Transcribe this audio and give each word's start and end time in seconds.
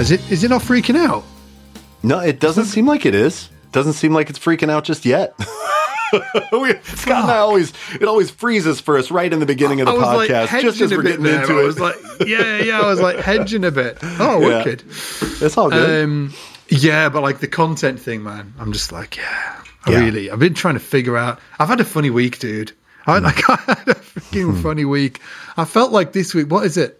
Is 0.00 0.10
it? 0.10 0.30
Is 0.32 0.42
it 0.44 0.48
not 0.48 0.62
freaking 0.62 0.96
out? 0.96 1.24
No, 2.02 2.18
it 2.20 2.40
doesn't 2.40 2.64
seem 2.64 2.86
like 2.86 3.04
it 3.06 3.14
is. 3.14 3.50
Doesn't 3.72 3.92
seem 3.92 4.12
like 4.14 4.30
it's 4.30 4.38
freaking 4.38 4.70
out 4.70 4.84
just 4.84 5.04
yet. 5.04 5.34
we, 6.52 6.72
Scott 6.82 7.22
and 7.22 7.30
I 7.30 7.36
always 7.38 7.72
it 7.94 8.04
always 8.04 8.30
freezes 8.30 8.80
for 8.80 8.98
us 8.98 9.10
right 9.10 9.32
in 9.32 9.38
the 9.38 9.46
beginning 9.46 9.80
of 9.80 9.86
the 9.86 9.92
I 9.92 10.14
like 10.16 10.30
podcast, 10.30 10.46
hedging 10.46 10.70
just 10.70 10.80
as 10.80 10.90
we're 10.92 11.02
getting 11.02 11.22
there. 11.22 11.42
into 11.42 11.54
I 11.54 11.60
it. 11.60 11.64
was 11.66 11.78
like, 11.78 11.96
yeah, 12.26 12.58
yeah. 12.58 12.80
I 12.80 12.86
was 12.86 13.00
like 13.00 13.16
hedging 13.18 13.64
a 13.64 13.70
bit. 13.70 13.98
Oh, 14.02 14.40
Yeah. 14.48 14.58
wicked. 14.64 14.82
it's 14.88 15.56
all 15.56 15.70
good. 15.70 16.04
Um, 16.04 16.32
yeah, 16.68 17.08
but 17.10 17.22
like 17.22 17.38
the 17.40 17.48
content 17.48 18.00
thing, 18.00 18.22
man, 18.22 18.54
I'm 18.58 18.72
just 18.72 18.90
like, 18.92 19.16
yeah, 19.18 19.62
I 19.84 19.92
Yeah. 19.92 19.98
really, 20.00 20.30
I've 20.30 20.38
been 20.40 20.54
trying 20.54 20.74
to 20.74 20.80
figure 20.80 21.16
out. 21.16 21.38
I've 21.58 21.68
had 21.68 21.80
a 21.80 21.84
funny 21.84 22.10
week, 22.10 22.38
dude. 22.38 22.72
I, 23.06 23.18
Hmm. 23.18 23.24
like, 23.26 23.48
I 23.68 23.74
had 23.74 23.88
a 23.88 23.94
freaking 23.94 24.60
funny 24.62 24.84
week. 24.84 25.20
I 25.56 25.64
felt 25.64 25.92
like 25.92 26.12
this 26.12 26.34
week. 26.34 26.50
What 26.50 26.64
is 26.66 26.76
it? 26.76 26.99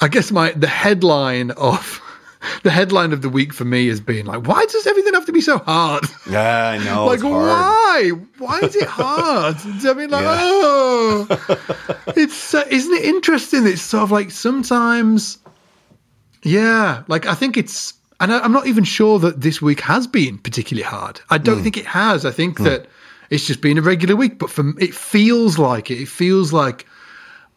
I 0.00 0.08
guess 0.08 0.30
my 0.30 0.52
the 0.52 0.66
headline 0.66 1.50
of 1.52 2.00
the 2.62 2.70
headline 2.70 3.12
of 3.12 3.22
the 3.22 3.28
week 3.28 3.52
for 3.54 3.64
me 3.64 3.86
has 3.88 4.00
been 4.00 4.26
like, 4.26 4.46
why 4.46 4.64
does 4.66 4.86
everything 4.86 5.14
have 5.14 5.26
to 5.26 5.32
be 5.32 5.40
so 5.40 5.58
hard? 5.58 6.04
yeah, 6.30 6.70
I 6.70 6.84
know. 6.84 7.06
like 7.12 7.22
why 7.22 8.10
why 8.38 8.60
is 8.60 8.74
it 8.76 8.88
hard 8.88 9.56
i 9.84 9.92
mean 9.94 10.10
like 10.10 10.22
Yeah. 10.24 10.38
oh 10.42 11.26
it's 12.16 12.54
uh, 12.54 12.64
isn't 12.70 12.92
it 12.94 13.04
interesting 13.04 13.66
it's 13.66 13.82
sort 13.82 14.02
of 14.02 14.10
like 14.10 14.30
sometimes 14.30 15.38
yeah 16.42 17.04
like 17.08 17.26
i 17.26 17.34
think 17.34 17.56
it's 17.56 17.94
and 18.20 18.32
I, 18.32 18.40
i'm 18.40 18.52
not 18.52 18.66
even 18.66 18.84
sure 18.84 19.18
that 19.20 19.40
this 19.40 19.62
week 19.62 19.80
has 19.80 20.06
been 20.06 20.38
particularly 20.38 20.82
hard 20.84 21.20
i 21.30 21.38
don't 21.38 21.58
Hmm. 21.58 21.62
think 21.62 21.76
it 21.78 21.86
has 21.86 22.24
i 22.26 22.30
think 22.30 22.58
that 22.60 22.86
it's 23.30 23.46
just 23.46 23.60
been 23.60 23.78
a 23.78 23.82
regular 23.82 24.16
week 24.16 24.38
but 24.38 24.50
for 24.50 24.64
it 24.78 24.94
feels 24.94 25.58
like 25.58 25.90
it 25.90 26.00
it 26.02 26.08
feels 26.08 26.52
like 26.52 26.84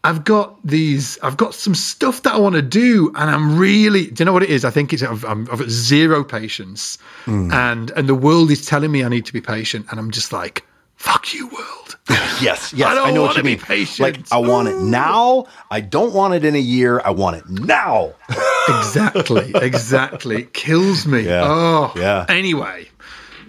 I've 0.08 0.24
got 0.24 0.56
these. 0.66 1.20
I've 1.22 1.36
got 1.38 1.54
some 1.54 1.76
stuff 1.76 2.24
that 2.24 2.34
I 2.34 2.38
want 2.40 2.56
to 2.56 2.62
do, 2.62 3.12
and 3.16 3.30
I'm 3.30 3.58
really. 3.58 4.08
Do 4.08 4.22
you 4.22 4.26
know 4.26 4.34
what 4.34 4.44
it 4.44 4.50
is? 4.50 4.64
I 4.66 4.70
think 4.70 4.94
it's. 4.94 5.04
I've, 5.04 5.24
I'm, 5.26 5.42
I've 5.52 5.60
got 5.60 5.70
zero 5.70 6.24
patience, 6.24 6.98
Hmm. 7.26 7.52
and 7.52 7.92
and 7.92 8.08
the 8.08 8.16
world 8.16 8.50
is 8.52 8.66
telling 8.66 8.92
me 8.92 9.04
I 9.04 9.10
need 9.10 9.26
to 9.26 9.34
be 9.34 9.42
patient, 9.42 9.86
and 9.92 10.00
I'm 10.00 10.12
just 10.12 10.32
like, 10.32 10.64
"Fuck 10.96 11.34
you, 11.34 11.48
world." 11.48 11.98
Yes, 12.40 12.72
yes, 12.72 12.88
I 12.96 13.10
I, 13.10 13.12
know 13.12 13.24
what 13.24 13.36
you 13.36 13.42
be 13.42 13.50
mean. 13.56 13.60
patient. 13.60 14.00
Like 14.00 14.32
I 14.32 14.38
want 14.38 14.68
it 14.68 14.78
now. 14.80 15.48
I 15.72 15.82
don't 15.82 16.14
want 16.14 16.36
it 16.36 16.46
in 16.46 16.54
a 16.54 16.60
year. 16.60 17.02
I 17.04 17.10
want 17.10 17.36
it 17.38 17.50
now. 17.50 18.14
exactly, 18.70 19.52
exactly. 19.56 20.36
It 20.44 20.54
kills 20.54 21.08
me. 21.08 21.22
Yeah, 21.22 21.42
Oh, 21.46 21.92
yeah. 21.96 22.26
Anyway, 22.30 22.88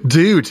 dude, 0.06 0.50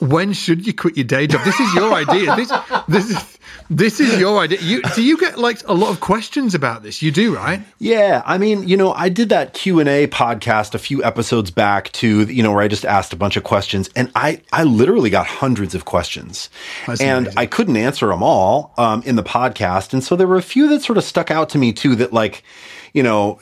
when 0.00 0.32
should 0.32 0.66
you 0.66 0.72
quit 0.72 0.96
your 0.96 1.04
day 1.04 1.26
job? 1.26 1.44
This 1.44 1.60
is 1.60 1.74
your 1.74 1.92
idea. 1.92 2.34
This, 2.36 2.52
this 2.88 3.10
is. 3.10 3.35
This 3.68 4.00
is 4.00 4.18
your 4.18 4.38
idea. 4.38 4.60
You 4.60 4.82
do 4.94 5.02
you 5.02 5.18
get 5.18 5.38
like 5.38 5.60
a 5.66 5.74
lot 5.74 5.90
of 5.90 6.00
questions 6.00 6.54
about 6.54 6.82
this? 6.82 7.02
You 7.02 7.10
do, 7.10 7.34
right? 7.34 7.60
Yeah, 7.78 8.22
I 8.24 8.38
mean, 8.38 8.66
you 8.68 8.76
know, 8.76 8.92
I 8.92 9.08
did 9.08 9.28
that 9.30 9.54
Q 9.54 9.80
and 9.80 9.88
A 9.88 10.06
podcast 10.06 10.74
a 10.74 10.78
few 10.78 11.02
episodes 11.02 11.50
back 11.50 11.90
to, 11.92 12.22
you 12.24 12.42
know, 12.42 12.52
where 12.52 12.62
I 12.62 12.68
just 12.68 12.84
asked 12.84 13.12
a 13.12 13.16
bunch 13.16 13.36
of 13.36 13.44
questions, 13.44 13.90
and 13.96 14.10
I, 14.14 14.40
I 14.52 14.64
literally 14.64 15.10
got 15.10 15.26
hundreds 15.26 15.74
of 15.74 15.84
questions, 15.84 16.48
That's 16.86 17.00
and 17.00 17.26
amazing. 17.26 17.38
I 17.38 17.46
couldn't 17.46 17.76
answer 17.76 18.06
them 18.08 18.22
all 18.22 18.72
um, 18.78 19.02
in 19.04 19.16
the 19.16 19.24
podcast, 19.24 19.92
and 19.92 20.02
so 20.02 20.16
there 20.16 20.26
were 20.26 20.36
a 20.36 20.42
few 20.42 20.68
that 20.68 20.82
sort 20.82 20.98
of 20.98 21.04
stuck 21.04 21.30
out 21.30 21.48
to 21.50 21.58
me 21.58 21.72
too. 21.72 21.96
That 21.96 22.12
like, 22.12 22.44
you 22.92 23.02
know, 23.02 23.38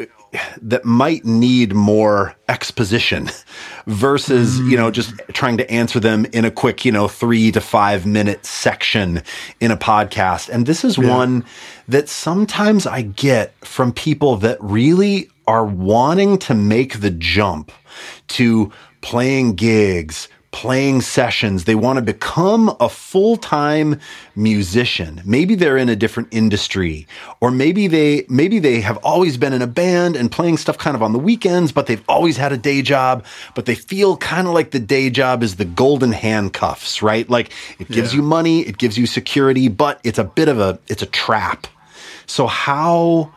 that 0.60 0.84
might 0.84 1.24
need 1.24 1.74
more 1.74 2.34
exposition 2.48 3.30
versus, 3.86 4.58
you 4.60 4.76
know, 4.76 4.90
just 4.90 5.14
trying 5.32 5.56
to 5.58 5.70
answer 5.70 6.00
them 6.00 6.26
in 6.32 6.44
a 6.44 6.50
quick, 6.50 6.84
you 6.84 6.92
know, 6.92 7.08
three 7.08 7.52
to 7.52 7.60
five 7.60 8.06
minute 8.06 8.44
section 8.44 9.22
in 9.60 9.70
a 9.70 9.76
podcast. 9.76 10.48
And 10.48 10.66
this 10.66 10.84
is 10.84 10.98
one 10.98 11.44
that 11.88 12.08
sometimes 12.08 12.86
I 12.86 13.02
get 13.02 13.54
from 13.64 13.92
people 13.92 14.36
that 14.38 14.58
really 14.60 15.30
are 15.46 15.64
wanting 15.64 16.38
to 16.38 16.54
make 16.54 17.00
the 17.00 17.10
jump 17.10 17.70
to 18.28 18.72
playing 19.02 19.54
gigs, 19.54 20.28
playing 20.54 21.00
sessions. 21.00 21.64
They 21.64 21.74
want 21.74 21.96
to 21.96 22.02
become 22.02 22.76
a 22.78 22.88
full 22.88 23.36
time 23.36 23.98
musician. 24.36 25.20
Maybe 25.24 25.56
they're 25.56 25.76
in 25.76 25.88
a 25.88 25.96
different 25.96 26.28
industry, 26.30 27.08
or 27.40 27.50
maybe 27.50 27.88
they 27.88 28.24
maybe 28.28 28.60
they 28.60 28.80
have 28.80 28.96
always 28.98 29.36
been 29.36 29.52
in 29.52 29.62
a 29.62 29.66
band 29.66 30.14
and 30.14 30.30
playing 30.30 30.58
stuff 30.58 30.78
kind 30.78 30.94
of 30.94 31.02
on 31.02 31.12
the 31.12 31.18
weekends, 31.18 31.72
but 31.72 31.86
they've 31.88 32.04
always 32.08 32.36
had 32.36 32.52
a 32.52 32.56
day 32.56 32.82
job. 32.82 33.24
But 33.56 33.66
they 33.66 33.74
feel 33.74 34.16
kind 34.16 34.46
of 34.46 34.54
like 34.54 34.70
the 34.70 34.78
day 34.78 35.10
job 35.10 35.42
is 35.42 35.56
the 35.56 35.64
golden 35.64 36.12
handcuffs, 36.12 37.02
right? 37.02 37.28
Like 37.28 37.50
it 37.80 37.88
gives 37.90 38.12
Yeah. 38.14 38.18
you 38.18 38.22
money, 38.22 38.60
it 38.60 38.78
gives 38.78 38.96
you 38.96 39.06
security, 39.06 39.66
but 39.66 39.98
it's 40.04 40.20
a 40.20 40.24
bit 40.24 40.48
of 40.48 40.60
a 40.60 40.78
it's 40.86 41.02
a 41.02 41.06
trap. 41.06 41.66
So 42.26 42.46
how 42.46 43.32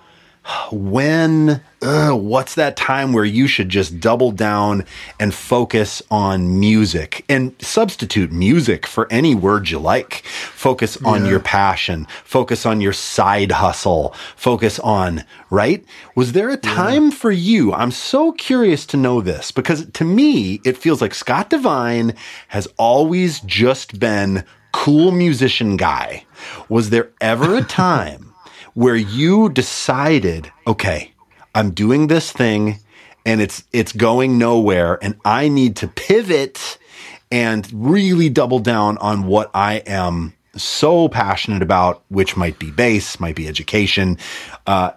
when 0.71 1.61
uh, 1.81 2.11
what's 2.11 2.55
that 2.55 2.75
time 2.75 3.13
where 3.13 3.25
you 3.25 3.47
should 3.47 3.69
just 3.69 3.99
double 3.99 4.31
down 4.31 4.83
and 5.19 5.33
focus 5.33 6.01
on 6.09 6.59
music 6.59 7.23
and 7.29 7.53
substitute 7.61 8.31
music 8.31 8.87
for 8.87 9.07
any 9.11 9.35
word 9.35 9.69
you 9.69 9.77
like? 9.79 10.23
Focus 10.25 10.97
on 11.03 11.23
Yeah. 11.25 11.31
your 11.31 11.39
passion. 11.39 12.07
Focus 12.23 12.65
on 12.65 12.81
your 12.81 12.93
side 12.93 13.51
hustle. 13.51 14.13
Focus 14.35 14.79
on 14.79 15.23
right? 15.49 15.85
Was 16.15 16.31
there 16.33 16.49
a 16.49 16.57
time 16.57 17.11
for 17.11 17.31
you? 17.31 17.73
I'm 17.73 17.91
so 17.91 18.31
curious 18.31 18.85
to 18.87 18.97
know 18.97 19.21
this 19.21 19.51
because 19.51 19.85
to 19.91 20.03
me 20.03 20.61
it 20.65 20.77
feels 20.77 21.01
like 21.01 21.13
scott 21.13 21.49
devine 21.49 22.13
has 22.49 22.67
always 22.77 23.39
just 23.41 23.99
been 23.99 24.43
cool 24.71 25.11
musician 25.11 25.77
guy. 25.77 26.25
Was 26.69 26.89
there 26.89 27.09
ever 27.21 27.55
a 27.57 27.63
time 27.83 28.26
where 28.77 28.95
you 28.95 29.49
decided, 29.49 30.51
okay, 30.67 31.11
I'm 31.55 31.71
doing 31.71 32.05
this 32.05 32.31
thing 32.31 32.77
and 33.25 33.41
it's 33.41 33.63
it's 33.73 33.91
going 33.91 34.37
nowhere 34.37 34.99
and 35.01 35.15
I 35.25 35.49
need 35.49 35.77
to 35.77 35.87
pivot 35.87 36.77
and 37.31 37.67
really 37.73 38.29
double 38.29 38.59
down 38.59 38.99
on 38.99 39.25
what 39.25 39.49
I 39.55 39.77
am 39.87 40.35
so 40.55 41.09
passionate 41.09 41.63
about, 41.63 42.03
which 42.09 42.37
might 42.37 42.59
be 42.59 42.69
bass, 42.69 43.19
might 43.19 43.35
be 43.35 43.47
education. 43.47 44.19
Uh, 44.67 44.91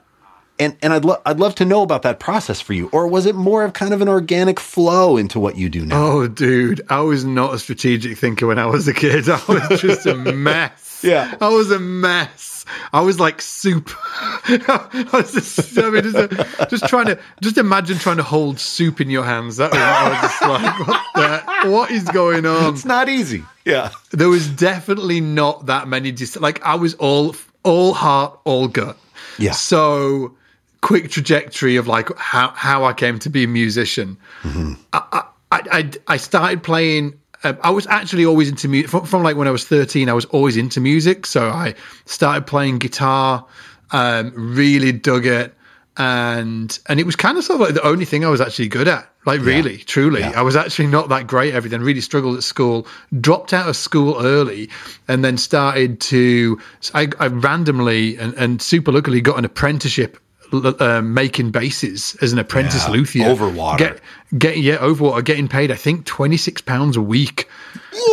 and, 0.59 0.77
and 0.83 0.93
I'd, 0.93 1.07
lo- 1.07 1.23
I'd 1.25 1.41
love 1.41 1.55
to 1.55 1.65
know 1.65 1.81
about 1.81 2.03
that 2.03 2.21
process 2.21 2.61
for 2.61 2.75
you. 2.75 2.91
Or 2.93 3.09
was 3.09 3.25
it 3.25 3.35
more 3.35 3.65
of 3.65 3.73
kind 3.73 3.95
of 3.95 4.03
an 4.03 4.11
organic 4.11 4.61
flow 4.61 5.17
into 5.17 5.41
what 5.41 5.57
you 5.57 5.71
do 5.71 5.87
now? 5.87 6.03
Oh, 6.03 6.29
dude, 6.29 6.83
I 6.91 7.01
was 7.01 7.25
not 7.25 7.55
a 7.55 7.59
strategic 7.59 8.19
thinker 8.19 8.47
when 8.47 8.59
I 8.59 8.67
was 8.67 8.87
a 8.89 8.93
kid. 8.93 9.27
I 9.31 9.41
was 9.49 9.81
just 9.81 10.05
a 10.05 10.15
mess. 10.15 11.01
Yeah. 11.03 11.35
I 11.41 11.49
was 11.49 11.71
a 11.71 11.79
mess. 11.79 12.50
I 12.93 13.01
was 13.01 13.21
like 13.21 13.41
soup. 13.41 13.91
I 14.13 15.09
was 15.13 15.33
just, 15.33 15.79
I 15.79 15.91
mean, 15.91 16.03
just, 16.03 16.71
just 16.71 16.89
trying 16.89 17.07
to, 17.07 17.19
just 17.43 17.59
imagine 17.59 17.99
trying 17.99 18.17
to 18.19 18.23
hold 18.23 18.59
soup 18.59 19.01
in 19.01 19.11
your 19.11 19.25
hands. 19.25 19.57
That 19.57 19.71
was, 19.73 19.81
I 19.81 20.09
was 20.11 20.21
just 20.21 20.43
like, 20.43 20.89
what, 20.89 21.05
the, 21.15 21.71
what 21.71 21.91
is 21.91 22.05
going 22.05 22.47
on? 22.47 22.75
It's 22.75 22.85
not 22.85 23.09
easy. 23.09 23.45
Yeah. 23.65 23.91
There 24.11 24.29
was 24.29 24.49
definitely 24.49 25.21
not 25.21 25.67
that 25.67 25.89
many. 25.89 26.13
Dis- 26.13 26.37
like 26.37 26.65
I 26.65 26.75
was 26.75 26.95
all, 26.95 27.35
all 27.63 27.95
heart, 27.95 28.39
all 28.45 28.69
gut. 28.69 28.97
Yeah. 29.39 29.53
So 29.53 30.37
quick 30.81 31.11
trajectory 31.11 31.77
of 31.77 31.87
like 31.87 32.15
how 32.17 32.49
how 32.51 32.85
I 32.85 32.93
came 32.93 33.19
to 33.21 33.31
be 33.31 33.45
a 33.45 33.49
musician. 33.49 34.17
Mm-hmm. 34.43 34.75
I, 34.93 35.25
I, 35.53 35.61
I 35.73 35.91
I 36.07 36.17
started 36.17 36.63
playing. 36.63 37.19
Um, 37.43 37.59
I 37.63 37.71
was 37.71 37.87
actually 37.87 38.27
always 38.27 38.49
into 38.49 38.69
music 38.69 38.91
from, 38.91 39.07
from 39.07 39.23
like 39.23 39.37
when 39.37 39.49
I 39.49 39.51
was 39.51 39.65
thirteen. 39.65 40.09
I 40.09 40.13
was 40.13 40.27
always 40.27 40.57
into 40.57 40.81
music, 40.81 41.27
so 41.27 41.49
I 41.49 41.75
started 42.05 42.47
playing 42.47 42.79
guitar. 42.79 43.47
Um, 43.93 44.33
really 44.35 44.93
dug 44.93 45.27
it, 45.27 45.55
and 45.97 46.79
and 46.89 47.01
it 47.01 47.07
was 47.07 47.17
kind 47.17 47.39
of 47.39 47.45
sort 47.45 47.61
of 47.61 47.67
like 47.67 47.75
the 47.75 47.87
only 47.87 48.05
thing 48.05 48.25
I 48.25 48.29
was 48.29 48.41
actually 48.41 48.69
good 48.69 48.89
at. 48.89 49.07
Like 49.27 49.43
really, 49.43 49.77
truly, 49.77 50.23
I 50.23 50.41
was 50.41 50.57
actually 50.57 50.87
not 50.87 51.11
that 51.11 51.27
great 51.27 51.51
at 51.51 51.57
everything. 51.57 51.83
Really 51.83 52.01
struggled 52.01 52.39
at 52.39 52.43
school. 52.43 52.87
Dropped 53.21 53.53
out 53.53 53.69
of 53.69 53.77
school 53.77 54.17
early, 54.19 54.71
and 55.09 55.23
then 55.23 55.37
started 55.37 56.01
to. 56.03 56.59
I, 56.95 57.09
I 57.19 57.27
randomly 57.27 58.17
and, 58.17 58.33
and 58.35 58.63
super 58.63 58.93
luckily 58.93 59.21
got 59.21 59.39
an 59.39 59.45
apprenticeship 59.45 60.19
uh, 60.53 61.01
making 61.03 61.51
basses 61.51 62.17
as 62.23 62.33
an 62.33 62.39
apprentice 62.39 62.85
Yeah, 62.87 62.93
luthier. 62.93 63.27
Overwater. 63.27 63.79
Get, 63.79 64.01
get 64.39 64.59
yeah, 64.59 64.77
Overwater. 64.79 65.25
Getting 65.25 65.49
paid, 65.49 65.71
I 65.71 65.77
think, 65.77 66.05
twenty 66.05 66.37
six 66.37 66.61
pounds 66.61 66.97
a 66.97 67.03
week. 67.03 67.49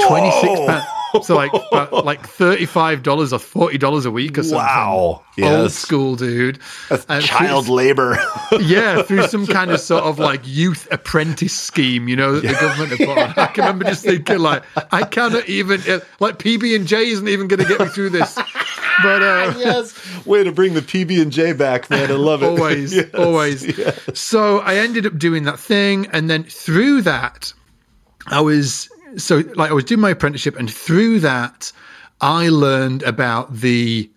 Twenty 0.07 0.31
six 0.31 0.59
pounds. 0.65 0.85
So 1.25 1.35
like 1.35 1.51
like 1.91 2.27
thirty 2.27 2.65
five 2.65 3.01
dollars 3.01 3.31
or 3.31 3.39
forty 3.39 3.77
dollars 3.77 4.05
a 4.05 4.11
week 4.11 4.37
or 4.37 4.43
something. 4.43 4.57
Wow. 4.57 5.23
Old 5.41 5.71
school, 5.71 6.15
dude. 6.15 6.59
And 7.07 7.23
Child 7.23 7.67
through- 7.67 7.75
labor. 7.75 8.17
yeah, 8.59 9.03
through 9.03 9.27
some 9.27 9.45
kind 9.47 9.71
of 9.71 9.79
sort 9.79 10.03
of 10.03 10.19
like 10.19 10.41
youth 10.43 10.87
apprentice 10.91 11.57
scheme, 11.57 12.07
you 12.09 12.15
know, 12.15 12.39
that 12.39 12.41
the 12.41 12.53
government 12.53 12.89
have 12.89 12.99
put 12.99 13.17
on. 13.17 13.33
I 13.37 13.45
can 13.47 13.63
remember 13.63 13.85
just 13.85 14.03
thinking 14.03 14.39
like, 14.39 14.63
I 14.91 15.03
cannot 15.03 15.47
even 15.47 15.79
uh, 15.87 15.99
like 16.19 16.39
PB 16.39 16.75
and 16.75 16.87
J 16.87 17.09
isn't 17.09 17.27
even 17.27 17.47
going 17.47 17.59
to 17.61 17.67
get 17.67 17.79
me 17.79 17.87
through 17.87 18.09
this. 18.09 18.37
But 19.03 19.21
uh, 19.21 19.53
yes. 19.59 20.25
Way 20.25 20.43
to 20.43 20.51
bring 20.51 20.73
the 20.73 20.81
PB 20.81 21.21
and 21.21 21.31
J 21.31 21.53
back, 21.53 21.89
man. 21.89 22.09
I 22.11 22.15
love 22.15 22.43
it. 22.43 22.47
always, 22.59 22.95
Yes, 22.95 23.13
always. 23.13 23.77
yes. 23.77 23.99
So 24.13 24.59
I 24.59 24.75
ended 24.75 25.05
up 25.05 25.17
doing 25.17 25.43
that 25.43 25.59
thing, 25.59 26.07
and 26.13 26.29
then 26.29 26.43
through 26.43 27.01
that, 27.03 27.53
I 28.27 28.41
was 28.41 28.89
so 29.17 29.43
like 29.55 29.71
I 29.71 29.73
was 29.73 29.83
doing 29.85 30.01
my 30.01 30.09
apprenticeship, 30.11 30.55
and 30.57 30.71
through 30.71 31.19
that, 31.21 31.71
I 32.21 32.49
learned 32.49 33.03
about 33.03 33.53
the 33.55 34.09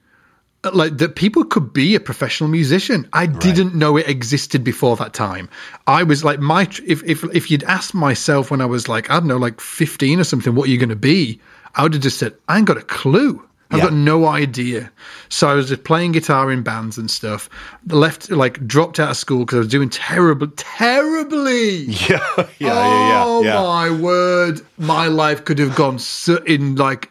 like 0.75 0.99
that 0.99 1.17
people 1.17 1.43
could 1.44 1.73
be 1.73 1.94
a 1.94 2.00
professional 2.00 2.50
musician. 2.50 3.09
I 3.15 3.27
didn't 3.27 3.75
know 3.75 3.97
it 3.97 4.09
existed 4.09 4.62
before 4.62 4.94
that 4.97 5.15
time. 5.15 5.49
I 5.87 6.03
was 6.03 6.23
like 6.25 6.38
my 6.41 6.62
if 6.87 7.03
if 7.05 7.25
if 7.35 7.50
you'd 7.50 7.65
asked 7.65 7.94
myself 7.94 8.50
when 8.50 8.61
I 8.61 8.67
was 8.67 8.88
like 8.88 9.11
I 9.11 9.15
don't 9.21 9.27
know 9.29 9.38
like 9.38 9.59
15 9.61 10.21
or 10.21 10.25
something 10.25 10.55
what 10.55 10.69
are 10.69 10.71
you 10.71 10.77
going 10.79 10.91
to 10.91 10.97
be? 10.97 11.41
I 11.77 11.82
would 11.82 11.94
have 11.94 12.03
just 12.03 12.19
said 12.19 12.35
I 12.49 12.59
ain't 12.59 12.67
got 12.67 12.77
a 12.77 12.82
clue. 12.82 13.43
I've 13.70 13.78
Yeah. 13.78 13.84
got 13.84 13.93
no 13.93 14.26
idea. 14.26 14.90
So 15.28 15.49
I 15.49 15.55
was 15.55 15.69
just 15.69 15.84
playing 15.84 16.12
guitar 16.12 16.50
in 16.50 16.62
bands 16.62 16.99
and 16.99 17.11
stuff. 17.11 17.49
Left 17.87 18.31
like 18.31 18.67
dropped 18.67 18.99
out 18.99 19.11
of 19.11 19.17
school 19.17 19.40
because 19.40 19.56
I 19.56 19.58
was 19.61 19.69
doing 19.69 19.90
terrible 19.90 20.49
terribly. 20.56 21.84
Yeah, 22.08 22.19
yeah, 22.37 22.44
yeah, 22.58 23.22
oh 23.25 23.43
yeah. 23.43 23.55
yeah. 23.55 23.62
my 23.62 23.90
word! 23.90 24.61
My 24.78 25.06
life 25.06 25.44
could 25.44 25.58
have 25.58 25.75
gone 25.76 25.99
so 25.99 26.37
in 26.44 26.76
like. 26.76 27.11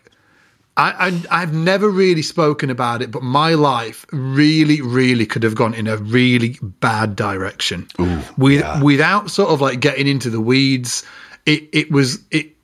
I, 0.77 1.09
I 1.31 1.41
I've 1.41 1.53
never 1.53 1.89
really 1.89 2.21
spoken 2.21 2.69
about 2.69 3.01
it, 3.01 3.11
but 3.11 3.21
my 3.21 3.53
life 3.53 4.05
really, 4.13 4.79
really 4.81 5.25
could 5.25 5.43
have 5.43 5.53
gone 5.55 5.73
in 5.73 5.87
a 5.87 5.97
really 5.97 6.57
bad 6.61 7.17
direction. 7.17 7.87
With 8.37 8.61
yeah. 8.61 8.81
without 8.81 9.29
sort 9.29 9.49
of 9.49 9.59
like 9.59 9.81
getting 9.81 10.07
into 10.07 10.29
the 10.29 10.39
weeds, 10.39 11.03
it 11.45 11.67
it 11.73 11.91
was 11.91 12.19
it. 12.31 12.55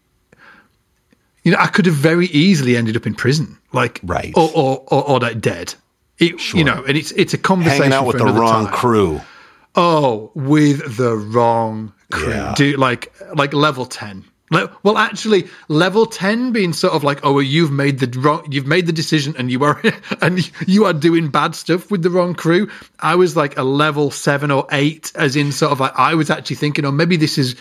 You 1.44 1.52
know, 1.52 1.58
I 1.60 1.68
could 1.68 1.86
have 1.86 1.96
very 1.96 2.28
easily 2.28 2.76
ended 2.78 2.96
up 2.96 3.06
in 3.06 3.14
prison, 3.16 3.58
like 3.76 4.00
Right. 4.04 4.34
or 4.36 4.50
or 4.56 4.84
or, 4.88 5.10
or 5.10 5.20
dead. 5.20 5.76
It, 6.18 6.54
You 6.54 6.64
know, 6.64 6.84
and 6.88 6.98
it's 6.98 7.12
it's 7.12 7.34
a 7.34 7.38
conversation 7.38 7.84
Hanging 7.92 7.94
out 7.94 8.08
with 8.08 8.18
the 8.18 8.26
wrong 8.26 8.66
time. 8.66 8.74
crew. 8.74 9.22
Oh, 9.76 10.32
with 10.34 10.96
the 10.98 11.16
wrong 11.16 11.94
crew. 12.12 12.30
Yeah. 12.30 12.54
Do 12.56 12.78
like 12.78 13.14
like 13.36 13.54
level 13.54 13.86
ten. 13.86 14.24
Le- 14.52 14.70
well, 14.84 14.98
actually, 14.98 15.48
level 15.70 16.06
ten 16.06 16.52
being 16.52 16.72
sort 16.72 16.94
of 16.94 17.04
like, 17.04 17.20
oh, 17.24 17.34
well, 17.34 17.42
you've 17.42 17.72
made 17.72 17.98
the 18.00 18.20
wrong, 18.20 18.48
you've 18.52 18.68
made 18.68 18.86
the 18.86 18.94
decision, 18.94 19.36
and 19.40 19.52
you 19.52 19.64
are, 19.64 19.82
and 20.22 20.50
you 20.68 20.86
are 20.86 20.94
doing 20.94 21.28
bad 21.30 21.56
stuff 21.56 21.90
with 21.92 22.04
the 22.04 22.10
wrong 22.12 22.36
crew. 22.36 22.70
I 23.00 23.16
was 23.16 23.36
like 23.36 23.58
a 23.58 23.64
level 23.64 24.12
seven 24.12 24.52
or 24.52 24.68
eight, 24.72 25.12
as 25.16 25.36
in 25.36 25.52
sort 25.52 25.72
of 25.72 25.80
like 25.80 25.98
I 25.98 26.14
was 26.14 26.30
actually 26.30 26.58
thinking, 26.58 26.86
oh, 26.86 26.92
maybe 26.92 27.18
this 27.18 27.38
is. 27.38 27.56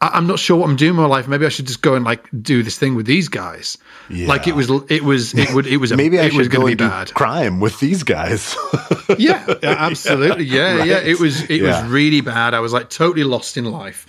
I- 0.00 0.10
I'm 0.14 0.26
not 0.26 0.38
sure 0.38 0.56
what 0.56 0.68
I'm 0.70 0.76
doing 0.76 0.90
in 0.90 0.96
my 0.96 1.06
life. 1.06 1.26
Maybe 1.28 1.44
I 1.44 1.48
should 1.48 1.66
just 1.66 1.82
go 1.82 1.94
and 1.94 2.04
like 2.04 2.28
do 2.40 2.62
this 2.62 2.78
thing 2.78 2.94
with 2.94 3.06
these 3.06 3.28
guys. 3.28 3.76
Like 4.10 4.46
it 4.46 4.54
was, 4.54 4.70
it 4.88 5.02
was, 5.04 5.34
it 5.34 5.52
would, 5.52 5.66
it 5.66 5.76
was, 5.78 5.92
a, 5.92 5.96
Maybe 5.96 6.18
I 6.18 6.24
it 6.26 6.32
was 6.34 6.48
go 6.48 6.60
to 6.60 6.66
be 6.66 6.72
and 6.72 6.78
do 6.78 6.88
bad. 6.88 7.12
crime 7.14 7.60
with 7.60 7.78
these 7.80 8.02
guys. 8.04 8.56
yeah, 9.18 9.44
yeah, 9.62 9.74
absolutely. 9.78 10.44
Yeah, 10.58 10.76
Right. 10.78 10.88
yeah. 10.88 10.98
It 11.00 11.20
was 11.20 11.42
it 11.50 11.60
Yeah. 11.60 11.82
was 11.82 11.90
really 11.90 12.20
bad. 12.22 12.54
I 12.54 12.60
was 12.60 12.72
like 12.72 12.88
totally 12.90 13.24
lost 13.24 13.56
in 13.58 13.64
life, 13.66 14.06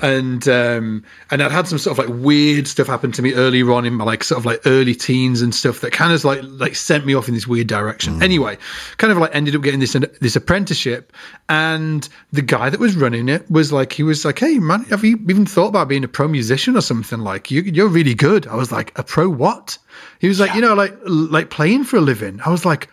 and 0.00 0.46
um, 0.48 1.02
and 1.30 1.42
I'd 1.42 1.50
had 1.50 1.66
some 1.66 1.78
sort 1.78 1.98
of 1.98 2.06
like 2.06 2.22
weird 2.22 2.68
stuff 2.68 2.86
happen 2.86 3.10
to 3.12 3.22
me 3.22 3.32
earlier 3.34 3.70
on 3.72 3.84
in 3.84 3.94
my 3.94 4.04
like 4.04 4.22
sort 4.24 4.38
of 4.38 4.46
like 4.46 4.60
early 4.66 4.94
teens 4.94 5.42
and 5.42 5.54
stuff 5.54 5.80
that 5.80 5.92
kind 5.92 6.12
of 6.12 6.24
like 6.24 6.40
like 6.44 6.76
sent 6.76 7.04
me 7.06 7.14
off 7.14 7.26
in 7.26 7.34
this 7.34 7.46
weird 7.46 7.66
direction. 7.66 8.18
Mm. 8.20 8.22
Anyway, 8.22 8.58
kind 8.98 9.12
of 9.12 9.18
like 9.18 9.34
ended 9.34 9.56
up 9.56 9.62
getting 9.62 9.80
this 9.80 9.96
this 10.20 10.36
apprenticeship, 10.36 11.12
and 11.48 12.08
the 12.32 12.42
guy 12.42 12.70
that 12.70 12.78
was 12.78 12.94
running 12.96 13.28
it 13.28 13.50
was 13.50 13.72
like 13.72 13.92
he 13.92 14.02
was 14.02 14.24
like, 14.24 14.38
hey 14.38 14.58
man, 14.58 14.84
have 14.84 15.02
you 15.04 15.16
even 15.28 15.46
thought 15.46 15.68
about 15.68 15.88
being 15.88 16.04
a 16.04 16.08
pro 16.08 16.28
musician 16.28 16.76
or 16.76 16.80
something? 16.80 17.20
Like 17.20 17.50
you 17.50 17.62
you're 17.62 17.88
really 17.88 18.14
good. 18.14 18.46
I 18.46 18.56
was 18.56 18.72
like, 18.72 18.96
a 18.98 19.02
pro 19.02 19.28
what? 19.28 19.78
He 20.20 20.28
was 20.28 20.40
like, 20.40 20.54
you 20.54 20.60
know, 20.60 20.74
like 20.74 20.94
like 21.04 21.50
playing 21.50 21.84
for 21.84 21.96
a 21.96 22.00
living. 22.00 22.40
I 22.44 22.50
was 22.50 22.64
like 22.64 22.88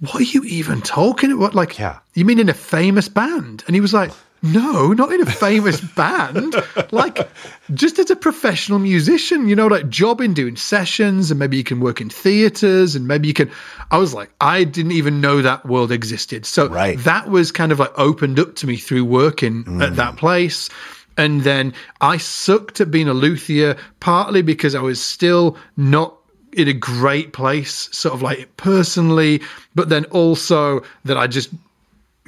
what 0.00 0.20
are 0.20 0.24
you 0.24 0.44
even 0.44 0.80
talking 0.80 1.32
about? 1.32 1.54
Like, 1.54 1.78
Yeah. 1.78 1.98
you 2.14 2.24
mean 2.24 2.38
in 2.38 2.48
a 2.48 2.54
famous 2.54 3.08
band? 3.08 3.64
And 3.66 3.74
he 3.74 3.80
was 3.80 3.92
like, 3.92 4.12
no, 4.42 4.92
not 4.92 5.10
in 5.12 5.20
a 5.20 5.26
famous 5.26 5.80
band. 5.96 6.54
Like, 6.92 7.28
just 7.74 7.98
as 7.98 8.08
a 8.10 8.14
professional 8.14 8.78
musician, 8.78 9.48
you 9.48 9.56
know, 9.56 9.66
like 9.66 9.88
jobbing, 9.88 10.34
doing 10.34 10.54
sessions, 10.54 11.32
and 11.32 11.40
maybe 11.40 11.56
you 11.56 11.64
can 11.64 11.80
work 11.80 12.00
in 12.00 12.08
theaters, 12.08 12.94
and 12.94 13.08
maybe 13.08 13.26
you 13.26 13.34
can. 13.34 13.50
I 13.90 13.98
was 13.98 14.14
like, 14.14 14.30
I 14.40 14.62
didn't 14.62 14.92
even 14.92 15.20
know 15.20 15.42
that 15.42 15.66
world 15.66 15.90
existed. 15.90 16.46
So 16.46 16.68
Right. 16.68 16.96
that 17.00 17.28
was 17.28 17.50
kind 17.50 17.72
of 17.72 17.80
like 17.80 17.92
opened 17.98 18.38
up 18.38 18.54
to 18.56 18.66
me 18.68 18.76
through 18.76 19.04
working 19.06 19.60
at 19.82 19.92
mm. 19.92 19.96
that 19.96 20.16
place. 20.16 20.68
And 21.18 21.42
then 21.42 21.74
I 22.00 22.16
sucked 22.16 22.80
at 22.80 22.90
being 22.90 23.08
a 23.08 23.12
luthier, 23.12 23.76
partly 24.00 24.40
because 24.40 24.74
I 24.74 24.80
was 24.80 25.02
still 25.02 25.58
not 25.76 26.14
in 26.52 26.68
a 26.68 26.72
great 26.72 27.32
place, 27.32 27.88
sort 27.92 28.14
of 28.14 28.22
like 28.22 28.56
personally, 28.56 29.42
but 29.74 29.90
then 29.90 30.04
also 30.06 30.82
that 31.04 31.18
I 31.18 31.26
just, 31.26 31.50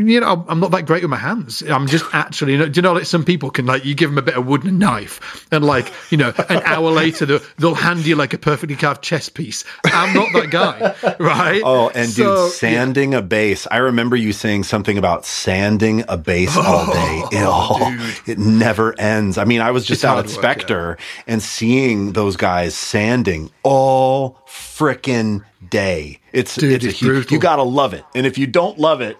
you 0.09 0.21
know, 0.21 0.45
I'm 0.49 0.61
not 0.61 0.71
that 0.73 0.87
great 0.87 1.03
with 1.03 1.11
my 1.11 1.17
hands. 1.17 1.63
I'm 1.63 1.87
just 1.87 2.05
actually, 2.13 2.53
you 2.53 2.59
know, 2.59 2.69
do 2.69 2.79
you 2.79 2.83
know, 2.83 2.93
like 2.93 3.05
some 3.07 3.25
people 3.25 3.51
can, 3.51 3.67
like, 3.67 3.85
you 3.85 3.95
give 3.95 4.11
them 4.11 4.19
a 4.19 4.23
bit 4.23 4.37
of 4.37 4.47
wood 4.47 4.65
and 4.65 4.71
a 4.71 4.75
knife, 4.77 5.47
and 5.53 5.65
like, 5.65 5.93
you 6.11 6.17
know, 6.17 6.33
an 6.49 6.63
hour 6.65 6.91
later 6.91 7.27
they'll, 7.27 7.41
they'll 7.59 7.75
hand 7.75 8.07
you 8.07 8.17
like 8.17 8.33
a 8.35 8.39
perfectly 8.39 8.77
carved 8.77 9.03
chess 9.03 9.29
piece. 9.29 9.65
I'm 9.85 10.15
not 10.15 10.33
that 10.33 10.51
guy, 10.51 10.95
right? 11.19 11.63
Oh, 11.65 11.91
and 11.95 12.09
So, 12.11 12.47
dude, 12.47 12.53
sanding 12.53 13.15
a 13.15 13.23
bass. 13.23 13.67
I 13.71 13.79
remember 13.79 14.17
you 14.17 14.33
saying 14.33 14.65
something 14.65 14.97
about 14.99 15.25
sanding 15.27 16.05
a 16.09 16.17
bass 16.17 16.57
all 16.57 16.87
day. 16.87 17.23
Oh, 17.25 17.29
it, 17.33 17.45
oh, 17.45 18.15
it 18.27 18.39
never 18.39 18.99
ends. 19.01 19.39
I 19.39 19.45
mean, 19.45 19.61
I 19.61 19.71
was 19.71 19.85
just 19.85 20.01
It's 20.01 20.05
out 20.05 20.19
at 20.19 20.27
work, 20.27 20.35
yeah. 20.37 20.55
Spector 20.55 20.99
and 21.27 21.43
seeing 21.43 22.13
those 22.13 22.37
guys 22.37 22.75
sanding 22.75 23.51
all 23.63 24.39
frickin' 24.47 25.45
day. 25.69 26.19
It's, 26.33 26.55
Dude, 26.57 26.73
it's, 26.73 26.85
a 26.85 26.89
it's 26.89 26.99
huge, 27.01 27.09
brutal. 27.11 27.35
you 27.35 27.41
gotta 27.41 27.63
love 27.63 27.93
it. 27.95 28.05
And 28.15 28.27
if 28.27 28.39
you 28.39 28.47
don't 28.47 28.79
love 28.79 29.01
it, 29.01 29.17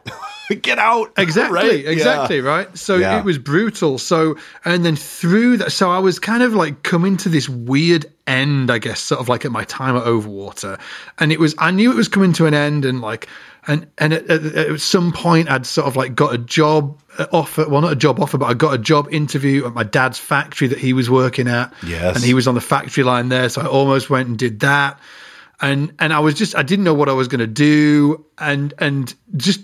get 0.63 0.79
out. 0.79 1.13
Exactly, 1.19 1.55
Right? 1.55 1.87
exactly, 1.87 2.37
Yeah. 2.39 2.43
right? 2.49 2.79
So 2.79 2.97
Yeah. 2.97 3.19
it 3.19 3.25
was 3.25 3.39
brutal. 3.39 3.99
So, 3.99 4.37
and 4.65 4.85
then 4.85 4.97
through 4.97 5.59
that, 5.59 5.73
so 5.73 5.91
I 5.91 5.99
was 5.99 6.19
kind 6.19 6.43
of 6.43 6.55
like 6.55 6.83
coming 6.83 7.17
to 7.19 7.29
this 7.29 7.49
weird 7.49 8.07
end, 8.27 8.71
I 8.71 8.79
guess, 8.79 9.01
sort 9.01 9.21
of 9.21 9.29
like 9.29 9.45
at 9.45 9.53
my 9.53 9.65
time 9.65 9.97
at 9.97 10.05
Overwater. 10.05 10.79
And 11.19 11.33
it 11.33 11.41
was, 11.41 11.55
I 11.59 11.71
knew 11.71 11.91
it 11.91 11.97
was 11.97 12.09
coming 12.09 12.33
to 12.35 12.47
an 12.47 12.55
end, 12.55 12.85
and 12.85 13.01
like, 13.01 13.29
and 13.67 13.87
and 13.99 14.13
at, 14.15 14.31
at, 14.31 14.45
at 14.55 14.81
some 14.81 15.13
point, 15.13 15.51
I'd 15.51 15.67
sort 15.67 15.87
of 15.87 15.95
like 15.97 16.15
got 16.15 16.33
a 16.35 16.39
job 16.39 16.99
uh, 17.19 17.27
offer. 17.33 17.69
Well, 17.69 17.83
not 17.83 17.93
a 17.93 17.97
job 17.97 18.19
offer, 18.19 18.39
but 18.39 18.47
I 18.47 18.55
got 18.55 18.73
a 18.75 18.79
job 18.79 19.09
interview 19.13 19.67
at 19.67 19.75
my 19.75 19.83
dad's 19.83 20.19
factory 20.19 20.67
that 20.69 20.79
he 20.79 20.93
was 20.95 21.11
working 21.11 21.47
at. 21.49 21.73
Yes. 21.87 22.17
and 22.17 22.25
he 22.25 22.33
was 22.35 22.49
on 22.49 22.55
the 22.55 22.61
factory 22.63 23.05
line 23.05 23.29
there, 23.29 23.49
so 23.51 23.61
I 23.61 23.67
almost 23.67 24.09
went 24.09 24.29
and 24.29 24.39
did 24.39 24.61
that. 24.61 24.99
And 25.61 25.93
and 25.99 26.15
I 26.15 26.21
was 26.21 26.35
just, 26.35 26.57
I 26.57 26.63
didn't 26.63 26.87
know 26.87 26.95
what 26.95 27.11
I 27.11 27.13
was 27.13 27.29
going 27.29 27.41
to 27.41 27.47
do, 27.47 28.25
and 28.39 28.73
and 28.79 29.15
just 29.37 29.61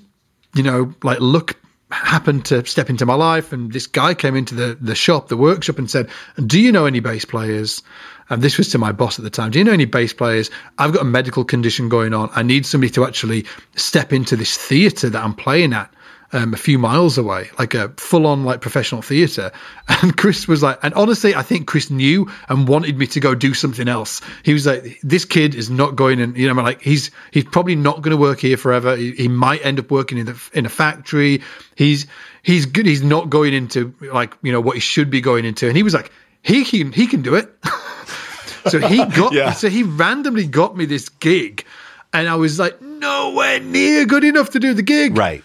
you 0.56 0.62
know, 0.62 0.94
like 1.02 1.18
luck 1.20 1.56
happened 1.92 2.44
to 2.46 2.64
step 2.66 2.90
into 2.90 3.06
my 3.06 3.14
life 3.14 3.52
and 3.52 3.72
this 3.72 3.86
guy 3.86 4.14
came 4.14 4.34
into 4.34 4.54
the 4.54 4.76
the 4.80 4.94
shop, 4.94 5.28
the 5.28 5.36
workshop 5.36 5.78
and 5.78 5.90
said, 5.90 6.08
"Do 6.44 6.60
you 6.60 6.72
know 6.72 6.86
any 6.86 7.00
bass 7.00 7.24
players?" 7.24 7.82
And 8.28 8.42
this 8.42 8.58
was 8.58 8.68
to 8.70 8.78
my 8.78 8.90
boss 8.90 9.18
at 9.18 9.24
the 9.24 9.30
time. 9.30 9.52
Do 9.52 9.58
you 9.58 9.64
know 9.64 9.72
any 9.72 9.84
bass 9.84 10.12
players? 10.12 10.50
I've 10.78 10.92
got 10.92 11.02
a 11.02 11.04
medical 11.04 11.44
condition 11.44 11.88
going 11.88 12.12
on. 12.12 12.28
I 12.34 12.42
need 12.42 12.66
somebody 12.66 12.90
to 12.94 13.04
actually 13.04 13.46
step 13.76 14.12
into 14.12 14.34
this 14.34 14.56
theater 14.56 15.08
that 15.10 15.22
I'm 15.22 15.34
playing 15.34 15.72
at. 15.72 15.92
Um, 16.32 16.52
a 16.54 16.56
few 16.56 16.76
miles 16.76 17.18
away, 17.18 17.50
like 17.56 17.74
a 17.74 17.88
full 17.98 18.26
on 18.26 18.44
like 18.44 18.60
professional 18.60 19.00
theater. 19.00 19.52
And 20.02 20.16
Chris 20.16 20.48
was 20.48 20.60
like, 20.64 20.80
and 20.82 20.92
honestly, 20.94 21.36
I 21.36 21.42
think 21.42 21.68
Chris 21.68 21.88
knew 21.90 22.28
and 22.48 22.66
wanted 22.66 22.98
me 22.98 23.06
to 23.06 23.20
go 23.20 23.36
do 23.36 23.54
something 23.54 23.86
else. 23.86 24.20
He 24.42 24.52
was 24.52 24.66
like, 24.66 24.98
this 25.04 25.24
kid 25.24 25.54
is 25.54 25.70
not 25.70 25.94
going 25.94 26.20
and, 26.20 26.36
you 26.36 26.52
know, 26.52 26.60
like 26.60 26.82
he's, 26.82 27.12
he's 27.30 27.44
probably 27.44 27.76
not 27.76 28.02
going 28.02 28.10
to 28.10 28.16
work 28.16 28.40
here 28.40 28.56
forever. 28.56 28.96
He, 28.96 29.12
he 29.12 29.28
might 29.28 29.64
end 29.64 29.78
up 29.78 29.90
working 29.92 30.18
in 30.18 30.26
the, 30.26 30.50
in 30.52 30.66
a 30.66 30.68
factory. 30.68 31.42
He's, 31.76 32.06
he's 32.42 32.66
good. 32.66 32.84
He's 32.86 33.02
not 33.02 33.30
going 33.30 33.54
into 33.54 33.94
like, 34.12 34.34
you 34.42 34.50
know, 34.50 34.60
what 34.60 34.74
he 34.74 34.80
should 34.80 35.08
be 35.10 35.20
going 35.20 35.44
into. 35.44 35.68
And 35.68 35.76
he 35.76 35.84
was 35.84 35.94
like, 35.94 36.10
he 36.42 36.64
can, 36.64 36.90
he 36.90 37.06
can 37.06 37.22
do 37.22 37.36
it. 37.36 37.48
so 38.66 38.80
he 38.80 38.96
got, 39.04 39.32
Yeah. 39.32 39.52
so 39.52 39.68
he 39.68 39.84
randomly 39.84 40.46
got 40.48 40.76
me 40.76 40.84
this 40.86 41.08
gig 41.08 41.64
and 42.12 42.28
I 42.28 42.34
was 42.34 42.58
like, 42.58 42.82
nowhere 42.82 43.60
near 43.60 44.04
good 44.06 44.24
enough 44.24 44.50
to 44.50 44.58
do 44.58 44.74
the 44.74 44.82
gig. 44.82 45.16
Right. 45.16 45.44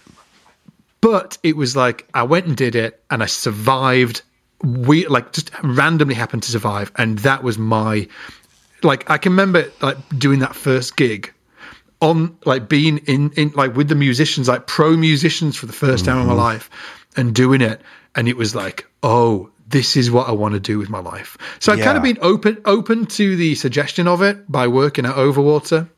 But 1.01 1.37
it 1.41 1.57
was 1.57 1.75
like 1.75 2.07
I 2.13 2.23
went 2.23 2.45
and 2.45 2.55
did 2.55 2.75
it, 2.75 3.03
and 3.09 3.23
I 3.23 3.25
survived. 3.25 4.21
We 4.63 5.07
like 5.07 5.33
just 5.33 5.51
randomly 5.63 6.13
happened 6.13 6.43
to 6.43 6.51
survive, 6.51 6.91
and 6.95 7.19
that 7.19 7.43
was 7.43 7.57
my 7.57 8.07
like. 8.83 9.09
I 9.09 9.17
can 9.17 9.31
remember 9.31 9.71
like 9.81 9.97
doing 10.17 10.39
that 10.39 10.55
first 10.55 10.95
gig 10.95 11.33
on 11.99 12.37
like 12.45 12.69
being 12.69 12.99
in 12.99 13.31
in 13.31 13.49
like 13.55 13.75
with 13.75 13.87
the 13.87 13.95
musicians, 13.95 14.47
like 14.47 14.67
pro 14.67 14.95
musicians 14.95 15.57
for 15.57 15.65
the 15.65 15.73
1st 15.73 16.05
time 16.05 16.17
in 16.19 16.27
my 16.27 16.33
mm-hmm. 16.33 16.41
life, 16.41 16.69
and 17.17 17.33
doing 17.33 17.61
it, 17.61 17.81
and 18.15 18.27
it 18.27 18.37
was 18.37 18.53
like, 18.53 18.85
oh, 19.01 19.49
this 19.67 19.97
is 19.97 20.11
what 20.11 20.29
I 20.29 20.33
want 20.33 20.53
to 20.53 20.59
do 20.59 20.77
with 20.77 20.89
my 20.89 20.99
life. 20.99 21.35
So 21.59 21.73
I've 21.73 21.79
kind 21.79 21.97
of 21.97 22.03
been 22.03 22.19
open 22.21 22.61
open 22.65 23.07
to 23.07 23.35
the 23.35 23.55
suggestion 23.55 24.07
of 24.07 24.21
it 24.21 24.51
by 24.51 24.67
working 24.67 25.07
at 25.07 25.15
Overwater 25.15 25.89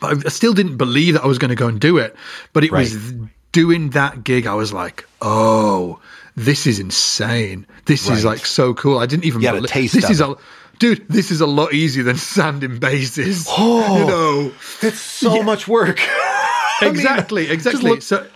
but 0.00 0.26
I 0.26 0.28
still 0.28 0.52
didn't 0.52 0.76
believe 0.76 1.14
that 1.14 1.22
I 1.22 1.26
was 1.26 1.38
going 1.38 1.50
to 1.50 1.54
go 1.54 1.68
and 1.68 1.80
do 1.80 1.98
it. 1.98 2.16
But 2.52 2.64
it 2.64 2.72
was 2.72 2.94
Right. 2.96 3.30
Doing 3.54 3.90
that 3.90 4.24
gig, 4.24 4.46
I 4.46 4.54
was 4.54 4.72
like, 4.72 5.06
oh, 5.22 6.00
this 6.36 6.66
is 6.66 6.80
insane. 6.80 7.66
This 7.86 8.08
is 8.10 8.24
like 8.24 8.44
so 8.44 8.74
cool. 8.74 8.98
I 8.98 9.06
didn't 9.06 9.24
even 9.24 9.40
had 9.42 9.54
a 9.54 9.58
believe- 9.58 9.70
taste 9.70 9.94
This 9.94 10.10
is 10.10 10.20
it. 10.20 10.28
a 10.28 10.34
dude. 10.80 11.08
This 11.08 11.30
is 11.30 11.40
a 11.40 11.46
lot 11.46 11.72
easier 11.72 12.02
than 12.02 12.16
sanding 12.16 12.78
basses. 12.80 13.46
Oh. 13.56 13.98
you 13.98 14.06
know 14.06 14.52
It's 14.82 14.98
so 15.00 15.42
much 15.44 15.68
work. 15.68 16.00
I 16.08 16.78
mean, 16.82 16.90
exactly, 16.90 17.48
exactly. 17.48 17.90
look- 17.90 18.02
so 18.02 18.26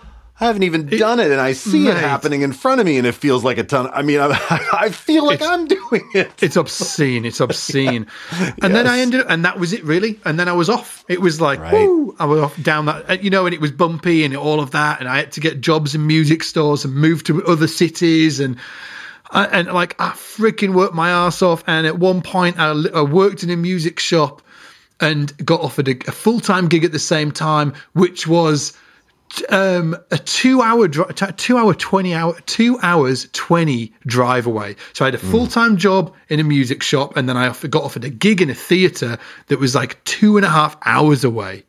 I 0.41 0.45
haven't 0.45 0.63
even 0.63 0.85
done 0.85 1.19
it, 1.19 1.31
and 1.31 1.41
I 1.41 1.51
see 1.51 1.89
it 1.89 1.97
happening 1.97 2.43
in 2.43 2.53
front 2.53 2.79
of 2.79 2.85
me, 2.85 2.97
and 2.97 3.05
it 3.05 3.11
feels 3.13 3.43
like 3.43 3.57
a 3.57 3.63
ton. 3.63 3.89
I 3.91 4.03
mean, 4.03 4.19
I, 4.21 4.67
I 4.71 4.89
feel 4.89 5.25
like 5.25 5.41
I'm 5.41 5.67
doing 5.67 6.09
it. 6.13 6.31
It's 6.41 6.55
obscene. 6.55 7.25
It's 7.25 7.39
obscene. 7.41 8.07
And 8.61 8.75
then 8.75 8.87
I 8.87 8.99
ended 8.99 9.25
and 9.27 9.43
that 9.45 9.59
was 9.59 9.73
it 9.73 9.83
really. 9.83 10.19
And 10.25 10.39
then 10.39 10.47
I 10.47 10.53
was 10.53 10.69
off. 10.69 11.03
It 11.07 11.21
was 11.21 11.41
like, 11.41 11.59
Right. 11.59 11.73
woo, 11.73 12.15
I 12.19 12.25
was 12.25 12.39
off 12.41 12.61
down 12.61 12.85
that, 12.85 13.09
uh, 13.09 13.13
you 13.13 13.29
know, 13.29 13.45
and 13.45 13.53
it 13.53 13.61
was 13.61 13.71
bumpy 13.71 14.23
and 14.23 14.35
all 14.35 14.59
of 14.59 14.71
that. 14.71 14.99
And 14.99 15.09
I 15.09 15.17
had 15.17 15.31
to 15.33 15.39
get 15.39 15.61
jobs 15.61 15.95
in 15.95 16.05
music 16.05 16.43
stores 16.43 16.85
and 16.85 16.93
move 16.93 17.23
to 17.25 17.45
other 17.45 17.67
cities. 17.67 18.39
And, 18.39 18.57
I, 19.31 19.45
and 19.45 19.67
like, 19.69 19.95
I 19.99 20.09
freaking 20.11 20.73
worked 20.73 20.93
my 20.93 21.09
ass 21.09 21.41
off. 21.41 21.63
And 21.67 21.85
at 21.87 21.99
one 21.99 22.21
point, 22.21 22.59
I, 22.59 22.71
I 22.93 23.01
worked 23.01 23.43
in 23.43 23.49
a 23.49 23.57
music 23.57 23.99
shop 23.99 24.41
and 24.99 25.33
got 25.45 25.61
offered 25.61 25.87
a, 25.87 25.97
a 26.07 26.11
full 26.11 26.39
time 26.39 26.67
gig 26.67 26.83
at 26.83 26.91
the 26.91 26.99
same 26.99 27.31
time, 27.31 27.73
which 27.93 28.27
was 28.27 28.73
um, 29.49 29.95
a 30.11 30.17
two 30.17 30.61
hour 30.61 30.87
drive, 30.87 31.35
two 31.37 31.57
hour, 31.57 31.73
20 31.73 32.13
hour, 32.13 32.39
two 32.45 32.77
hours, 32.81 33.27
20 33.33 33.93
drive 34.05 34.45
away. 34.47 34.75
So 34.93 35.05
I 35.05 35.07
had 35.07 35.15
a 35.15 35.19
full 35.19 35.47
time 35.47 35.77
job 35.77 36.13
in 36.29 36.39
a 36.39 36.43
music 36.43 36.81
shop 36.83 37.15
and 37.15 37.27
then 37.29 37.37
I 37.37 37.47
got 37.69 37.83
offered 37.83 38.03
a 38.03 38.09
gig 38.09 38.41
in 38.41 38.49
a 38.49 38.55
theater 38.55 39.17
that 39.47 39.59
was 39.59 39.75
like 39.75 40.03
two 40.03 40.37
and 40.37 40.45
a 40.45 40.49
half 40.49 40.77
hours 40.85 41.23
away. 41.23 41.63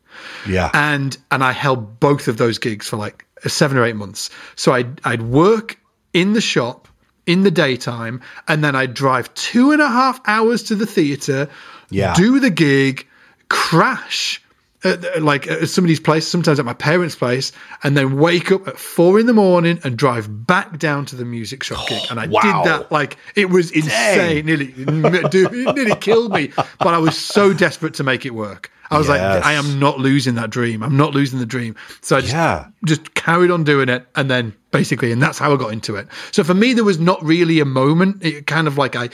Yeah. 0.47 0.69
And, 0.73 1.17
and 1.31 1.43
I 1.43 1.51
held 1.51 1.99
both 1.99 2.27
of 2.27 2.37
those 2.37 2.57
gigs 2.57 2.87
for 2.87 2.97
like 2.97 3.25
seven 3.47 3.77
or 3.77 3.85
eight 3.85 3.95
months. 3.95 4.29
So 4.55 4.73
I'd, 4.73 4.99
I'd 5.05 5.21
work 5.23 5.79
in 6.13 6.33
the 6.33 6.41
shop 6.41 6.87
in 7.27 7.43
the 7.43 7.51
daytime 7.51 8.21
and 8.47 8.63
then 8.63 8.75
I'd 8.75 8.93
drive 8.93 9.33
two 9.35 9.71
and 9.71 9.81
a 9.81 9.87
half 9.87 10.19
hours 10.27 10.63
to 10.63 10.75
the 10.75 10.85
theater, 10.87 11.47
Yeah. 11.89 12.13
do 12.15 12.39
the 12.39 12.49
gig, 12.49 13.07
crash 13.49 14.41
at, 14.83 15.21
like 15.21 15.47
at 15.47 15.69
somebody's 15.69 15.99
place, 15.99 16.27
sometimes 16.27 16.59
at 16.59 16.65
my 16.65 16.73
parents' 16.73 17.15
place, 17.15 17.51
and 17.83 17.95
then 17.95 18.17
wake 18.17 18.51
up 18.51 18.67
at 18.67 18.77
four 18.79 19.19
in 19.19 19.25
the 19.25 19.33
morning 19.33 19.79
and 19.83 19.97
drive 19.97 20.45
back 20.47 20.77
down 20.79 21.05
to 21.07 21.15
the 21.15 21.25
music 21.25 21.63
shop 21.63 21.87
gig. 21.87 22.01
And 22.09 22.19
I 22.19 22.27
wow. 22.27 22.41
did 22.41 22.71
that 22.71 22.91
like 22.91 23.17
it 23.35 23.49
was 23.49 23.71
insane. 23.71 24.45
Nearly, 24.45 24.67
dude, 25.29 25.53
it 25.53 25.75
nearly 25.75 25.95
killed 25.95 26.31
me. 26.31 26.51
But 26.55 26.93
I 26.93 26.97
was 26.97 27.17
so 27.17 27.53
desperate 27.53 27.93
to 27.95 28.03
make 28.03 28.25
it 28.25 28.31
work. 28.33 28.71
I 28.89 28.97
was 28.97 29.07
Yes. 29.07 29.35
like, 29.35 29.45
I 29.45 29.53
am 29.53 29.79
not 29.79 29.99
losing 29.99 30.35
that 30.35 30.49
dream. 30.49 30.83
I'm 30.83 30.97
not 30.97 31.13
losing 31.13 31.39
the 31.39 31.45
dream. 31.45 31.75
So 32.01 32.17
I 32.17 32.21
just, 32.21 32.33
Yeah. 32.33 32.65
just 32.85 33.13
carried 33.13 33.49
on 33.49 33.63
doing 33.63 33.87
it, 33.87 34.05
and 34.17 34.29
then 34.29 34.53
basically, 34.71 35.13
and 35.13 35.21
that's 35.23 35.39
how 35.39 35.53
I 35.53 35.57
got 35.57 35.71
into 35.71 35.95
it. 35.95 36.07
So 36.31 36.43
for 36.43 36.53
me, 36.53 36.73
there 36.73 36.83
was 36.83 36.99
not 36.99 37.23
really 37.23 37.61
a 37.61 37.65
moment. 37.65 38.21
It 38.21 38.47
kind 38.47 38.67
of 38.67 38.77
like 38.77 38.95
I. 38.97 39.09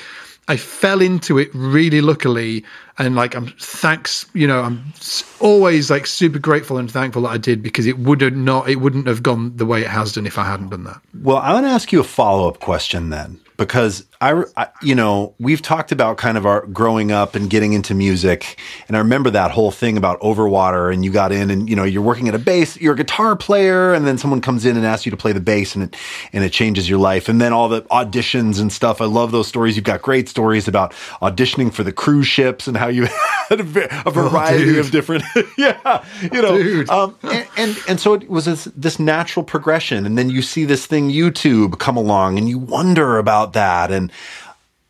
I 0.49 0.55
fell 0.55 1.01
into 1.01 1.37
it 1.37 1.49
really 1.53 1.99
luckily, 1.99 2.63
and 2.97 3.15
like 3.15 3.35
I'm 3.35 3.47
thanks, 3.59 4.25
you 4.33 4.47
know, 4.47 4.61
I'm 4.61 4.93
always 5.39 5.89
like 5.91 6.07
super 6.07 6.39
grateful 6.39 6.77
and 6.77 6.89
thankful 6.89 7.23
that 7.23 7.29
I 7.29 7.37
did 7.37 7.61
because 7.61 7.85
it 7.85 7.99
would 7.99 8.21
have 8.21 8.35
not, 8.35 8.69
it 8.69 8.77
wouldn't 8.77 9.07
have 9.07 9.21
gone 9.21 9.55
the 9.57 9.65
way 9.65 9.81
it 9.81 9.87
has 9.87 10.13
done 10.13 10.25
if 10.25 10.37
I 10.37 10.45
hadn't 10.45 10.69
done 10.69 10.85
that. 10.85 11.01
Well, 11.21 11.37
I 11.37 11.53
want 11.53 11.65
to 11.65 11.69
ask 11.69 11.91
you 11.91 11.99
a 11.99 12.05
follow 12.05 12.47
up 12.47 12.59
question 12.59 13.09
then, 13.09 13.39
because 13.57 14.05
I, 14.19 14.43
I, 14.55 14.67
you 14.81 14.95
know, 14.95 15.35
we've 15.39 15.61
talked 15.61 15.91
about 15.91 16.17
kind 16.17 16.37
of 16.37 16.45
our 16.45 16.65
growing 16.65 17.11
up 17.11 17.35
and 17.35 17.49
getting 17.49 17.73
into 17.73 17.93
music, 17.93 18.59
and 18.87 18.97
I 18.97 18.99
remember 18.99 19.29
that 19.29 19.51
whole 19.51 19.69
thing 19.69 19.95
about 19.95 20.19
Overwater, 20.21 20.91
and 20.91 21.05
you 21.05 21.11
got 21.11 21.31
in, 21.31 21.51
and 21.51 21.69
you 21.69 21.75
know, 21.75 21.83
you're 21.83 22.01
working 22.01 22.27
at 22.27 22.33
a 22.33 22.39
bass, 22.39 22.77
you're 22.77 22.93
a 22.93 22.97
guitar 22.97 23.35
player, 23.35 23.93
and 23.93 24.07
then 24.07 24.17
someone 24.17 24.41
comes 24.41 24.65
in 24.65 24.75
and 24.75 24.85
asks 24.85 25.05
you 25.05 25.11
to 25.11 25.17
play 25.17 25.33
the 25.33 25.39
bass, 25.39 25.75
and 25.75 25.83
it 25.83 25.95
and 26.33 26.43
it 26.43 26.51
changes 26.51 26.89
your 26.89 26.97
life, 26.97 27.29
and 27.29 27.39
then 27.39 27.53
all 27.53 27.69
the 27.69 27.83
auditions 27.83 28.59
and 28.59 28.73
stuff. 28.73 29.01
I 29.01 29.05
love 29.05 29.31
those 29.31 29.47
stories. 29.47 29.75
You've 29.75 29.85
got 29.85 30.01
great 30.01 30.27
stories 30.27 30.67
about 30.67 30.93
auditioning 31.21 31.71
for 31.71 31.83
the 31.83 31.91
cruise 31.91 32.27
ships 32.27 32.67
and 32.67 32.75
how 32.75 32.87
you 32.87 33.05
had 33.49 33.59
a, 33.59 34.07
a 34.07 34.11
variety 34.11 34.65
dude. 34.65 34.79
of 34.79 34.91
different, 34.91 35.23
yeah, 35.57 36.03
you 36.21 36.41
know, 36.41 36.85
um, 36.89 37.15
and, 37.21 37.47
and 37.57 37.77
and 37.87 37.99
so 37.99 38.15
it 38.15 38.27
was 38.29 38.45
this, 38.45 38.65
this 38.75 38.99
natural 38.99 39.43
progression, 39.43 40.07
and 40.07 40.17
then 40.17 40.31
you 40.31 40.41
see 40.41 40.65
this 40.65 40.87
thing 40.87 41.11
YouTube 41.11 41.77
come 41.77 41.97
along, 41.97 42.39
and 42.39 42.49
you 42.49 42.57
wonder 42.57 43.19
about 43.19 43.53
that. 43.53 43.91
And 43.91 44.06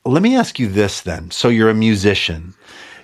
let 0.05 0.23
me 0.23 0.35
ask 0.35 0.59
you 0.59 0.67
this 0.67 1.01
then: 1.01 1.31
so 1.31 1.49
you're 1.49 1.69
a 1.69 1.75
musician, 1.75 2.53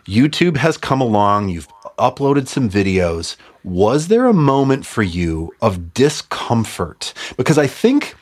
YouTube 0.05 0.57
has 0.57 0.77
come 0.77 1.01
along, 1.01 1.49
you've 1.49 1.67
uploaded 1.97 2.47
some 2.47 2.69
videos. 2.69 3.35
Was 3.63 4.07
there 4.07 4.25
a 4.25 4.33
moment 4.33 4.85
for 4.85 5.03
you 5.03 5.53
of 5.61 5.93
discomfort? 5.93 7.13
Because 7.37 7.57
I 7.57 7.67
think 7.67 8.15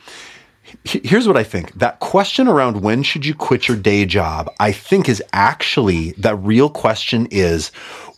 here's 0.84 1.26
what 1.26 1.36
I 1.36 1.44
think. 1.44 1.72
That 1.74 2.00
question 2.00 2.48
around 2.48 2.82
when 2.82 3.02
should 3.02 3.26
you 3.26 3.34
quit 3.34 3.68
your 3.68 3.76
day 3.76 4.04
job, 4.04 4.50
I 4.60 4.72
think 4.72 5.08
is 5.08 5.22
actually 5.32 6.12
that 6.12 6.36
real 6.36 6.70
question 6.70 7.26
is 7.30 7.68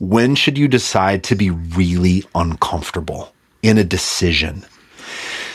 when 0.00 0.34
should 0.34 0.58
you 0.58 0.68
decide 0.68 1.24
to 1.24 1.34
be 1.34 1.50
really 1.50 2.24
uncomfortable 2.34 3.32
in 3.62 3.78
a 3.78 3.84
decision? 3.84 4.64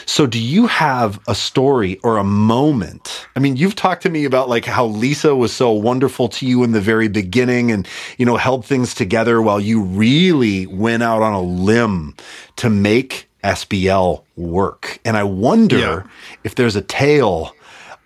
So 0.10 0.26
do 0.26 0.40
you 0.40 0.66
have 0.66 1.20
a 1.28 1.36
story 1.36 2.00
or 2.04 2.18
a 2.18 2.24
moment? 2.24 3.28
I 3.36 3.40
mean, 3.40 3.58
you've 3.58 3.76
talked 3.76 4.02
to 4.04 4.10
me 4.10 4.26
about 4.26 4.50
like 4.50 4.66
how 4.66 4.88
Lisa 4.88 5.36
was 5.36 5.54
so 5.54 5.72
wonderful 5.72 6.28
to 6.30 6.48
you 6.48 6.64
in 6.64 6.72
the 6.72 6.82
very 6.82 7.08
beginning 7.08 7.72
and, 7.72 7.88
you 8.18 8.26
know, 8.26 8.36
held 8.36 8.66
things 8.66 8.96
together 8.96 9.40
while 9.40 9.60
you 9.62 9.84
really 9.84 10.66
went 10.66 11.04
out 11.04 11.22
on 11.22 11.34
a 11.34 11.42
limb 11.42 12.16
to 12.56 12.72
make 12.72 13.30
SBL 13.44 14.24
work. 14.36 15.00
And 15.06 15.16
I 15.16 15.22
wonder 15.24 15.78
Yeah. 15.78 16.02
if 16.44 16.56
there's 16.56 16.76
a 16.76 16.82
tale 16.82 17.56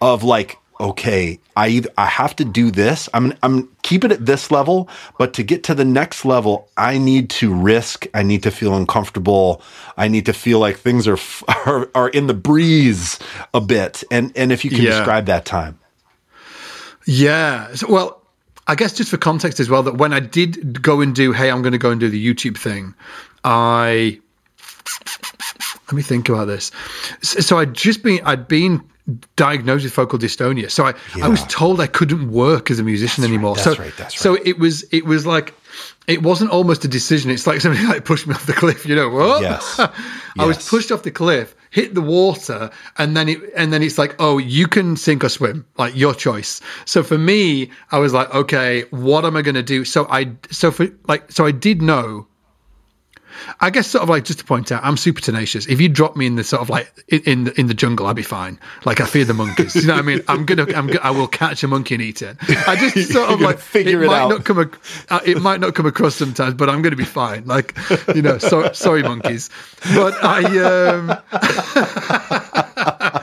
of 0.01 0.23
like, 0.23 0.57
okay, 0.83 1.39
I 1.55 1.69
either, 1.69 1.89
I 1.97 2.05
have 2.07 2.35
to 2.35 2.45
do 2.45 2.69
this. 2.69 3.09
I'm 3.13 3.33
I'm 3.41 3.69
keep 3.83 4.03
it 4.03 4.11
at 4.11 4.25
this 4.25 4.51
level, 4.51 4.89
but 5.17 5.33
to 5.35 5.43
get 5.43 5.63
to 5.63 5.73
the 5.73 5.85
next 5.85 6.25
level, 6.25 6.67
I 6.77 6.97
need 6.97 7.29
to 7.31 7.53
risk. 7.53 8.05
I 8.13 8.21
need 8.23 8.43
to 8.43 8.51
feel 8.51 8.75
uncomfortable. 8.75 9.61
I 9.97 10.07
need 10.09 10.25
to 10.27 10.33
feel 10.33 10.59
like 10.59 10.77
things 10.77 11.07
are 11.07 11.17
are, 11.65 11.89
are 11.95 12.09
in 12.09 12.27
the 12.27 12.33
breeze 12.33 13.17
a 13.53 13.61
bit. 13.61 14.03
And 14.11 14.31
and 14.35 14.51
if 14.51 14.63
you 14.65 14.69
can 14.71 14.81
Yeah. 14.81 14.91
describe 14.91 15.25
that 15.27 15.45
time. 15.45 15.79
Yeah. 17.05 17.73
So, 17.75 17.87
well, 17.91 18.21
I 18.67 18.75
guess 18.75 18.93
just 18.93 19.09
for 19.09 19.17
context 19.17 19.59
as 19.59 19.69
well, 19.69 19.83
that 19.83 19.95
when 19.97 20.13
I 20.13 20.19
did 20.19 20.81
go 20.81 21.01
and 21.01 21.13
do, 21.15 21.31
hey, 21.33 21.49
I'm 21.51 21.61
going 21.61 21.73
to 21.73 21.77
go 21.77 21.91
and 21.91 21.99
do 21.99 22.09
the 22.09 22.33
YouTube 22.33 22.57
thing, 22.57 22.93
I 23.43 24.19
let 25.87 25.93
me 25.93 26.01
think 26.01 26.29
about 26.29 26.45
this. 26.45 26.71
So, 27.21 27.39
so 27.41 27.57
I'd 27.59 27.73
just 27.73 28.03
been, 28.03 28.21
I'd 28.25 28.47
been 28.47 28.81
diagnosed 29.35 29.83
with 29.83 29.93
focal 29.93 30.17
dystonia. 30.17 30.71
So 30.71 30.85
I, 30.85 30.93
I 31.21 31.27
was 31.27 31.43
told 31.47 31.81
I 31.81 31.87
couldn't 31.87 32.31
work 32.31 32.71
as 32.71 32.79
a 32.79 32.83
musician 32.83 33.23
anymore. 33.23 33.55
that's 33.55 33.75
so, 33.75 33.83
right, 33.83 33.93
that's 33.97 34.17
so 34.17 34.35
it 34.45 34.59
was, 34.59 34.83
it 34.91 35.05
was 35.05 35.25
like, 35.25 35.53
it 36.07 36.21
wasn't 36.23 36.51
almost 36.51 36.85
a 36.85 36.87
decision. 36.87 37.31
It's 37.31 37.47
like 37.47 37.61
somebody 37.61 37.85
like 37.87 38.05
pushed 38.05 38.27
me 38.27 38.33
off 38.33 38.45
the 38.45 38.53
cliff, 38.53 38.85
you 38.85 38.95
know, 38.95 39.09
what? 39.09 39.41
Yes. 39.41 39.79
I 40.39 40.45
was 40.45 40.67
pushed 40.67 40.91
off 40.91 41.03
the 41.03 41.11
cliff, 41.11 41.55
hit 41.69 41.93
the 41.95 42.01
water, 42.01 42.69
and 42.97 43.15
then 43.15 43.29
it 43.29 43.39
and 43.55 43.71
then 43.71 43.83
it's 43.83 43.97
like, 43.97 44.15
oh, 44.19 44.37
you 44.37 44.67
can 44.67 44.95
sink 44.95 45.23
or 45.23 45.29
swim, 45.29 45.65
like 45.77 45.95
your 45.95 46.13
choice. 46.13 46.61
So 46.85 47.03
for 47.03 47.17
me, 47.17 47.71
I 47.91 47.99
was 47.99 48.13
like, 48.13 48.33
okay, 48.33 48.83
what 48.91 49.25
am 49.25 49.35
I 49.35 49.41
going 49.41 49.55
to 49.55 49.63
do? 49.63 49.85
So 49.85 50.07
I 50.09 50.31
so 50.51 50.71
for 50.71 50.87
like 51.07 51.31
so 51.31 51.45
I 51.45 51.51
did 51.51 51.81
know. 51.81 52.27
I 53.59 53.69
guess 53.69 53.87
sort 53.87 54.03
of 54.03 54.09
like 54.09 54.23
just 54.25 54.39
to 54.39 54.45
point 54.45 54.71
out, 54.71 54.83
I'm 54.83 54.97
super 54.97 55.21
tenacious. 55.21 55.67
If 55.67 55.79
you 55.81 55.89
drop 55.89 56.15
me 56.15 56.25
in 56.25 56.35
the 56.35 56.43
sort 56.43 56.61
of 56.61 56.69
like 56.69 56.91
in 57.07 57.21
in 57.23 57.43
the, 57.45 57.59
in 57.59 57.67
the 57.67 57.73
jungle, 57.73 58.07
I'd 58.07 58.15
be 58.15 58.21
fine. 58.23 58.59
Like 58.85 59.01
I 59.01 59.05
fear 59.05 59.25
the 59.25 59.33
monkeys. 59.33 59.75
You 59.75 59.87
know 59.87 59.93
what 59.93 59.99
I 59.99 60.03
mean? 60.03 60.21
I'm 60.27 60.45
gonna 60.45 60.65
I'm 60.75 60.89
I 61.01 61.11
will 61.11 61.27
catch 61.27 61.63
a 61.63 61.67
monkey 61.67 61.95
and 61.95 62.01
eat 62.03 62.21
it. 62.21 62.37
I 62.67 62.75
just 62.75 63.11
sort 63.13 63.29
of 63.29 63.39
gonna 63.39 63.45
like 63.45 63.59
figure 63.59 64.03
it 64.03 64.07
might 64.07 64.21
out. 64.21 64.29
not 64.29 64.45
come 64.45 64.59
ac- 64.59 65.05
uh, 65.09 65.19
it 65.25 65.41
might 65.41 65.59
not 65.59 65.75
come 65.75 65.85
across 65.85 66.15
sometimes, 66.15 66.53
but 66.55 66.69
I'm 66.69 66.81
going 66.81 66.91
to 66.91 66.97
be 66.97 67.05
fine. 67.05 67.45
Like 67.45 67.75
you 68.15 68.21
know, 68.21 68.37
so, 68.37 68.71
sorry 68.73 69.03
monkeys, 69.03 69.49
but 69.93 70.13
I 70.23 70.43
um 70.89 71.09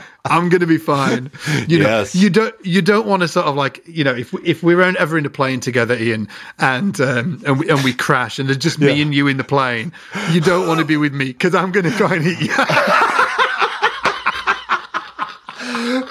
I'm 0.31 0.49
going 0.49 0.61
to 0.61 0.67
be 0.67 0.77
fine. 0.77 1.29
You 1.67 1.79
know, 1.79 1.89
Yes. 1.89 2.15
you 2.15 2.29
don't 2.29 2.55
you 2.65 2.81
don't 2.81 3.05
want 3.05 3.21
to 3.21 3.27
sort 3.27 3.47
of 3.47 3.55
like 3.55 3.83
you 3.85 4.03
know 4.03 4.15
if 4.15 4.33
if 4.45 4.63
we're 4.63 4.81
ever 4.81 5.17
in 5.17 5.25
a 5.25 5.29
plane 5.29 5.59
together, 5.59 5.95
Ian, 5.95 6.27
and 6.57 6.99
um, 7.01 7.41
and 7.45 7.59
we 7.59 7.69
and 7.69 7.83
we 7.83 7.93
crash 7.93 8.39
and 8.39 8.47
there's 8.47 8.57
just 8.57 8.79
me 8.79 9.01
and 9.01 9.13
you 9.13 9.27
in 9.27 9.37
the 9.37 9.43
plane, 9.43 9.91
you 10.31 10.39
don't 10.39 10.67
want 10.67 10.79
to 10.79 10.85
be 10.85 10.95
with 10.97 11.13
me 11.13 11.25
because 11.25 11.53
I'm 11.53 11.71
going 11.71 11.83
to 11.83 11.91
try 11.91 12.15
and 12.15 12.25
eat 12.25 12.39
you. 12.39 12.47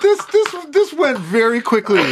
this 0.03 0.25
this 0.27 0.57
this 0.71 0.90
went 1.01 1.19
very 1.19 1.61
quickly 1.61 2.03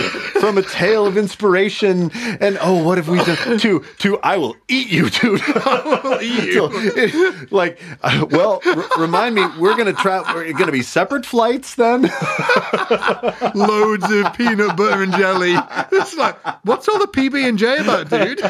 from 0.40 0.59
a 0.59 0.62
tale 0.62 1.07
of 1.07 1.16
inspiration 1.16 2.11
and 2.40 2.59
oh 2.61 2.83
what 2.83 2.99
have 2.99 3.09
we 3.09 3.18
done 3.25 3.59
to 3.59 3.85
to 3.99 4.18
I 4.21 4.37
will 4.37 4.57
eat 4.68 4.88
you 4.90 5.11
dude 5.11 5.40
I 5.47 5.83
will 6.02 6.18
So, 6.52 6.71
it- 6.73 7.52
like 7.52 7.80
uh, 8.02 8.26
well 8.30 8.61
r- 8.66 8.85
remind 8.99 9.35
me 9.35 9.45
we're 9.59 9.76
gonna 9.76 9.92
try 9.92 10.23
we're 10.35 10.52
gonna 10.52 10.73
be 10.73 10.83
separate 10.83 11.25
flights 11.26 11.75
then 11.76 12.02
Loads 13.54 14.11
of 14.11 14.35
peanut 14.35 14.76
butter 14.76 15.02
and 15.02 15.12
jelly. 15.12 15.54
It's 15.92 16.16
like, 16.16 16.37
what's 16.64 16.88
all 16.88 16.99
the 16.99 17.07
PB 17.07 17.49
and 17.49 17.59
J 17.59 17.78
about, 17.78 18.09
dude? 18.11 18.40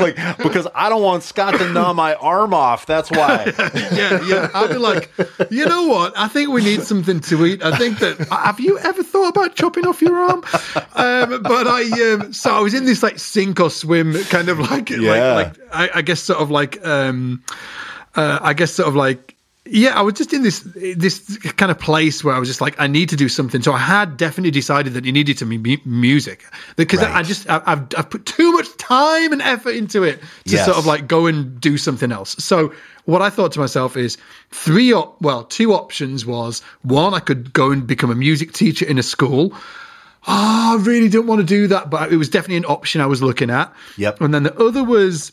like 0.00 0.16
because 0.38 0.66
I 0.74 0.88
don't 0.88 1.02
want 1.02 1.22
Scott 1.22 1.54
to 1.58 1.72
gnaw 1.72 1.92
my 1.92 2.14
arm 2.14 2.54
off 2.54 2.86
that's 2.86 3.10
why 3.10 3.52
yeah, 3.92 4.20
yeah. 4.26 4.48
I'll 4.54 4.68
be 4.68 4.76
like, 4.76 5.10
you 5.50 5.66
know 5.66 5.86
what? 5.86 6.16
I 6.16 6.28
think 6.28 6.50
we 6.50 6.62
need 6.64 6.82
something 6.82 7.20
to 7.20 7.46
eat. 7.46 7.62
I 7.62 7.76
think 7.76 7.98
that. 8.00 8.18
Have 8.30 8.60
you 8.60 8.78
ever 8.78 9.02
thought 9.02 9.28
about 9.28 9.54
chopping 9.54 9.81
off 9.84 10.00
your 10.02 10.18
arm? 10.18 10.42
Um, 10.94 11.42
but 11.42 11.66
I, 11.66 12.12
um, 12.14 12.32
so 12.32 12.54
I 12.54 12.60
was 12.60 12.74
in 12.74 12.84
this 12.84 13.02
like 13.02 13.18
sink 13.18 13.60
or 13.60 13.70
swim 13.70 14.14
kind 14.24 14.48
of 14.48 14.58
like, 14.58 14.90
Yeah. 14.90 15.34
like, 15.34 15.58
like 15.58 15.68
I, 15.72 15.98
I 15.98 16.02
guess 16.02 16.20
sort 16.20 16.40
of 16.40 16.50
like, 16.50 16.84
um, 16.86 17.42
uh, 18.14 18.38
I 18.42 18.52
guess 18.52 18.72
sort 18.72 18.88
of 18.88 18.94
like 18.94 19.36
yeah, 19.64 19.96
I 19.96 20.02
was 20.02 20.14
just 20.14 20.32
in 20.32 20.42
this 20.42 20.60
this 20.74 21.38
kind 21.56 21.70
of 21.70 21.78
place 21.78 22.24
where 22.24 22.34
I 22.34 22.38
was 22.40 22.48
just 22.48 22.60
like, 22.60 22.74
I 22.80 22.88
need 22.88 23.08
to 23.10 23.16
do 23.16 23.28
something. 23.28 23.62
So 23.62 23.72
I 23.72 23.78
had 23.78 24.16
definitely 24.16 24.50
decided 24.50 24.94
that 24.94 25.06
it 25.06 25.12
needed 25.12 25.38
to 25.38 25.46
be 25.46 25.80
music 25.84 26.44
because 26.74 26.98
Right. 26.98 27.14
I 27.14 27.22
just 27.22 27.48
I, 27.48 27.62
I've 27.64 27.86
I've 27.96 28.10
put 28.10 28.26
too 28.26 28.50
much 28.52 28.76
time 28.76 29.32
and 29.32 29.40
effort 29.40 29.76
into 29.76 30.02
it 30.02 30.18
to 30.20 30.26
Yes. 30.56 30.64
sort 30.64 30.78
of 30.78 30.84
like 30.86 31.06
go 31.06 31.26
and 31.26 31.60
do 31.60 31.78
something 31.78 32.10
else. 32.10 32.30
So 32.42 32.74
what 33.04 33.22
I 33.22 33.30
thought 33.30 33.52
to 33.52 33.60
myself 33.60 33.96
is 33.96 34.18
three 34.50 34.92
op- 34.92 35.20
well 35.20 35.44
two 35.44 35.72
options 35.72 36.24
was 36.24 36.60
one 36.82 37.14
I 37.14 37.20
could 37.20 37.52
go 37.52 37.70
and 37.70 37.86
become 37.86 38.10
a 38.10 38.14
music 38.14 38.52
teacher 38.52 38.86
in 38.86 38.98
a 38.98 39.02
school. 39.02 39.52
Oh, 40.28 40.78
I 40.78 40.82
really 40.82 41.08
didn't 41.08 41.26
want 41.26 41.40
to 41.40 41.46
do 41.46 41.66
that, 41.68 41.90
but 41.90 42.12
it 42.12 42.16
was 42.16 42.28
definitely 42.28 42.58
an 42.58 42.64
option 42.66 43.00
I 43.00 43.06
was 43.06 43.22
looking 43.22 43.50
at. 43.50 43.72
Yep. 43.96 44.20
And 44.20 44.32
then 44.32 44.44
the 44.44 44.56
other 44.56 44.84
was 44.84 45.32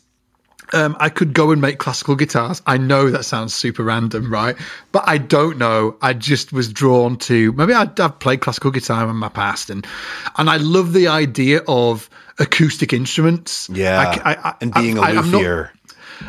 um, 0.74 0.96
I 1.00 1.10
could 1.10 1.34
go 1.34 1.52
and 1.52 1.62
make 1.62 1.80
classical 1.80 2.16
guitars. 2.16 2.62
I 2.66 2.78
know 2.78 3.10
that 3.10 3.24
sounds 3.24 3.54
super 3.54 3.84
random, 3.84 4.32
right? 4.32 4.56
But 4.92 5.04
I 5.08 5.18
don't 5.18 5.58
know. 5.58 5.96
I 6.02 6.14
just 6.14 6.54
was 6.54 6.72
drawn 6.72 7.18
to 7.20 7.52
maybe 7.54 7.74
I'd, 7.74 8.00
I've 8.00 8.20
played 8.20 8.42
classical 8.42 8.72
guitar 8.72 9.08
in 9.10 9.16
my 9.16 9.30
past, 9.30 9.70
and 9.70 9.86
and 10.38 10.50
I 10.50 10.58
love 10.58 10.94
the 10.94 11.08
idea 11.08 11.62
of 11.68 12.10
acoustic 12.40 12.94
instruments. 12.94 13.70
Yeah. 13.72 14.00
I, 14.24 14.32
I, 14.32 14.50
I, 14.50 14.56
and 14.62 14.74
being 14.74 14.98
a 14.98 15.02
I- 15.02 15.12
luthier. 15.12 15.72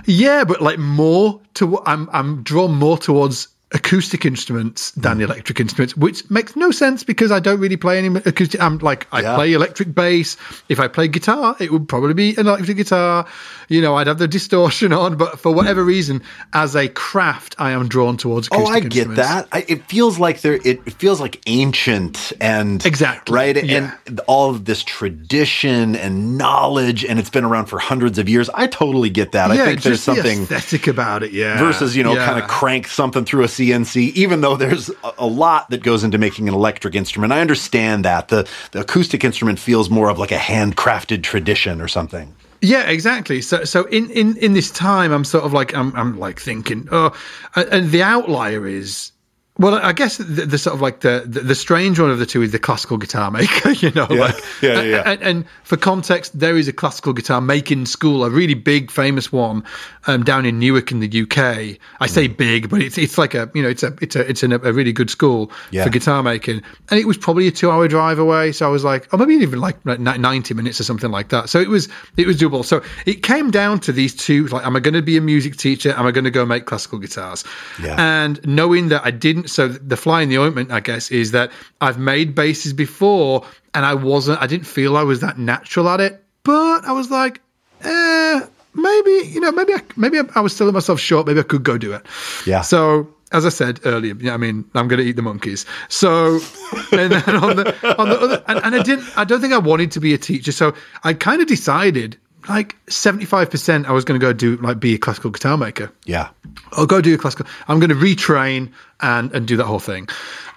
Yeah, 0.04 0.44
but 0.44 0.60
like 0.60 0.78
more 0.78 1.40
to 1.54 1.80
I'm 1.86 2.08
I'm 2.12 2.42
drawn 2.42 2.74
more 2.74 2.98
towards 2.98 3.48
acoustic 3.72 4.24
instruments 4.26 4.90
than 4.92 5.18
Hmm. 5.18 5.22
electric 5.24 5.60
instruments, 5.60 5.96
which 5.96 6.28
makes 6.28 6.56
no 6.56 6.70
sense 6.72 7.04
because 7.04 7.30
I 7.30 7.38
don't 7.38 7.60
really 7.60 7.76
play 7.76 7.98
any 7.98 8.08
acoustic. 8.24 8.60
I'm 8.60 8.78
like 8.78 9.06
I 9.12 9.20
Yeah. 9.22 9.34
play 9.36 9.52
electric 9.52 9.94
bass. 9.94 10.36
If 10.68 10.80
I 10.80 10.88
play 10.88 11.06
guitar, 11.06 11.54
it 11.60 11.72
would 11.72 11.88
probably 11.88 12.14
be 12.14 12.30
an 12.36 12.46
electric 12.48 12.76
guitar. 12.78 13.26
You 13.68 13.80
know, 13.80 13.94
I'd 13.94 14.08
have 14.08 14.18
the 14.18 14.26
distortion 14.26 14.92
on, 14.92 15.14
but 15.16 15.38
for 15.38 15.52
whatever 15.52 15.84
reason, 15.84 16.22
as 16.52 16.74
a 16.74 16.88
craft, 16.88 17.54
I 17.60 17.70
am 17.70 17.86
drawn 17.86 18.16
towards. 18.16 18.48
Oh, 18.50 18.66
I 18.66 18.80
get 18.80 19.14
that. 19.14 19.46
I, 19.52 19.64
it 19.68 19.84
feels 19.88 20.18
like 20.18 20.40
there. 20.40 20.58
It, 20.64 20.80
feels 20.94 21.20
like 21.20 21.40
ancient 21.46 22.32
and 22.40 22.84
Exactly, 22.84 23.34
right, 23.34 23.64
yeah. 23.64 23.92
and 24.08 24.20
all 24.26 24.50
of 24.50 24.64
this 24.64 24.82
tradition 24.82 25.94
and 25.94 26.36
knowledge, 26.36 27.04
and 27.04 27.18
it's 27.20 27.30
been 27.30 27.44
around 27.44 27.66
for 27.66 27.78
hundreds 27.78 28.18
of 28.18 28.28
years. 28.28 28.50
I 28.52 28.66
totally 28.66 29.10
get 29.10 29.30
that. 29.32 29.54
Yeah, 29.54 29.62
I 29.62 29.66
think 29.66 29.82
there's 29.82 30.04
just 30.04 30.06
the 30.06 30.14
something 30.16 30.42
aesthetic 30.42 30.88
about 30.88 31.22
it. 31.22 31.32
Yeah, 31.32 31.58
versus 31.58 31.94
you 31.94 32.02
know 32.02 32.16
kind 32.16 32.38
of 32.42 32.48
crank 32.48 32.88
something 32.88 33.24
through 33.24 33.44
a 33.44 33.48
CNC. 33.60 34.12
Even 34.14 34.40
though 34.40 34.56
there's 34.56 34.90
a, 35.18 35.26
lot 35.26 35.68
that 35.70 35.82
goes 35.82 36.02
into 36.02 36.18
making 36.18 36.48
an 36.48 36.54
electric 36.54 36.94
instrument, 36.94 37.32
I 37.32 37.40
understand 37.40 38.04
that 38.04 38.28
the 38.28 38.48
the 38.72 38.80
acoustic 38.80 39.22
instrument 39.24 39.58
feels 39.58 39.90
more 39.90 40.08
of 40.08 40.18
like 40.18 40.32
a 40.32 40.38
handcrafted 40.38 41.22
tradition 41.22 41.80
or 41.80 41.88
something. 41.88 42.34
Yeah, 42.62 42.88
exactly. 42.90 43.40
So, 43.40 43.64
so 43.64 43.84
in, 43.86 44.10
in, 44.10 44.36
in 44.36 44.52
this 44.52 44.70
time, 44.70 45.12
I'm 45.12 45.24
sort 45.24 45.44
of 45.44 45.52
like 45.52 45.74
I'm 45.74 45.94
I'm 45.96 46.18
like 46.18 46.40
thinking, 46.40 46.88
oh, 46.90 47.14
and 47.54 47.90
the 47.90 48.02
outlier 48.02 48.66
is, 48.66 49.12
well, 49.60 49.74
I 49.76 49.92
guess 49.92 50.16
the, 50.16 50.24
the 50.46 50.58
sort 50.58 50.74
of 50.74 50.80
like 50.80 51.00
the, 51.00 51.22
the 51.26 51.40
the 51.40 51.54
strange 51.54 52.00
one 52.00 52.10
of 52.10 52.18
the 52.18 52.26
two 52.26 52.42
is 52.42 52.50
the 52.50 52.58
classical 52.58 52.96
guitar 52.98 53.30
maker. 53.30 53.70
You 53.80 53.90
know, 53.92 54.06
like 54.06 54.34
Yeah, 54.62 54.80
yeah, 54.80 54.82
yeah. 54.82 55.02
And, 55.06 55.22
and 55.22 55.44
for 55.64 55.76
context, 55.76 56.38
there 56.38 56.56
is 56.56 56.66
a 56.66 56.72
classical 56.72 57.12
guitar 57.12 57.40
making 57.40 57.86
school, 57.86 58.24
a 58.24 58.30
really 58.30 58.54
big, 58.54 58.90
famous 58.90 59.30
one, 59.30 59.62
um, 60.06 60.24
down 60.24 60.44
in 60.46 60.58
Newark 60.58 60.90
in 60.90 61.00
the 61.00 61.22
UK. 61.22 61.78
I 62.00 62.06
say 62.06 62.28
Mm. 62.28 62.36
big, 62.36 62.68
but 62.70 62.82
it's 62.82 62.98
it's 62.98 63.16
like 63.18 63.34
a 63.34 63.50
you 63.54 63.62
know 63.62 63.68
it's 63.68 63.82
a 63.82 63.94
it's 64.00 64.16
a 64.16 64.28
it's 64.28 64.42
an, 64.42 64.52
a 64.52 64.72
really 64.72 64.92
good 64.92 65.10
school 65.10 65.52
Yeah. 65.70 65.84
for 65.84 65.90
guitar 65.90 66.22
making, 66.22 66.62
and 66.90 66.98
it 66.98 67.06
was 67.06 67.18
probably 67.18 67.46
a 67.46 67.50
two 67.52 67.70
hour 67.70 67.86
drive 67.86 68.18
away. 68.18 68.52
So 68.52 68.66
I 68.66 68.70
was 68.70 68.82
like, 68.82 69.08
oh, 69.12 69.18
maybe 69.18 69.34
even 69.34 69.60
like 69.60 69.84
ninety 69.84 70.54
minutes 70.54 70.80
or 70.80 70.84
something 70.84 71.10
like 71.10 71.28
that. 71.28 71.48
So 71.50 71.60
it 71.60 71.68
was 71.68 71.88
it 72.16 72.26
was 72.26 72.36
doable. 72.38 72.64
So 72.64 72.82
it 73.04 73.22
came 73.22 73.50
down 73.50 73.80
to 73.80 73.92
these 73.92 74.14
two: 74.14 74.46
like, 74.48 74.64
am 74.64 74.74
I 74.76 74.80
going 74.80 74.94
to 74.94 75.02
be 75.02 75.16
a 75.18 75.20
music 75.20 75.56
teacher? 75.56 75.92
Am 75.96 76.06
I 76.06 76.12
going 76.12 76.24
to 76.24 76.30
go 76.30 76.46
make 76.46 76.64
classical 76.66 76.98
guitars? 76.98 77.44
Yeah. 77.82 77.96
And 77.98 78.40
knowing 78.46 78.88
that 78.88 79.04
I 79.04 79.10
didn't, 79.10 79.48
so 79.50 79.68
the 79.68 79.96
fly 79.96 80.22
in 80.22 80.28
the 80.28 80.38
ointment, 80.38 80.70
I 80.70 80.80
guess, 80.80 81.10
is 81.10 81.32
that 81.32 81.50
I've 81.80 81.98
made 81.98 82.34
basses 82.34 82.72
before, 82.72 83.44
and 83.74 83.84
I 83.84 83.94
wasn't, 83.94 84.40
I 84.40 84.46
didn't 84.46 84.66
feel 84.66 84.96
I 84.96 85.02
was 85.02 85.20
that 85.20 85.38
natural 85.38 85.88
at 85.88 86.00
it. 86.00 86.24
But 86.42 86.84
I 86.84 86.92
was 86.92 87.10
like, 87.10 87.40
eh, 87.82 88.40
maybe 88.74 89.28
you 89.28 89.40
know, 89.40 89.52
maybe 89.52 89.74
I, 89.74 89.82
maybe 89.96 90.18
I, 90.34 90.40
was 90.40 90.56
selling 90.56 90.74
myself 90.74 91.00
short. 91.00 91.26
Maybe 91.26 91.40
I 91.40 91.44
could 91.44 91.62
go 91.62 91.78
do 91.78 91.92
it. 91.92 92.06
Yeah. 92.46 92.62
So 92.62 93.08
as 93.32 93.46
I 93.46 93.48
said 93.48 93.80
earlier, 93.84 94.14
yeah, 94.18 94.34
I 94.34 94.36
mean, 94.36 94.64
I'm 94.74 94.88
going 94.88 95.00
to 95.00 95.06
eat 95.06 95.16
the 95.16 95.22
monkeys. 95.22 95.66
So, 95.88 96.40
and 96.92 97.12
then 97.12 97.36
on 97.36 97.56
the 97.56 97.96
on 98.00 98.08
the 98.08 98.20
other, 98.20 98.44
and, 98.48 98.58
and 98.64 98.74
I 98.74 98.82
didn't, 98.82 99.06
I 99.16 99.24
don't 99.24 99.40
think 99.40 99.52
I 99.52 99.58
wanted 99.58 99.92
to 99.92 100.00
be 100.00 100.14
a 100.14 100.18
teacher. 100.18 100.52
So 100.52 100.74
I 101.04 101.14
kind 101.14 101.40
of 101.40 101.48
decided, 101.48 102.18
like 102.48 102.76
75 102.88 103.50
percent, 103.50 103.86
I 103.86 103.92
was 103.92 104.04
going 104.04 104.18
to 104.18 104.24
go 104.24 104.32
do 104.32 104.56
like 104.56 104.80
be 104.80 104.94
a 104.94 104.98
classical 104.98 105.30
guitar 105.30 105.56
maker. 105.56 105.92
Yeah. 106.04 106.30
I'll 106.72 106.86
go 106.86 107.00
do 107.00 107.14
a 107.14 107.18
classical. 107.18 107.46
I'm 107.68 107.78
going 107.78 107.90
to 107.90 107.96
retrain 107.96 108.72
and 109.02 109.32
and 109.32 109.46
do 109.46 109.56
that 109.56 109.64
whole 109.64 109.78
thing, 109.80 110.08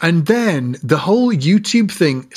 and 0.02 0.26
then 0.26 0.78
the 0.84 0.98
whole 0.98 1.32
YouTube 1.32 1.92
thing, 1.92 2.28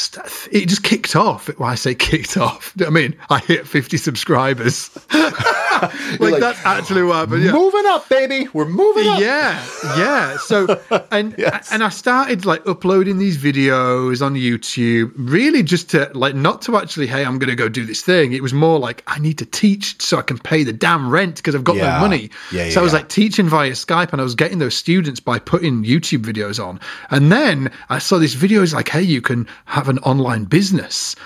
it 0.52 0.66
just 0.66 0.82
kicked 0.82 1.16
off. 1.16 1.48
Well, 1.58 1.68
I 1.68 1.74
say 1.74 1.94
kicked 1.94 2.36
off. 2.36 2.72
I 2.84 2.90
mean, 2.90 3.16
I 3.30 3.38
hit 3.40 3.66
50 3.66 3.96
subscribers. 3.96 4.90
like, 5.12 6.20
like, 6.20 6.40
that's 6.40 6.64
actually 6.64 7.02
what 7.02 7.16
happened. 7.16 7.42
Yeah. 7.44 7.52
Moving 7.52 7.84
up, 7.86 8.08
baby. 8.08 8.48
We're 8.52 8.64
moving 8.66 9.06
up. 9.08 9.20
Yeah, 9.20 9.62
yeah. 9.98 10.36
So 10.38 10.80
and 11.10 11.34
Yes. 11.38 11.72
and 11.72 11.82
I 11.82 11.88
started 11.90 12.44
like 12.46 12.66
uploading 12.66 13.18
these 13.18 13.36
videos 13.36 14.24
on 14.24 14.34
YouTube, 14.34 15.12
really 15.16 15.62
just 15.62 15.90
to 15.90 16.10
like 16.14 16.34
not 16.34 16.62
to 16.62 16.76
actually, 16.76 17.06
hey, 17.08 17.24
I'm 17.24 17.38
going 17.38 17.50
to 17.50 17.56
go 17.56 17.68
do 17.68 17.84
this 17.84 18.00
thing. 18.02 18.32
It 18.32 18.42
was 18.42 18.52
more 18.54 18.78
like 18.78 19.02
I 19.06 19.18
need 19.18 19.38
to 19.38 19.46
teach 19.46 20.00
so 20.00 20.18
I 20.18 20.22
can 20.22 20.38
pay 20.38 20.62
the 20.64 20.72
damn 20.72 21.10
rent 21.10 21.36
because 21.36 21.54
I've 21.54 21.64
got 21.64 21.76
Yeah. 21.76 21.94
no 21.94 22.00
money. 22.00 22.30
Yeah, 22.52 22.64
yeah, 22.66 22.70
so 22.70 22.80
I 22.80 22.82
was 22.84 22.92
like 22.92 23.08
teaching 23.08 23.48
via 23.48 23.72
Skype, 23.72 24.12
and 24.12 24.20
I 24.20 24.24
was 24.24 24.34
getting 24.34 24.58
those 24.58 24.76
students 24.76 25.20
by 25.20 25.38
putting 25.38 25.84
YouTube 25.84 25.95
videos 26.00 26.64
on. 26.64 26.80
And 27.10 27.30
then 27.32 27.70
I 27.88 27.98
saw 27.98 28.18
this 28.18 28.34
video 28.34 28.62
is 28.62 28.74
like, 28.74 28.88
hey, 28.88 29.02
you 29.02 29.20
can 29.20 29.46
have 29.64 29.88
an 29.88 29.98
online 30.00 30.44
business, 30.44 31.16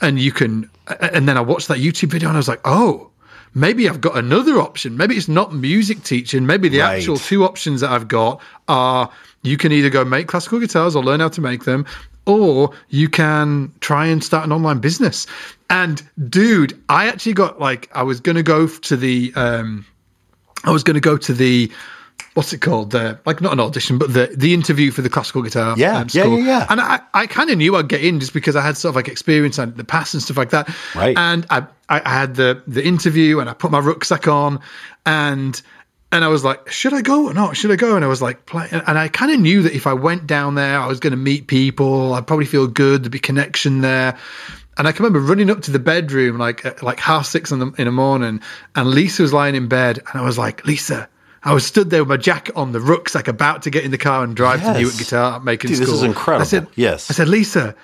and 0.00 0.18
you 0.18 0.32
can. 0.32 0.70
And 1.00 1.28
then 1.28 1.36
I 1.36 1.40
watched 1.40 1.68
that 1.68 1.78
YouTube 1.78 2.10
video, 2.10 2.28
and 2.28 2.36
I 2.36 2.40
was 2.40 2.48
like, 2.48 2.60
oh. 2.64 3.10
Maybe 3.54 3.88
I've 3.88 4.02
got 4.02 4.16
another 4.16 4.60
option. 4.60 4.98
Maybe 4.98 5.16
it's 5.16 5.26
not 5.26 5.54
music 5.54 6.02
teaching. 6.04 6.44
Maybe 6.44 6.68
the 6.68 6.80
Right. 6.80 6.96
actual 6.98 7.16
two 7.16 7.44
options 7.44 7.80
that 7.80 7.90
I've 7.90 8.06
got 8.06 8.42
are 8.68 9.10
you 9.42 9.56
can 9.56 9.72
either 9.72 9.88
go 9.88 10.04
make 10.04 10.28
classical 10.28 10.60
guitars 10.60 10.94
or 10.94 11.02
learn 11.02 11.20
how 11.20 11.30
to 11.30 11.40
make 11.40 11.64
them, 11.64 11.86
or 12.26 12.70
you 12.90 13.08
can 13.08 13.72
try 13.80 14.04
and 14.04 14.22
start 14.22 14.44
an 14.44 14.52
online 14.52 14.80
business. 14.80 15.26
And 15.70 16.02
dude, 16.28 16.78
I 16.90 17.08
actually 17.08 17.32
got 17.32 17.58
like 17.58 17.88
I 17.94 18.02
was 18.02 18.20
gonna 18.20 18.42
go 18.42 18.66
to 18.68 18.96
the 18.96 19.32
um 19.34 19.84
I 20.64 20.70
was 20.70 20.84
gonna 20.84 21.00
go 21.00 21.16
to 21.16 21.32
the 21.32 21.72
what's 22.38 22.52
it 22.52 22.60
called? 22.60 22.92
The 22.92 23.18
like 23.26 23.40
not 23.40 23.52
an 23.52 23.58
audition, 23.58 23.98
but 23.98 24.12
the 24.14 24.32
the 24.32 24.54
interview 24.54 24.92
for 24.92 25.02
the 25.02 25.10
classical 25.10 25.42
guitar 25.42 25.74
Yeah, 25.76 25.98
um, 25.98 26.06
yeah, 26.12 26.24
yeah, 26.24 26.36
yeah. 26.36 26.66
And 26.70 26.80
I, 26.80 27.00
I 27.12 27.26
kind 27.26 27.50
of 27.50 27.58
knew 27.58 27.74
I'd 27.74 27.88
get 27.88 28.04
in 28.04 28.20
just 28.20 28.32
because 28.32 28.54
I 28.54 28.62
had 28.62 28.76
sort 28.76 28.90
of 28.90 28.96
like 28.96 29.08
experience 29.08 29.58
and 29.58 29.76
the 29.76 29.82
past 29.82 30.14
and 30.14 30.22
stuff 30.22 30.36
like 30.36 30.50
that. 30.50 30.72
Right. 30.94 31.18
And 31.18 31.44
I, 31.50 31.66
I 31.88 32.08
had 32.08 32.36
the 32.36 32.62
the 32.68 32.86
interview 32.86 33.40
and 33.40 33.50
I 33.50 33.54
put 33.54 33.72
my 33.72 33.80
rucksack 33.80 34.28
on 34.28 34.60
and 35.04 35.60
and 36.12 36.24
I 36.24 36.28
was 36.28 36.44
like, 36.44 36.70
should 36.70 36.94
I 36.94 37.02
go 37.02 37.26
or 37.26 37.34
not? 37.34 37.56
Should 37.56 37.72
I 37.72 37.76
go? 37.76 37.96
And 37.96 38.04
I 38.04 38.08
was 38.08 38.22
like, 38.22 38.46
play, 38.46 38.68
and 38.70 38.96
I 38.96 39.08
kind 39.08 39.32
of 39.32 39.40
knew 39.40 39.62
that 39.62 39.74
if 39.74 39.88
I 39.88 39.94
went 39.94 40.28
down 40.28 40.54
there, 40.54 40.78
I 40.78 40.86
was 40.86 41.00
going 41.00 41.10
to 41.10 41.18
meet 41.18 41.48
people. 41.48 42.14
I'd 42.14 42.26
probably 42.26 42.46
feel 42.46 42.68
good. 42.68 43.02
There'd 43.02 43.10
be 43.10 43.18
connection 43.18 43.80
there. 43.80 44.16
And 44.76 44.86
I 44.86 44.92
can 44.92 45.04
remember 45.04 45.28
running 45.28 45.50
up 45.50 45.62
to 45.62 45.72
the 45.72 45.80
bedroom 45.80 46.38
like 46.38 46.64
at 46.64 46.84
like 46.84 47.00
half 47.00 47.26
six 47.26 47.50
in 47.50 47.58
the 47.58 47.72
in 47.78 47.86
the 47.86 47.92
morning, 47.92 48.42
and 48.76 48.88
Lisa 48.88 49.22
was 49.22 49.32
lying 49.32 49.56
in 49.56 49.66
bed, 49.66 49.98
and 49.98 50.20
I 50.20 50.22
was 50.22 50.38
like, 50.38 50.64
Lisa. 50.64 51.08
I 51.44 51.54
was 51.54 51.64
stood 51.64 51.90
there 51.90 52.02
with 52.02 52.08
my 52.08 52.16
jacket 52.16 52.56
on, 52.56 52.72
the 52.72 52.80
rucksack, 52.80 53.28
about 53.28 53.62
to 53.62 53.70
get 53.70 53.84
in 53.84 53.90
the 53.90 53.98
car 53.98 54.24
and 54.24 54.34
drive 54.34 54.60
to 54.60 54.66
Yes. 54.66 54.76
Newark 54.78 54.96
Guitar 54.98 55.40
Making 55.40 55.70
Dude, 55.70 55.78
this 55.80 55.86
School. 55.86 55.98
is 55.98 56.02
incredible. 56.02 56.42
I 56.42 56.46
said, 56.46 56.66
Yes. 56.74 57.10
I 57.10 57.14
said, 57.14 57.28
Lisa, 57.28 57.74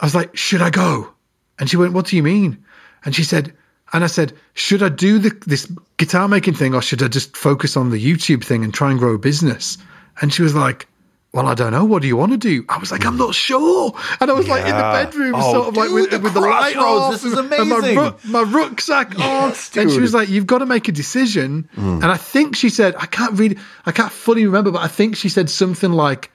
I 0.00 0.06
was 0.06 0.14
like, 0.14 0.36
should 0.36 0.60
I 0.62 0.70
go? 0.70 1.12
And 1.58 1.68
she 1.70 1.76
went, 1.76 1.92
what 1.92 2.06
do 2.06 2.16
you 2.16 2.22
mean? 2.22 2.64
And 3.04 3.14
she 3.14 3.22
said, 3.22 3.54
and 3.92 4.02
I 4.02 4.06
said, 4.08 4.32
should 4.54 4.82
I 4.82 4.88
do 4.88 5.18
the, 5.18 5.30
this 5.46 5.70
guitar 5.98 6.26
making 6.28 6.54
thing 6.54 6.74
or 6.74 6.82
should 6.82 7.02
I 7.02 7.08
just 7.08 7.36
focus 7.36 7.76
on 7.76 7.90
the 7.90 8.02
YouTube 8.04 8.44
thing 8.44 8.64
and 8.64 8.72
try 8.72 8.90
and 8.90 8.98
grow 8.98 9.14
a 9.14 9.18
business? 9.18 9.78
And 10.20 10.32
she 10.32 10.42
was 10.42 10.54
like, 10.54 10.86
well, 11.32 11.46
I 11.46 11.54
don't 11.54 11.70
know. 11.72 11.84
What 11.84 12.02
do 12.02 12.08
you 12.08 12.16
want 12.16 12.32
to 12.32 12.36
do? 12.38 12.64
I 12.68 12.78
was 12.78 12.90
like, 12.90 13.06
I'm 13.06 13.16
not 13.16 13.34
sure. 13.36 13.92
And 14.20 14.30
I 14.30 14.34
was 14.34 14.48
like 14.48 14.62
in 14.62 14.74
the 14.76 14.82
bedroom, 14.82 15.34
Oh, 15.36 15.52
sort 15.52 15.68
of 15.68 15.76
like 15.76 15.90
with, 15.90 16.10
the 16.10 16.18
with 16.18 16.34
the 16.34 16.40
light 16.40 16.76
off 16.76 17.12
This 17.12 17.24
is 17.24 17.34
and- 17.38 17.52
and 17.52 17.68
my, 17.70 17.78
amazing. 17.78 18.14
my 18.32 18.42
rucksack 18.42 19.12
on. 19.14 19.50
Yes, 19.50 19.76
And 19.76 19.90
she 19.92 20.00
was 20.00 20.12
like, 20.12 20.28
you've 20.28 20.46
got 20.48 20.58
to 20.58 20.66
make 20.66 20.88
a 20.88 20.92
decision. 20.92 21.68
Mm. 21.76 22.02
And 22.02 22.06
I 22.06 22.16
think 22.16 22.56
she 22.56 22.68
said, 22.68 22.96
I 22.98 23.06
can't 23.06 23.38
really, 23.38 23.56
I 23.86 23.92
can't 23.92 24.10
fully 24.10 24.44
remember, 24.44 24.72
but 24.72 24.82
I 24.82 24.88
think 24.88 25.14
she 25.16 25.28
said 25.28 25.48
something 25.48 25.92
like, 25.92 26.30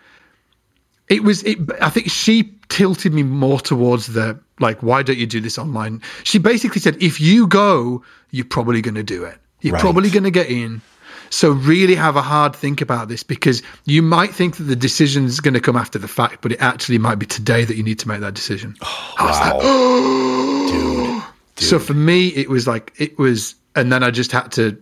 it 1.07 1.21
was 1.23 1.43
it 1.43 1.59
i 1.81 1.89
think 1.91 2.09
she 2.09 2.51
tilted 2.67 3.13
me 3.13 3.21
more 3.21 3.59
towards 3.59 4.07
the 4.07 4.39
like 4.59 4.81
why 4.81 5.03
don't 5.03 5.19
you 5.19 5.27
do 5.27 5.39
this 5.39 5.59
online 5.59 6.01
she 6.23 6.39
basically 6.39 6.81
said 6.81 6.97
if 6.99 7.21
you 7.21 7.45
go 7.45 8.01
you're 8.31 8.43
probably 8.43 8.81
going 8.81 8.95
to 8.95 9.03
do 9.03 9.23
it 9.23 9.37
you're 9.61 9.73
Right. 9.73 9.81
probably 9.81 10.09
going 10.09 10.23
to 10.23 10.31
get 10.31 10.49
in 10.49 10.81
so 11.35 11.51
really 11.51 11.95
have 11.95 12.15
a 12.15 12.21
hard 12.21 12.55
think 12.55 12.79
about 12.81 13.07
this 13.09 13.21
because 13.23 13.61
you 13.85 14.01
might 14.01 14.33
think 14.33 14.55
that 14.57 14.63
the 14.63 14.75
decision 14.75 15.25
is 15.25 15.39
going 15.39 15.53
to 15.53 15.59
come 15.59 15.75
after 15.75 15.99
the 15.99 16.07
fact 16.07 16.41
but 16.41 16.51
it 16.51 16.61
actually 16.61 16.97
might 16.97 17.15
be 17.19 17.25
today 17.25 17.65
that 17.65 17.75
you 17.75 17.83
need 17.83 17.99
to 17.99 18.07
make 18.07 18.21
that 18.21 18.33
decision 18.33 18.73
like, 19.19 19.53
Wow. 19.53 21.21
dude. 21.55 21.63
so 21.63 21.79
for 21.79 21.93
me 21.93 22.27
it 22.29 22.49
was 22.49 22.67
like 22.67 22.93
it 22.97 23.17
was 23.19 23.55
and 23.75 23.91
then 23.91 24.01
i 24.03 24.09
just 24.11 24.31
had 24.31 24.51
to 24.51 24.81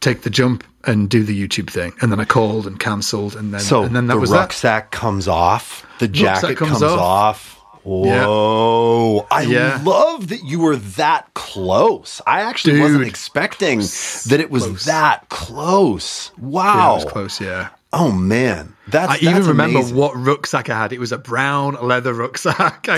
take 0.00 0.22
the 0.22 0.30
jump 0.30 0.64
and 0.86 1.08
do 1.08 1.22
the 1.24 1.48
YouTube 1.48 1.70
thing. 1.70 1.92
And 2.02 2.12
then 2.12 2.20
I 2.20 2.24
called 2.24 2.66
and 2.66 2.78
cancelled, 2.78 3.36
and 3.36 3.54
then 3.54 3.60
So 3.60 3.84
and 3.84 3.96
then 3.96 4.06
that 4.08 4.14
the 4.14 4.20
was 4.20 4.30
that. 4.30 4.36
rucksack 4.36 4.90
comes 4.90 5.26
off, 5.28 5.86
the 5.98 6.08
jacket 6.08 6.56
comes 6.58 6.72
comes, 6.72 6.82
off. 6.82 6.98
off. 7.00 7.63
Whoa. 7.84 9.26
I 9.30 9.42
Yeah. 9.42 9.80
love 9.84 10.28
that 10.28 10.44
you 10.44 10.58
were 10.60 10.76
that 10.76 11.32
close. 11.34 12.20
I 12.26 12.40
actually 12.42 12.80
wasn't 12.80 13.00
Dude. 13.00 13.08
expecting 13.08 13.78
that 13.80 14.38
it 14.40 14.50
was 14.50 14.64
Close. 14.66 14.84
that 14.86 15.28
close. 15.28 16.30
Yeah, 16.38 16.44
Wow. 16.46 16.92
it 16.92 17.04
was 17.04 17.12
close. 17.12 17.40
Yeah. 17.40 17.68
Oh 17.92 18.10
man. 18.10 18.74
That's 18.88 19.12
I 19.12 19.16
even 19.18 19.34
that's 19.34 19.46
remember 19.46 19.78
amazing. 19.78 19.96
what 19.96 20.12
rucksack 20.16 20.68
I 20.68 20.76
had. 20.76 20.92
It 20.92 20.98
was 21.00 21.12
a 21.12 21.18
brown 21.18 21.76
leather 21.80 22.12
rucksack. 22.12 22.86
I 22.88 22.96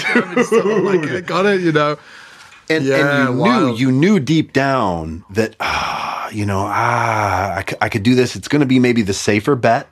like 0.81 1.09
I 1.11 1.21
got 1.21 1.47
it, 1.47 1.61
you 1.61 1.73
know. 1.73 1.97
and, 2.71 2.85
Yeah, 2.85 3.27
and 3.27 3.35
you 3.37 3.41
wild. 3.41 3.63
knew 3.71 3.77
you 3.77 3.93
knew 3.93 4.19
deep 4.21 4.53
down 4.53 5.25
that 5.31 5.55
ah, 5.61 6.29
you 6.31 6.45
know 6.47 6.65
ah 6.69 7.57
I, 7.57 7.65
c- 7.69 7.77
I 7.81 7.89
could 7.89 8.03
do 8.03 8.15
this 8.17 8.35
it's 8.35 8.49
going 8.49 8.61
to 8.61 8.67
be 8.67 8.79
maybe 8.81 9.03
the 9.03 9.13
safer 9.15 9.55
bet 9.55 9.87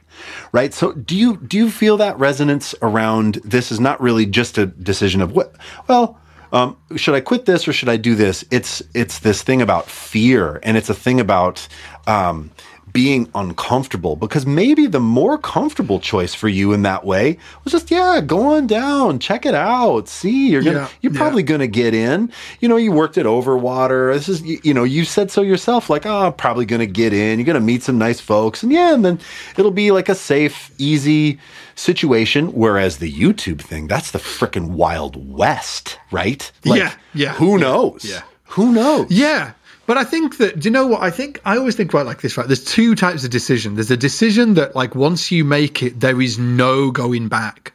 right 0.52 0.74
so 0.74 0.92
do 0.92 1.16
you 1.16 1.36
do 1.38 1.56
you 1.56 1.70
feel 1.70 1.96
that 1.96 2.18
resonance 2.18 2.74
around 2.82 3.36
this 3.44 3.70
is 3.70 3.80
not 3.80 4.00
really 4.00 4.26
just 4.26 4.58
a 4.58 4.66
decision 4.66 5.20
of 5.20 5.32
what 5.32 5.54
well 5.88 6.18
um, 6.52 6.76
should 6.94 7.16
I 7.16 7.20
quit 7.20 7.46
this 7.46 7.66
or 7.66 7.72
should 7.72 7.88
I 7.88 7.96
do 7.96 8.14
this? 8.14 8.44
It's 8.52 8.80
it's 8.94 9.18
this 9.18 9.42
thing 9.42 9.60
about 9.60 9.90
fear, 9.90 10.60
and 10.62 10.76
it's 10.76 10.88
a 10.88 10.94
thing 10.94 11.18
about 11.18 11.66
um, 12.06 12.52
being 12.94 13.28
uncomfortable. 13.34 14.16
Because 14.16 14.46
maybe 14.46 14.86
the 14.86 15.00
more 15.00 15.36
comfortable 15.36 16.00
choice 16.00 16.32
for 16.32 16.48
you 16.48 16.72
in 16.72 16.82
that 16.82 17.04
way 17.04 17.36
was 17.64 17.72
just 17.72 17.90
yeah, 17.90 18.22
go 18.24 18.54
on 18.54 18.66
down, 18.66 19.18
check 19.18 19.44
it 19.44 19.54
out, 19.54 20.08
see 20.08 20.48
you're 20.48 20.62
gonna 20.62 20.78
Yeah, 20.78 20.88
you're 21.02 21.12
yeah. 21.12 21.18
probably 21.18 21.42
gonna 21.42 21.66
get 21.66 21.92
in. 21.92 22.32
You 22.60 22.68
know, 22.68 22.76
you 22.76 22.92
worked 22.92 23.18
at 23.18 23.26
Overwater. 23.26 24.14
This 24.14 24.28
is 24.30 24.40
you, 24.42 24.58
you 24.62 24.72
know 24.72 24.84
you 24.84 25.04
said 25.04 25.30
so 25.30 25.42
yourself. 25.42 25.90
Like 25.90 26.06
oh, 26.06 26.26
I'm 26.28 26.32
probably 26.32 26.64
gonna 26.64 26.86
get 26.86 27.12
in. 27.12 27.38
You're 27.38 27.46
gonna 27.46 27.60
meet 27.60 27.82
some 27.82 27.98
nice 27.98 28.20
folks, 28.20 28.62
and 28.62 28.72
yeah, 28.72 28.94
and 28.94 29.04
then 29.04 29.20
it'll 29.58 29.70
be 29.72 29.90
like 29.90 30.08
a 30.08 30.14
safe, 30.14 30.70
easy 30.78 31.38
situation. 31.74 32.52
Whereas 32.52 32.98
the 32.98 33.12
YouTube 33.12 33.60
thing, 33.60 33.88
that's 33.88 34.12
the 34.12 34.18
freaking 34.20 34.68
wild 34.70 35.16
west, 35.36 35.98
right? 36.12 36.50
Like, 36.64 36.78
Yeah, 36.78 36.94
yeah, 37.12 37.32
Who 37.34 37.58
knows? 37.58 38.04
yeah. 38.04 38.22
Who 38.50 38.72
knows? 38.72 39.10
Yeah. 39.10 39.52
But 39.86 39.98
I 39.98 40.04
think 40.04 40.38
that, 40.38 40.60
do 40.60 40.68
you 40.68 40.72
know 40.72 40.86
what? 40.86 41.02
I 41.02 41.10
think 41.10 41.40
I 41.44 41.56
always 41.56 41.76
think 41.76 41.92
about 41.92 42.06
like 42.06 42.22
this, 42.22 42.36
right? 42.36 42.46
There's 42.46 42.64
two 42.64 42.94
types 42.94 43.24
of 43.24 43.30
decision. 43.30 43.74
There's 43.74 43.90
a 43.90 43.96
decision 43.96 44.54
that, 44.54 44.74
like, 44.74 44.94
once 44.94 45.30
you 45.30 45.44
make 45.44 45.82
it, 45.82 46.00
there 46.00 46.20
is 46.22 46.38
no 46.38 46.90
going 46.90 47.28
back. 47.28 47.74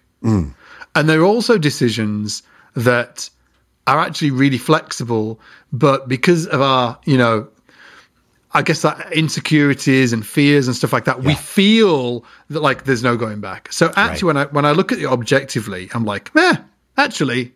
And 0.95 1.07
there 1.07 1.21
are 1.21 1.25
also 1.25 1.57
decisions 1.57 2.41
that 2.75 3.29
are 3.87 3.99
actually 3.99 4.31
really 4.31 4.57
flexible, 4.57 5.39
but 5.71 6.07
because 6.07 6.47
of 6.47 6.61
our, 6.61 6.99
you 7.05 7.17
know, 7.17 7.47
I 8.51 8.63
guess 8.63 8.81
that 8.81 9.13
insecurities 9.13 10.11
and 10.11 10.25
fears 10.25 10.67
and 10.67 10.75
stuff 10.75 10.91
like 10.91 11.05
that, 11.05 11.21
we 11.21 11.35
feel 11.35 12.25
that 12.49 12.61
like 12.61 12.85
there's 12.85 13.03
no 13.03 13.15
going 13.15 13.39
back. 13.39 13.71
So 13.71 13.91
actually, 13.95 14.27
when 14.27 14.37
I 14.37 14.45
when 14.45 14.65
I 14.65 14.71
look 14.71 14.91
at 14.91 14.97
it 14.97 15.05
objectively, 15.05 15.89
I'm 15.93 16.03
like, 16.05 16.31
eh, 16.35 16.55
actually, 16.97 17.53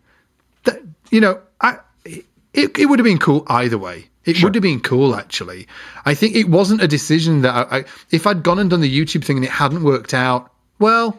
that, 0.66 0.80
you 1.10 1.20
know, 1.20 1.42
I 1.62 1.80
it, 2.06 2.78
it 2.78 2.86
would 2.86 3.00
have 3.00 3.06
been 3.06 3.18
cool 3.18 3.44
either 3.48 3.78
way. 3.78 4.06
It 4.26 4.42
would 4.44 4.56
have 4.56 4.62
been 4.62 4.80
cool 4.80 5.16
actually. 5.16 5.68
I 6.06 6.14
think 6.14 6.36
it 6.36 6.50
wasn't 6.50 6.82
a 6.82 6.88
decision 6.88 7.42
that 7.42 7.54
I, 7.54 7.80
I 7.80 7.86
if 8.12 8.26
I'd 8.26 8.44
gone 8.44 8.60
and 8.60 8.70
done 8.70 8.82
the 8.82 9.00
YouTube 9.00 9.26
thing 9.26 9.38
and 9.38 9.46
it 9.46 9.52
hadn't 9.52 9.84
worked 9.84 10.14
out, 10.14 10.52
well, 10.80 11.18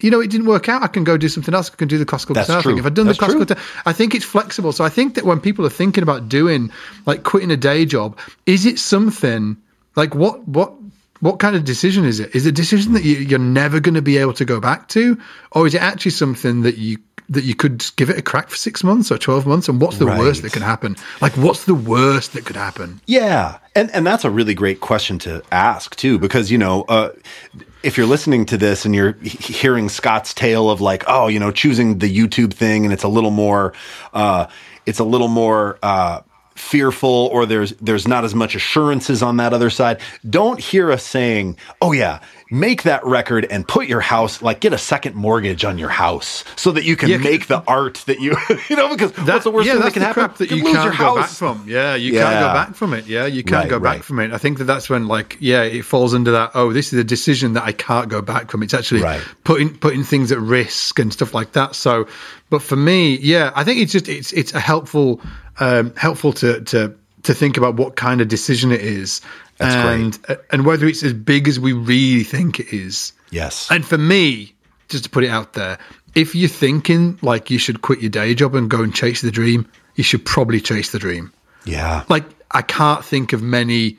you 0.00 0.10
know, 0.10 0.20
it 0.20 0.30
didn't 0.30 0.46
work 0.46 0.68
out. 0.68 0.82
I 0.82 0.88
can 0.88 1.04
go 1.04 1.16
do 1.16 1.28
something 1.28 1.54
else. 1.54 1.70
I 1.72 1.76
can 1.76 1.88
do 1.88 1.98
the 1.98 2.04
classical 2.04 2.34
That's 2.34 2.48
guitar 2.48 2.62
true. 2.62 2.72
thing. 2.72 2.78
If 2.78 2.86
I'd 2.86 2.94
done 2.94 3.06
That's 3.06 3.18
the 3.18 3.24
classical 3.24 3.46
guitar, 3.46 3.62
I 3.86 3.92
think 3.92 4.14
it's 4.14 4.24
flexible. 4.24 4.72
So 4.72 4.84
I 4.84 4.90
think 4.90 5.14
that 5.14 5.24
when 5.24 5.40
people 5.40 5.64
are 5.64 5.70
thinking 5.70 6.02
about 6.02 6.28
doing 6.28 6.70
like 7.06 7.22
quitting 7.22 7.50
a 7.50 7.56
day 7.56 7.84
job, 7.86 8.18
is 8.44 8.66
it 8.66 8.78
something 8.78 9.56
like 9.96 10.14
what 10.14 10.46
what 10.46 10.74
what 11.20 11.38
kind 11.38 11.56
of 11.56 11.64
decision 11.64 12.04
is 12.04 12.20
it? 12.20 12.34
Is 12.34 12.44
it 12.46 12.50
a 12.50 12.52
decision 12.52 12.92
that 12.92 13.04
you, 13.04 13.16
you're 13.16 13.38
never 13.38 13.80
going 13.80 13.94
to 13.94 14.02
be 14.02 14.18
able 14.18 14.34
to 14.34 14.44
go 14.44 14.60
back 14.60 14.88
to, 14.88 15.18
or 15.52 15.66
is 15.66 15.74
it 15.74 15.80
actually 15.80 16.10
something 16.10 16.62
that 16.62 16.76
you 16.76 16.98
that 17.28 17.44
you 17.44 17.54
could 17.54 17.84
give 17.96 18.10
it 18.10 18.18
a 18.18 18.22
crack 18.22 18.48
for 18.48 18.56
six 18.56 18.84
months 18.84 19.10
or 19.10 19.18
twelve 19.18 19.46
months? 19.46 19.68
And 19.68 19.80
what's 19.80 19.98
the 19.98 20.06
worst 20.06 20.42
that 20.42 20.52
could 20.52 20.62
happen? 20.62 20.96
Like, 21.20 21.36
what's 21.36 21.64
the 21.64 21.74
worst 21.74 22.32
that 22.34 22.44
could 22.44 22.56
happen? 22.56 23.00
Yeah, 23.06 23.58
and 23.74 23.90
and 23.94 24.06
that's 24.06 24.24
a 24.24 24.30
really 24.30 24.54
great 24.54 24.80
question 24.80 25.18
to 25.20 25.42
ask 25.52 25.96
too, 25.96 26.18
because 26.18 26.50
you 26.50 26.58
know, 26.58 26.84
uh, 26.88 27.10
if 27.82 27.96
you're 27.96 28.06
listening 28.06 28.46
to 28.46 28.58
this 28.58 28.84
and 28.84 28.94
you're 28.94 29.12
hearing 29.22 29.88
Scott's 29.88 30.34
tale 30.34 30.70
of 30.70 30.80
like, 30.80 31.04
oh, 31.06 31.28
you 31.28 31.38
know, 31.38 31.50
choosing 31.50 31.98
the 31.98 32.14
YouTube 32.14 32.52
thing, 32.52 32.84
and 32.84 32.92
it's 32.92 33.04
a 33.04 33.08
little 33.08 33.30
more, 33.30 33.72
uh, 34.12 34.46
it's 34.86 34.98
a 34.98 35.04
little 35.04 35.28
more. 35.28 35.78
Uh, 35.82 36.22
fearful 36.56 37.28
or 37.32 37.44
there's 37.44 37.72
there's 37.72 38.08
not 38.08 38.24
as 38.24 38.34
much 38.34 38.54
assurances 38.54 39.22
on 39.22 39.36
that 39.36 39.52
other 39.52 39.68
side 39.68 40.00
don't 40.30 40.58
hear 40.58 40.90
us 40.90 41.04
saying 41.04 41.54
oh 41.82 41.92
yeah 41.92 42.18
make 42.50 42.84
that 42.84 43.04
record 43.04 43.44
and 43.50 43.66
put 43.66 43.88
your 43.88 44.00
house 44.00 44.40
like 44.40 44.60
get 44.60 44.72
a 44.72 44.78
second 44.78 45.16
mortgage 45.16 45.64
on 45.64 45.78
your 45.78 45.88
house 45.88 46.44
so 46.54 46.70
that 46.70 46.84
you 46.84 46.94
can 46.96 47.08
Yeah, 47.08 47.16
make 47.16 47.48
the 47.48 47.60
art 47.66 47.94
that 48.06 48.20
you 48.20 48.36
you 48.68 48.76
know 48.76 48.88
because 48.88 49.10
what's 49.18 49.44
the 49.44 49.50
worst 49.50 49.66
yeah, 49.66 49.72
thing 49.74 49.82
that 49.82 49.92
can 49.94 50.02
happen 50.02 50.34
that 50.38 50.50
you 50.50 50.58
you 50.58 50.64
lose 50.64 50.74
can't 50.74 50.84
your 50.84 51.08
go 51.08 51.16
back 51.16 51.28
from. 51.30 51.64
Yeah, 51.66 51.94
you 51.96 52.12
can't 52.12 52.40
go 52.40 52.52
back 52.52 52.74
from 52.76 52.94
it. 52.94 53.06
Yeah, 53.06 53.26
you 53.26 53.42
can't 53.42 53.64
Right, 53.64 53.70
go 53.70 53.78
back 53.80 53.94
right. 53.96 54.04
from 54.04 54.20
it. 54.20 54.32
I 54.32 54.38
think 54.38 54.58
that 54.58 54.64
that's 54.64 54.88
when, 54.88 55.08
like, 55.08 55.36
yeah, 55.40 55.62
it 55.62 55.84
falls 55.84 56.14
under 56.14 56.30
that. 56.32 56.52
Oh, 56.54 56.72
this 56.72 56.92
is 56.92 56.98
a 56.98 57.04
decision 57.04 57.54
that 57.54 57.64
I 57.64 57.72
can't 57.72 58.08
go 58.08 58.22
back 58.22 58.50
from. 58.50 58.62
It's 58.62 58.74
actually 58.74 59.00
Right. 59.02 59.22
putting 59.44 59.76
putting 59.76 60.04
things 60.04 60.30
at 60.30 60.38
risk 60.38 60.98
and 60.98 61.12
stuff 61.12 61.34
like 61.34 61.52
that. 61.52 61.74
So, 61.74 62.06
but 62.50 62.62
for 62.62 62.76
me, 62.76 63.16
yeah, 63.18 63.50
I 63.56 63.64
think 63.64 63.80
it's 63.80 63.92
just 63.92 64.08
it's 64.08 64.32
it's 64.32 64.54
a 64.54 64.60
helpful 64.60 65.20
um, 65.58 65.94
helpful 65.96 66.32
to 66.34 66.60
to 66.62 66.94
to 67.26 67.34
think 67.34 67.56
about 67.56 67.74
what 67.76 67.96
kind 67.96 68.20
of 68.20 68.28
decision 68.28 68.72
it 68.72 68.80
is. 68.80 69.20
That's 69.58 69.74
and 69.74 70.18
uh, 70.28 70.36
and 70.50 70.66
whether 70.66 70.86
it's 70.86 71.02
as 71.02 71.12
big 71.12 71.48
as 71.48 71.58
we 71.60 71.72
really 71.72 72.24
think 72.24 72.60
it 72.60 72.72
is. 72.74 73.12
yes 73.30 73.70
And 73.70 73.84
for 73.84 73.98
me, 73.98 74.54
just 74.88 75.04
to 75.04 75.10
put 75.10 75.24
it 75.24 75.30
out 75.30 75.52
there, 75.54 75.78
if 76.14 76.34
you're 76.34 76.48
thinking 76.48 77.18
like 77.22 77.50
you 77.50 77.58
should 77.58 77.82
quit 77.82 78.00
your 78.00 78.10
day 78.10 78.34
job 78.34 78.54
and 78.54 78.70
go 78.70 78.82
and 78.82 78.94
chase 78.94 79.20
the 79.22 79.30
dream, 79.30 79.66
you 79.94 80.04
should 80.04 80.24
probably 80.24 80.60
chase 80.60 80.90
the 80.92 80.98
dream. 80.98 81.32
yeah 81.64 82.04
Like, 82.08 82.24
I 82.50 82.62
can't 82.62 83.04
think 83.04 83.32
of 83.32 83.42
many 83.42 83.96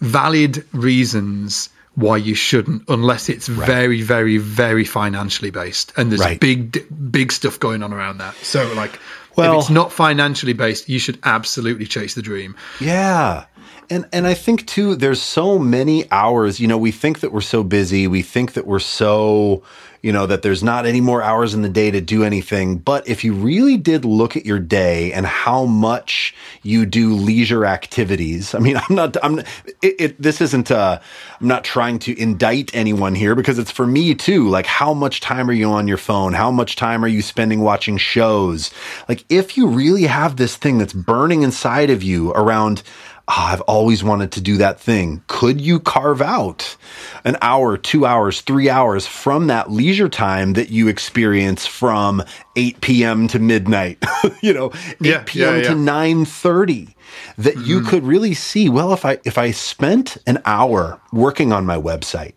valid 0.00 0.64
reasons 0.72 1.68
why 1.96 2.16
you 2.16 2.34
shouldn't, 2.34 2.84
unless 2.88 3.28
it's 3.28 3.46
very, 3.48 4.00
very, 4.00 4.38
very 4.38 4.84
financially 4.84 5.50
based. 5.50 5.92
And 5.96 6.10
there's 6.10 6.20
Right. 6.20 6.40
big, 6.40 6.86
big 7.10 7.32
stuff 7.32 7.58
going 7.58 7.82
on 7.82 7.92
around 7.92 8.18
that. 8.18 8.34
So, 8.42 8.72
like, 8.74 8.98
Well- 9.40 9.54
if 9.58 9.60
it's 9.62 9.70
not 9.70 9.92
financially 9.92 10.52
based, 10.52 10.88
you 10.88 10.98
should 10.98 11.18
absolutely 11.24 11.86
chase 11.86 12.14
the 12.14 12.22
dream. 12.22 12.54
Yeah. 12.80 13.44
And 13.92 14.06
and 14.12 14.26
I 14.26 14.34
think 14.34 14.66
too 14.66 14.94
there's 14.94 15.20
so 15.20 15.58
many 15.58 16.08
hours, 16.12 16.60
you 16.60 16.68
know, 16.68 16.78
we 16.78 16.92
think 16.92 17.20
that 17.20 17.32
we're 17.32 17.40
so 17.40 17.64
busy, 17.64 18.06
we 18.06 18.22
think 18.22 18.52
that 18.52 18.66
we're 18.66 18.78
so, 18.78 19.62
you 20.02 20.12
know, 20.12 20.26
that 20.26 20.42
there's 20.42 20.62
not 20.62 20.86
any 20.86 21.00
more 21.00 21.22
hours 21.22 21.54
in 21.54 21.62
the 21.62 21.68
day 21.68 21.90
to 21.90 22.00
do 22.00 22.24
anything, 22.24 22.78
but 22.78 23.06
if 23.08 23.22
you 23.22 23.34
really 23.34 23.76
did 23.76 24.04
look 24.04 24.36
at 24.36 24.46
your 24.46 24.58
day 24.58 25.12
and 25.12 25.26
how 25.26 25.66
much 25.66 26.34
you 26.62 26.86
do 26.86 27.14
leisure 27.14 27.66
activities. 27.66 28.54
I 28.54 28.58
mean, 28.58 28.76
I'm 28.88 28.94
not 28.94 29.16
I'm 29.22 29.40
it, 29.40 29.46
it 29.82 30.22
this 30.22 30.40
isn't 30.40 30.70
uh 30.70 31.00
I'm 31.40 31.48
not 31.48 31.64
trying 31.64 31.98
to 32.00 32.18
indict 32.18 32.74
anyone 32.74 33.14
here 33.14 33.34
because 33.34 33.58
it's 33.58 33.70
for 33.70 33.86
me 33.86 34.14
too. 34.14 34.48
Like 34.48 34.66
how 34.66 34.94
much 34.94 35.20
time 35.20 35.48
are 35.50 35.54
you 35.54 35.68
on 35.70 35.88
your 35.88 35.96
phone? 35.96 36.32
How 36.32 36.50
much 36.50 36.76
time 36.76 37.04
are 37.04 37.08
you 37.08 37.22
spending 37.22 37.60
watching 37.60 37.96
shows? 37.96 38.70
Like 39.08 39.24
if 39.28 39.56
you 39.56 39.66
really 39.66 40.04
have 40.04 40.36
this 40.36 40.56
thing 40.56 40.78
that's 40.78 40.92
burning 40.92 41.42
inside 41.42 41.90
of 41.90 42.02
you 42.02 42.30
around 42.32 42.82
"Ah, 43.30 43.52
I've 43.52 43.60
always 43.62 44.02
wanted 44.04 44.32
to 44.32 44.40
do 44.40 44.56
that 44.58 44.80
thing. 44.80 45.22
Could 45.28 45.60
you 45.60 45.78
carve 45.80 46.20
out 46.20 46.76
an 47.24 47.36
hour, 47.42 47.76
two 47.76 48.04
hours, 48.04 48.40
three 48.40 48.68
hours 48.68 49.06
from 49.06 49.46
that 49.46 49.70
leisure 49.70 50.08
time 50.08 50.54
that 50.54 50.70
you 50.70 50.88
experience 50.88 51.66
from 51.66 52.22
8 52.56 52.80
p.m. 52.80 53.28
to 53.28 53.38
midnight? 53.38 54.04
you 54.42 54.52
know, 54.52 54.72
8 54.74 54.96
Yeah, 55.00 55.22
p.m. 55.26 55.56
yeah, 55.56 55.62
to 55.62 55.74
yeah. 55.74 55.74
9:30 55.76 56.94
that 57.38 57.58
you 57.58 57.82
could 57.82 58.04
really 58.04 58.34
see 58.34 58.68
well 58.68 58.92
if 58.92 59.04
I 59.04 59.18
if 59.24 59.38
I 59.38 59.52
spent 59.52 60.16
an 60.26 60.38
hour 60.44 61.00
working 61.12 61.52
on 61.52 61.66
my 61.66 61.76
website 61.76 62.34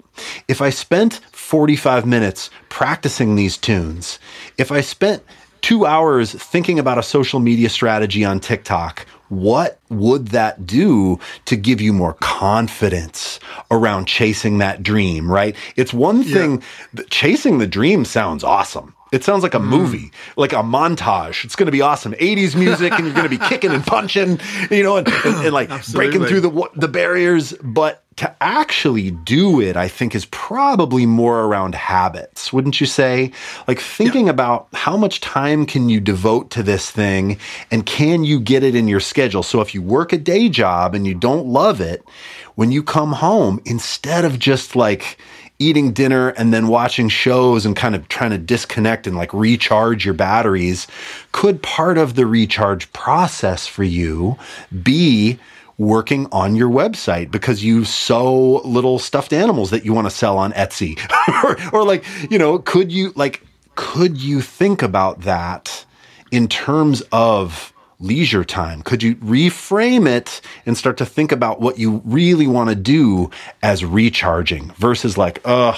if 0.48 0.62
I 0.62 0.70
spent 0.72 1.22
45 1.32 2.06
minutes 2.06 2.50
practicing 2.70 3.36
these 3.36 3.58
tunes 3.58 4.20
if 4.58 4.72
I 4.72 4.82
spent 4.82 5.24
2 5.62 5.86
hours 5.86 6.34
thinking 6.34 6.80
about 6.80 6.98
a 6.98 7.04
social 7.04 7.40
media 7.40 7.70
strategy 7.70 8.26
on 8.26 8.40
TikTok 8.40 9.06
what 9.42 9.80
would 9.90 10.30
that 10.30 10.66
do 10.66 11.20
to 11.46 11.56
give 11.56 11.82
you 11.82 11.94
more 11.94 12.14
confidence 12.16 13.40
around 13.72 14.06
chasing 14.08 14.58
that 14.60 14.84
dream 14.84 15.32
right? 15.32 15.56
It's 15.76 15.94
one 15.94 16.24
thing 16.24 16.64
chasing 17.10 17.58
the 17.58 17.68
dream 17.68 18.06
sounds 18.06 18.44
awesome 18.44 18.96
It 19.14 19.24
sounds 19.24 19.44
like 19.44 19.54
a 19.54 19.60
mm. 19.60 19.66
movie, 19.66 20.12
like 20.38 20.54
a 20.54 20.64
montage. 20.64 21.46
It's 21.46 21.56
going 21.56 21.68
to 21.68 21.72
be 21.72 21.82
awesome. 21.82 22.14
80s 22.14 22.56
music, 22.56 22.94
and 22.94 23.06
you're 23.06 23.14
going 23.14 23.30
to 23.30 23.38
be 23.38 23.38
kicking 23.38 23.70
and 23.70 23.86
punching, 23.86 24.40
you 24.72 24.82
know, 24.82 24.98
and, 24.98 25.08
and, 25.08 25.36
and 25.46 25.54
like 25.54 25.70
breaking 25.92 26.26
through 26.26 26.42
the 26.42 26.70
the 26.76 26.88
barriers. 26.88 27.54
But 27.62 28.04
to 28.16 28.36
actually 28.42 29.12
do 29.12 29.62
it, 29.62 29.78
I 29.78 29.88
think 29.88 30.16
is 30.16 30.26
probably 30.26 31.06
more 31.06 31.42
around 31.42 31.76
habits, 31.76 32.52
wouldn't 32.52 32.82
you 32.82 32.88
say? 32.88 33.32
Like 33.68 33.80
thinking 33.80 34.26
yeah. 34.26 34.32
about 34.32 34.68
how 34.74 34.98
much 34.98 35.22
time 35.22 35.68
can 35.68 35.90
you 35.90 36.00
devote 36.00 36.50
to 36.52 36.64
this 36.64 36.90
thing, 36.90 37.38
and 37.70 37.86
can 37.86 38.24
you 38.24 38.40
get 38.40 38.64
it 38.64 38.74
in 38.74 38.88
your 38.88 39.00
schedule? 39.00 39.44
So 39.44 39.62
if 39.62 39.76
you 39.76 39.84
work 39.84 40.12
a 40.12 40.18
day 40.18 40.50
job 40.50 40.96
and 40.96 41.06
you 41.06 41.14
don't 41.14 41.46
love 41.46 41.82
it, 41.82 42.04
when 42.56 42.72
you 42.72 42.82
come 42.82 43.14
home, 43.14 43.62
instead 43.66 44.26
of 44.26 44.40
just 44.40 44.76
like 44.76 45.20
eating 45.60 45.94
dinner 45.94 46.30
and 46.30 46.54
then 46.54 46.68
watching 46.68 47.10
shows 47.10 47.66
and 47.66 47.76
kind 47.76 47.96
of 47.96 48.08
trying 48.10 48.32
to 48.32 48.38
disconnect 48.38 49.08
and 49.08 49.16
like 49.16 49.34
recharge 49.34 50.06
your 50.06 50.14
batteries, 50.14 50.88
could 51.32 51.62
part 51.62 51.98
of 51.98 52.16
the 52.16 52.26
recharge 52.26 52.92
process 52.94 53.68
for 53.68 53.84
you 53.84 54.38
be 54.82 55.40
working 55.78 56.28
on 56.32 56.56
your 56.56 56.70
website 56.70 57.32
because 57.32 57.64
you 57.64 57.84
sew 57.84 58.62
little 58.64 59.00
stuffed 59.00 59.34
animals 59.34 59.72
that 59.72 59.84
you 59.84 59.94
want 59.94 60.06
to 60.06 60.12
sell 60.12 60.38
on 60.38 60.52
Etsy? 60.54 61.00
or, 61.44 61.80
or 61.80 61.86
like, 61.86 62.04
you 62.30 62.38
know, 62.38 62.60
could 62.60 62.92
you 62.92 63.12
like, 63.16 63.42
could 63.76 64.18
you 64.18 64.42
think 64.42 64.82
about 64.82 65.22
that 65.22 65.86
in 66.32 66.48
terms 66.48 67.02
of 67.12 67.73
leisure 68.00 68.44
time? 68.44 68.82
Could 68.82 69.04
you 69.04 69.16
reframe 69.16 70.08
it 70.08 70.42
and 70.66 70.78
start 70.78 70.98
to 70.98 71.06
think 71.06 71.32
about 71.32 71.62
what 71.62 71.80
you 71.80 72.02
really 72.06 72.48
want 72.48 72.70
to 72.70 72.76
do 72.76 73.30
as 73.62 73.86
recharging 73.86 74.72
versus 74.78 75.18
like, 75.18 75.42
ugh, 75.46 75.78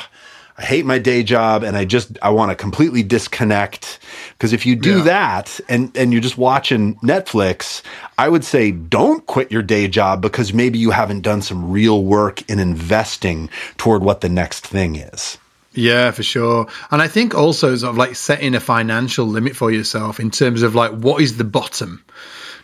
I 0.57 0.63
hate 0.63 0.85
my 0.85 0.99
day 0.99 1.21
job 1.21 1.63
and 1.63 1.75
I 1.75 1.83
just 1.83 2.17
I 2.21 2.29
want 2.29 2.49
to 2.49 2.55
completely 2.55 3.03
disconnect 3.03 3.99
because 4.31 4.53
if 4.53 4.65
you 4.65 4.77
do 4.77 4.99
yeah. 4.99 5.03
that 5.03 5.59
and 5.67 5.95
and 5.97 6.13
you're 6.13 6.21
just 6.21 6.37
watching 6.37 6.95
Netflix, 6.97 7.81
I 8.17 8.29
would 8.29 8.45
say 8.45 8.71
don't 8.71 9.25
quit 9.25 9.51
your 9.51 9.61
day 9.61 9.89
job 9.89 10.21
because 10.21 10.53
maybe 10.53 10.79
you 10.79 10.91
haven't 10.91 11.21
done 11.21 11.41
some 11.41 11.69
real 11.69 12.05
work 12.05 12.49
in 12.49 12.59
investing 12.59 13.49
toward 13.75 14.01
what 14.01 14.21
the 14.21 14.29
next 14.29 14.65
thing 14.65 14.95
is. 14.95 15.37
Yeah, 15.75 16.11
for 16.11 16.23
sure. 16.23 16.67
And 16.89 17.01
I 17.01 17.07
think 17.07 17.35
also 17.35 17.75
sort 17.75 17.91
of 17.91 17.97
like 17.97 18.15
setting 18.15 18.55
a 18.55 18.59
financial 18.59 19.27
limit 19.27 19.55
for 19.55 19.71
yourself 19.71 20.19
in 20.19 20.31
terms 20.31 20.63
of 20.63 20.73
like 20.73 20.91
what 20.91 21.21
is 21.21 21.37
the 21.37 21.43
bottom? 21.43 22.03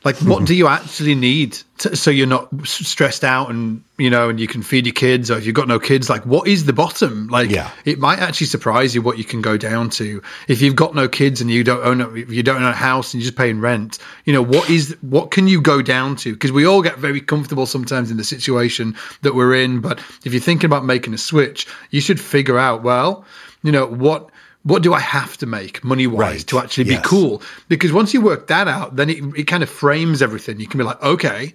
Like, 0.03 0.17
what 0.17 0.45
do 0.45 0.55
you 0.55 0.67
actually 0.67 1.13
need 1.13 1.59
to, 1.77 1.95
so 1.95 2.09
you're 2.09 2.25
not 2.25 2.49
stressed 2.67 3.23
out 3.23 3.51
and 3.51 3.83
you 3.99 4.09
know, 4.09 4.29
and 4.29 4.39
you 4.39 4.47
can 4.47 4.63
feed 4.63 4.87
your 4.87 4.93
kids, 4.93 5.29
or 5.29 5.37
if 5.37 5.45
you've 5.45 5.53
got 5.53 5.67
no 5.67 5.79
kids, 5.79 6.09
like, 6.09 6.25
what 6.25 6.47
is 6.47 6.65
the 6.65 6.73
bottom? 6.73 7.27
Like, 7.27 7.51
yeah. 7.51 7.69
it 7.85 7.99
might 7.99 8.17
actually 8.17 8.47
surprise 8.47 8.95
you 8.95 9.03
what 9.03 9.19
you 9.19 9.23
can 9.23 9.43
go 9.43 9.57
down 9.57 9.91
to 9.91 10.23
if 10.47 10.59
you've 10.59 10.75
got 10.75 10.95
no 10.95 11.07
kids 11.07 11.39
and 11.39 11.51
you 11.51 11.63
don't 11.63 11.85
own 11.85 12.01
a, 12.01 12.09
you 12.31 12.41
don't 12.41 12.63
own 12.63 12.63
a 12.63 12.73
house 12.73 13.13
and 13.13 13.21
you're 13.21 13.27
just 13.27 13.37
paying 13.37 13.59
rent. 13.59 13.99
You 14.25 14.33
know, 14.33 14.41
what 14.41 14.71
is 14.71 14.97
what 15.01 15.29
can 15.29 15.47
you 15.47 15.61
go 15.61 15.83
down 15.83 16.15
to? 16.17 16.33
Because 16.33 16.51
we 16.51 16.65
all 16.65 16.81
get 16.81 16.97
very 16.97 17.21
comfortable 17.21 17.67
sometimes 17.67 18.09
in 18.09 18.17
the 18.17 18.23
situation 18.23 18.95
that 19.21 19.35
we're 19.35 19.53
in, 19.53 19.81
but 19.81 19.99
if 20.25 20.33
you're 20.33 20.41
thinking 20.41 20.65
about 20.65 20.83
making 20.83 21.13
a 21.13 21.19
switch, 21.19 21.67
you 21.91 22.01
should 22.01 22.19
figure 22.19 22.57
out 22.57 22.81
well, 22.81 23.23
you 23.61 23.71
know, 23.71 23.85
what 23.85 24.31
what 24.63 24.83
do 24.83 24.93
I 24.93 24.99
have 24.99 25.37
to 25.37 25.45
make 25.45 25.83
money 25.83 26.07
wise 26.07 26.19
right. 26.19 26.47
to 26.47 26.59
actually 26.59 26.85
yes. 26.85 27.01
be 27.01 27.07
cool? 27.07 27.41
Because 27.67 27.91
once 27.91 28.13
you 28.13 28.21
work 28.21 28.47
that 28.47 28.67
out, 28.67 28.95
then 28.95 29.09
it, 29.09 29.23
it 29.35 29.43
kind 29.47 29.63
of 29.63 29.69
frames 29.69 30.21
everything. 30.21 30.59
You 30.59 30.67
can 30.67 30.77
be 30.77 30.83
like, 30.83 31.01
okay, 31.01 31.53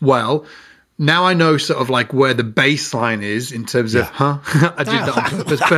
well, 0.00 0.46
now 0.96 1.24
I 1.24 1.34
know 1.34 1.56
sort 1.56 1.80
of 1.80 1.90
like 1.90 2.12
where 2.12 2.34
the 2.34 2.44
baseline 2.44 3.22
is 3.22 3.50
in 3.50 3.66
terms 3.66 3.96
of, 3.96 4.06
huh? 4.10 4.38
I 4.76 4.84
did 4.84 4.94
that 4.94 5.16
on 5.16 5.30
purpose. 5.30 5.60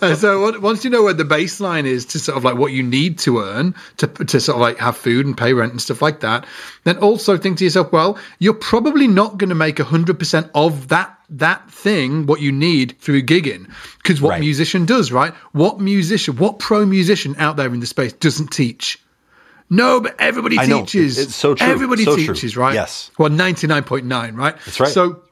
so 0.20 0.58
once 0.60 0.82
you 0.84 0.90
know 0.90 1.02
where 1.02 1.12
the 1.12 1.24
baseline 1.24 1.84
is 1.84 2.06
to 2.06 2.18
sort 2.18 2.38
of 2.38 2.44
like 2.44 2.56
what 2.56 2.72
you 2.72 2.82
need 2.82 3.18
to 3.20 3.40
earn 3.40 3.74
to, 3.98 4.06
to 4.06 4.40
sort 4.40 4.56
of 4.56 4.62
like 4.62 4.78
have 4.78 4.96
food 4.96 5.26
and 5.26 5.36
pay 5.36 5.52
rent 5.52 5.72
and 5.72 5.82
stuff 5.82 6.00
like 6.00 6.20
that, 6.20 6.46
then 6.84 6.96
also 6.98 7.36
think 7.36 7.58
to 7.58 7.64
yourself, 7.64 7.92
well, 7.92 8.18
you're 8.38 8.54
probably 8.54 9.06
not 9.06 9.36
going 9.36 9.50
to 9.50 9.54
make 9.54 9.76
100% 9.76 10.50
of 10.54 10.88
that 10.88 11.18
that 11.38 11.70
thing 11.70 12.26
what 12.26 12.40
you 12.40 12.52
need 12.52 12.96
through 13.00 13.22
gigging 13.22 13.70
because 13.98 14.20
what 14.20 14.30
right. 14.30 14.40
musician 14.40 14.84
does 14.84 15.10
right 15.10 15.32
what 15.52 15.80
musician 15.80 16.36
what 16.36 16.58
pro 16.58 16.84
musician 16.84 17.34
out 17.38 17.56
there 17.56 17.72
in 17.72 17.80
the 17.80 17.86
space 17.86 18.12
doesn't 18.12 18.48
teach 18.48 18.98
no, 19.72 20.02
but 20.02 20.14
everybody 20.18 20.58
I 20.58 20.66
teaches. 20.66 21.16
Know. 21.16 21.22
It's 21.22 21.34
so 21.34 21.54
true. 21.54 21.66
Everybody 21.66 22.04
so 22.04 22.14
teaches, 22.14 22.52
true. 22.52 22.62
right? 22.62 22.74
Yes. 22.74 23.10
Well, 23.16 23.30
ninety 23.30 23.66
nine 23.66 23.84
point 23.84 24.04
nine, 24.04 24.36
right? 24.36 24.54
That's 24.66 24.78
right. 24.78 24.92
So, 24.92 25.22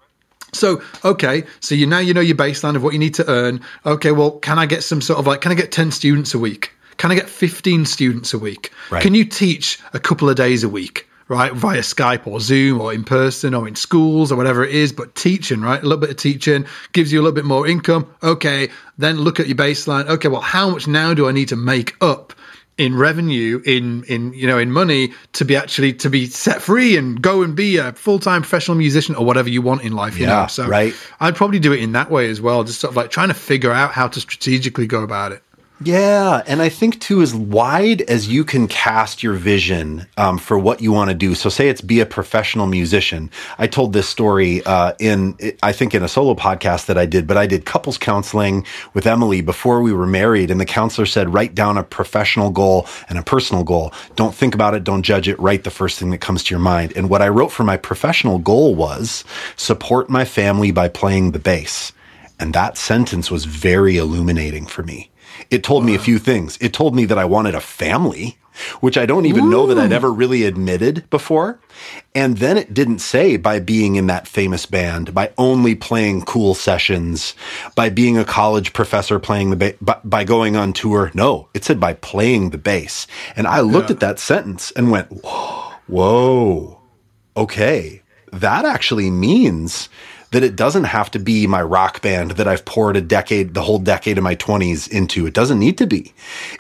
so 0.55 0.83
okay, 1.05 1.45
so 1.61 1.75
you 1.75 1.87
now 1.87 1.99
you 1.99 2.15
know 2.15 2.23
your 2.23 2.37
baseline 2.37 2.75
of 2.75 2.83
what 2.83 2.95
you 2.95 2.99
need 2.99 3.13
to 3.15 3.31
earn. 3.31 3.61
Okay, 3.85 4.13
well, 4.13 4.33
can 4.39 4.59
I 4.59 4.65
get 4.65 4.83
some 4.83 5.03
sort 5.03 5.19
of 5.19 5.27
like, 5.27 5.43
can 5.43 5.53
I 5.53 5.55
get 5.55 5.73
ten 5.73 5.91
students 5.91 6.33
a 6.33 6.39
week? 6.39 6.73
Can 6.97 7.11
I 7.11 7.17
get 7.17 7.29
fifteen 7.29 7.85
students 7.85 8.33
a 8.33 8.39
week? 8.39 8.73
Right. 8.91 9.03
Can 9.03 9.15
you 9.15 9.27
teach 9.27 9.79
a 9.93 10.01
couple 10.01 10.31
of 10.31 10.37
days 10.37 10.65
a 10.65 10.71
week? 10.71 11.07
Right, 11.31 11.53
via 11.53 11.79
Skype 11.79 12.27
or 12.27 12.41
Zoom 12.41 12.81
or 12.81 12.93
in 12.93 13.05
person 13.05 13.55
or 13.55 13.69
in 13.69 13.77
schools 13.77 14.33
or 14.33 14.37
whatever 14.37 14.65
it 14.65 14.75
is, 14.75 14.93
but 14.93 15.15
teaching, 15.15 15.61
right? 15.61 15.79
A 15.79 15.85
little 15.85 15.97
bit 15.97 16.11
of 16.11 16.17
teaching 16.17 16.67
gives 16.93 17.13
you 17.13 17.21
a 17.21 17.23
little 17.23 17.37
bit 17.37 17.45
more 17.45 17.69
income. 17.69 18.13
Okay, 18.21 18.69
then 18.99 19.21
look 19.21 19.39
at 19.39 19.47
your 19.47 19.57
baseline. 19.57 20.09
Okay, 20.09 20.27
well, 20.27 20.41
how 20.41 20.71
much 20.71 20.89
now 20.89 21.15
do 21.15 21.29
I 21.29 21.33
need 21.33 21.47
to 21.51 21.57
make 21.57 21.95
up 22.01 22.33
in 22.81 22.97
revenue 22.97 23.63
in 23.67 24.03
in 24.05 24.33
you 24.33 24.47
know 24.47 24.59
in 24.59 24.73
money 24.73 25.13
to 25.35 25.45
be 25.45 25.55
actually 25.55 25.93
to 25.93 26.09
be 26.09 26.25
set 26.27 26.63
free 26.63 26.97
and 26.97 27.21
go 27.21 27.43
and 27.43 27.55
be 27.55 27.77
a 27.77 27.93
full-time 27.93 28.41
professional 28.41 28.77
musician 28.77 29.15
or 29.17 29.25
whatever 29.27 29.51
you 29.51 29.61
want 29.61 29.83
in 29.83 29.93
life 29.93 30.17
you 30.17 30.27
yeah, 30.27 30.41
know 30.41 30.47
so 30.47 30.67
right 30.67 30.95
i'd 31.21 31.37
probably 31.37 31.59
do 31.59 31.75
it 31.75 31.81
in 31.81 31.93
that 31.93 32.11
way 32.11 32.31
as 32.31 32.41
well 32.41 32.65
just 32.65 32.81
sort 32.81 32.91
of 32.91 32.97
like 32.97 33.11
trying 33.11 33.29
to 33.29 33.35
figure 33.35 33.71
out 33.71 33.93
how 33.93 34.09
to 34.09 34.19
strategically 34.19 34.87
go 34.87 35.03
about 35.03 35.31
it 35.31 35.43
yeah, 35.83 36.43
and 36.47 36.61
I 36.61 36.69
think 36.69 37.01
too, 37.01 37.23
as 37.23 37.35
wide 37.35 38.03
as 38.03 38.29
you 38.29 38.45
can 38.45 38.69
cast 38.69 39.23
your 39.23 39.33
vision 39.33 40.07
um, 40.19 40.37
for 40.37 40.59
what 40.59 40.83
you 40.83 40.93
want 40.93 41.09
to 41.09 41.15
do. 41.15 41.35
So, 41.35 41.49
say 41.49 41.71
it's 41.71 41.81
be 41.81 42.01
a 42.01 42.07
professional 42.07 42.67
musician. 42.67 43.31
I 43.57 43.67
told 43.67 43.95
this 43.95 44.07
story 44.07 44.63
uh, 44.67 44.93
in, 44.99 45.37
I 45.63 45.73
think, 45.73 45.95
in 45.95 46.03
a 46.03 46.09
solo 46.09 46.35
podcast 46.35 46.85
that 46.87 46.99
I 46.99 47.07
did, 47.07 47.27
but 47.27 47.39
I 47.39 47.47
did 47.47 47.65
couples 47.65 47.97
counseling 47.97 48.67
with 48.93 49.07
Emily 49.07 49.41
before 49.41 49.81
we 49.81 49.95
were 49.95 50.07
married, 50.07 50.51
and 50.51 50.61
the 50.61 50.67
counselor 50.67 51.07
said, 51.07 51.33
write 51.33 51.55
down 51.55 51.79
a 51.79 51.83
professional 51.83 52.51
goal 52.51 52.87
and 53.09 53.19
a 53.19 53.23
personal 53.23 53.65
goal. 53.65 53.95
Don't 54.17 54.35
think 54.35 54.55
about 54.55 54.75
it. 54.75 54.85
Don't 54.85 55.03
judge 55.03 55.29
it. 55.29 55.41
Write 55.41 55.65
the 55.65 55.71
first 55.71 55.99
thing 55.99 56.11
that 56.11 56.21
comes 56.21 56.45
to 56.45 56.55
your 56.55 56.61
mind. 56.61 56.93
And 56.95 57.09
what 57.09 57.23
I 57.23 57.29
wrote 57.29 57.53
for 57.53 57.65
my 57.65 57.79
professional 57.79 58.39
goal 58.39 58.75
was 58.75 59.25
support 59.57 60.11
my 60.11 60.27
family 60.27 60.73
by 60.73 60.89
playing 60.89 61.31
the 61.31 61.39
bass. 61.39 61.93
And 62.39 62.53
that 62.53 62.77
sentence 62.77 63.31
was 63.31 63.47
very 63.47 63.97
illuminating 63.97 64.67
for 64.67 64.83
me 64.83 65.10
it 65.51 65.63
told 65.63 65.85
me 65.85 65.95
a 65.95 65.99
few 66.01 66.19
things. 66.19 66.59
It 66.61 66.73
told 66.73 66.95
me 66.95 67.05
that 67.07 67.19
I 67.19 67.25
wanted 67.25 67.55
a 67.55 67.61
family, 67.61 68.39
which 68.81 68.99
I 68.99 69.07
don't 69.07 69.27
even 69.27 69.45
Ooh. 69.45 69.51
know 69.51 69.67
that 69.67 69.79
I'd 69.79 69.93
ever 69.93 70.13
really 70.13 70.45
admitted 70.45 71.09
before. 71.11 71.61
And 72.15 72.39
then 72.39 72.57
it 72.59 72.75
didn't 72.75 72.99
say 72.99 73.37
by 73.37 73.61
being 73.61 73.97
in 73.97 74.07
that 74.09 74.29
famous 74.29 74.67
band, 74.67 75.15
by 75.15 75.33
only 75.39 75.75
playing 75.75 76.23
cool 76.23 76.55
sessions, 76.55 77.35
by 77.75 77.89
being 77.89 78.19
a 78.19 78.25
college 78.25 78.73
professor 78.73 79.19
playing 79.19 79.51
the 79.51 79.57
bass, 79.57 79.77
by, 79.81 79.99
by, 80.05 80.25
going 80.25 80.57
on 80.57 80.73
tour. 80.73 81.11
No, 81.15 81.49
it 81.55 81.65
said 81.65 81.81
by 81.81 81.95
playing 81.95 82.51
the 82.51 82.59
bass. 82.59 83.07
And 83.37 83.47
I 83.47 83.61
looked 83.61 83.91
yeah. 83.91 83.95
at 83.95 84.01
that 84.01 84.19
sentence 84.19 84.71
and 84.73 84.91
went, 84.91 85.09
whoa, 85.11 85.73
whoa, 85.87 86.81
okay. 87.37 88.03
That 88.33 88.65
actually 88.65 89.11
means 89.11 89.89
that 90.33 90.45
it 90.45 90.55
doesn't 90.55 90.85
have 90.85 91.11
to 91.11 91.19
be 91.19 91.47
my 91.47 91.63
rock 91.63 92.03
band 92.03 92.33
that 92.33 92.47
I've 92.47 92.65
poured 92.65 92.97
a 92.97 93.01
decade, 93.01 93.55
the 93.55 93.63
whole 93.63 93.79
decade 93.79 94.17
of 94.17 94.25
my 94.25 94.37
20s 94.37 94.89
into. 94.89 95.27
It 95.27 95.35
doesn't 95.35 95.59
need 95.59 95.77
to 95.79 95.87
be. 95.87 96.13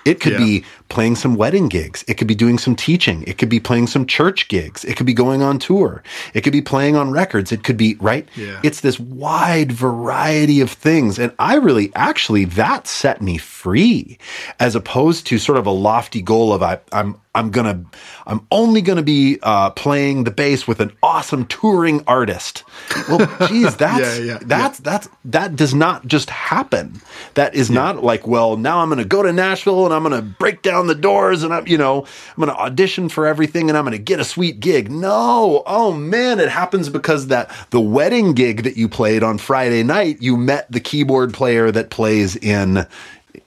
It 0.05 0.21
could 0.21 0.33
yeah. 0.33 0.39
be 0.39 0.65
playing 0.89 1.15
some 1.15 1.37
wedding 1.37 1.69
gigs. 1.69 2.05
It 2.09 2.15
could 2.15 2.27
be 2.27 2.35
doing 2.35 2.59
some 2.59 2.75
teaching. 2.75 3.23
It 3.29 3.39
could 3.39 3.49
be 3.49 3.61
playing 3.61 3.87
some 3.87 4.07
church 4.07 4.49
gigs. 4.49 4.85
It 4.85 4.97
could 4.97 5.07
be 5.07 5.15
going 5.15 5.41
on 5.41 5.61
tour. 5.61 6.03
It 6.35 6.41
could 6.41 6.53
be 6.53 6.61
playing 6.61 6.97
on 6.97 7.13
records. 7.13 7.53
It 7.53 7.63
could 7.63 7.77
be, 7.77 7.97
right? 8.01 8.29
Yeah. 8.35 8.61
It's 8.65 8.81
this 8.81 8.99
wide 8.99 9.71
variety 9.71 10.61
of 10.61 10.71
things. 10.71 11.19
And 11.19 11.33
I 11.39 11.55
really, 11.55 11.93
actually, 11.95 12.45
that 12.47 12.89
set 12.89 13.23
me 13.23 13.39
free 13.39 14.19
as 14.59 14.75
opposed 14.75 15.27
to 15.29 15.39
sort 15.39 15.59
of 15.59 15.67
a 15.67 15.71
lofty 15.71 16.23
goal 16.23 16.53
of 16.53 16.63
I, 16.63 16.81
I'm, 16.93 17.21
I'm 17.33 17.51
gonna, 17.51 17.85
I'm 18.27 18.45
only 18.51 18.83
gonna 18.83 19.05
be 19.05 19.39
uh, 19.45 19.71
playing 19.71 20.25
the 20.25 20.33
bass 20.33 20.67
with 20.67 20.81
an 20.81 20.91
awesome 21.01 21.47
touring 21.47 22.03
artist. 22.09 22.65
Well, 23.09 23.19
geez, 23.49 23.77
that's 23.77 24.19
yeah, 24.19 24.25
yeah, 24.25 24.39
that's 24.43 24.81
yeah. 24.81 24.85
that's 24.85 25.09
that 25.27 25.55
does 25.55 25.73
not 25.73 26.09
just 26.09 26.29
happen. 26.29 27.01
That 27.35 27.55
is 27.55 27.71
not 27.71 28.03
like, 28.03 28.27
well, 28.27 28.57
now 28.57 28.81
I'm 28.81 28.89
gonna 28.89 29.05
go 29.05 29.23
to 29.23 29.33
Nashville 29.33 29.85
and 29.85 29.95
I'm 29.95 30.03
gonna 30.03 30.23
break 30.23 30.63
down 30.63 30.89
the 30.89 30.95
doors 30.97 31.45
and 31.45 31.55
I'm, 31.55 31.69
you 31.69 31.79
know, 31.79 32.03
I'm 32.03 32.41
gonna 32.41 32.59
audition 32.59 33.09
for 33.09 33.29
everything 33.29 33.69
and 33.69 33.79
I'm 33.79 33.85
gonna 33.85 33.99
get 33.99 34.19
a 34.19 34.25
sweet 34.25 34.59
gig. 34.59 34.91
No, 34.91 35.63
oh 35.67 35.93
man, 35.93 36.41
it 36.41 36.49
happens 36.49 36.89
because 36.89 37.29
that 37.29 37.55
the 37.71 37.81
wedding 37.81 38.33
gig 38.33 38.65
that 38.65 38.77
you 38.77 38.89
played 38.89 39.23
on 39.23 39.39
Friday 39.39 39.85
night, 39.85 40.21
you 40.21 40.37
met 40.37 40.71
the 40.73 40.81
keyboard 40.81 41.33
player 41.33 41.71
that 41.71 41.91
plays 41.91 42.35
in 42.35 42.87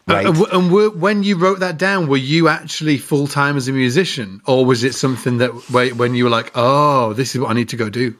Right. 0.07 0.25
Uh, 0.25 0.45
and 0.51 0.71
were, 0.71 0.89
when 0.89 1.23
you 1.23 1.37
wrote 1.37 1.59
that 1.59 1.77
down, 1.77 2.07
were 2.07 2.17
you 2.17 2.47
actually 2.47 2.97
full 2.97 3.27
time 3.27 3.57
as 3.57 3.67
a 3.67 3.71
musician, 3.71 4.41
or 4.45 4.65
was 4.65 4.83
it 4.83 4.93
something 4.95 5.37
that 5.37 5.51
when 5.71 6.15
you 6.15 6.25
were 6.25 6.29
like, 6.29 6.51
"Oh, 6.55 7.13
this 7.13 7.35
is 7.35 7.41
what 7.41 7.51
I 7.51 7.53
need 7.53 7.69
to 7.69 7.77
go 7.77 7.89
do"? 7.89 8.15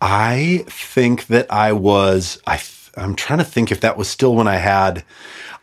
I 0.00 0.64
think 0.68 1.26
that 1.26 1.52
I 1.52 1.72
was. 1.72 2.40
I 2.46 2.60
I'm 2.96 3.14
trying 3.14 3.38
to 3.38 3.44
think 3.44 3.70
if 3.70 3.80
that 3.80 3.96
was 3.96 4.08
still 4.08 4.34
when 4.34 4.48
I 4.48 4.56
had. 4.56 5.04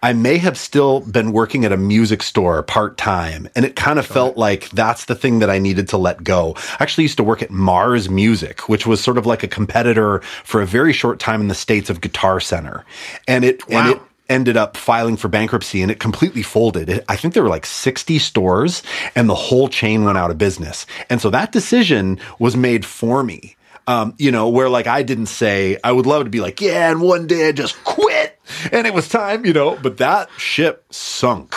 I 0.03 0.13
may 0.13 0.37
have 0.37 0.55
still 0.55 0.99
been 0.99 1.31
working 1.31 1.65
at 1.65 1.71
a 1.71 1.77
music 1.77 2.21
store 2.21 2.61
part 2.61 2.95
time. 2.95 3.49
And 3.55 3.65
it 3.65 3.75
kind 3.75 3.97
of 3.97 4.05
felt 4.05 4.37
like 4.37 4.69
that's 4.69 5.05
the 5.05 5.15
thing 5.15 5.39
that 5.39 5.49
I 5.49 5.57
needed 5.57 5.87
to 5.89 5.97
let 5.97 6.23
go. 6.23 6.53
I 6.57 6.83
actually 6.83 7.05
used 7.05 7.17
to 7.17 7.23
work 7.23 7.41
at 7.41 7.49
Mars 7.49 8.07
Music, 8.07 8.69
which 8.69 8.85
was 8.85 9.01
sort 9.01 9.17
of 9.17 9.25
like 9.25 9.41
a 9.41 9.47
competitor 9.47 10.19
for 10.43 10.61
a 10.61 10.65
very 10.67 10.93
short 10.93 11.19
time 11.19 11.41
in 11.41 11.47
the 11.47 11.55
States 11.55 11.89
of 11.89 12.01
Guitar 12.01 12.39
Center. 12.39 12.85
And 13.27 13.43
it, 13.43 13.67
Wow. 13.67 13.79
and 13.79 13.89
it, 13.95 14.01
ended 14.29 14.57
up 14.57 14.77
filing 14.77 15.17
for 15.17 15.27
bankruptcy 15.27 15.81
and 15.81 15.91
it 15.91 15.99
completely 15.99 16.41
folded. 16.41 17.03
I 17.07 17.15
think 17.15 17.33
there 17.33 17.43
were 17.43 17.49
like 17.49 17.65
60 17.65 18.19
stores 18.19 18.83
and 19.15 19.29
the 19.29 19.35
whole 19.35 19.67
chain 19.67 20.03
went 20.03 20.17
out 20.17 20.31
of 20.31 20.37
business. 20.37 20.85
And 21.09 21.21
so 21.21 21.29
that 21.29 21.51
decision 21.51 22.19
was 22.39 22.55
made 22.55 22.85
for 22.85 23.23
me. 23.23 23.55
Um, 23.87 24.15
you 24.17 24.31
know, 24.31 24.49
where 24.49 24.67
like 24.67 24.87
I 24.87 25.03
didn't 25.03 25.27
say, 25.27 25.77
I 25.83 25.91
would 25.91 26.07
love 26.07 26.23
to 26.23 26.29
be 26.31 26.39
like, 26.39 26.59
yeah, 26.59 26.89
and 26.89 27.01
one 27.01 27.27
day 27.27 27.49
I 27.49 27.51
just 27.51 27.83
quit 27.83 28.39
and 28.71 28.87
it 28.87 28.93
was 28.95 29.07
time, 29.07 29.45
you 29.45 29.53
know, 29.53 29.77
but 29.81 29.97
that 29.97 30.29
ship 30.37 30.85
sunk. 30.91 31.55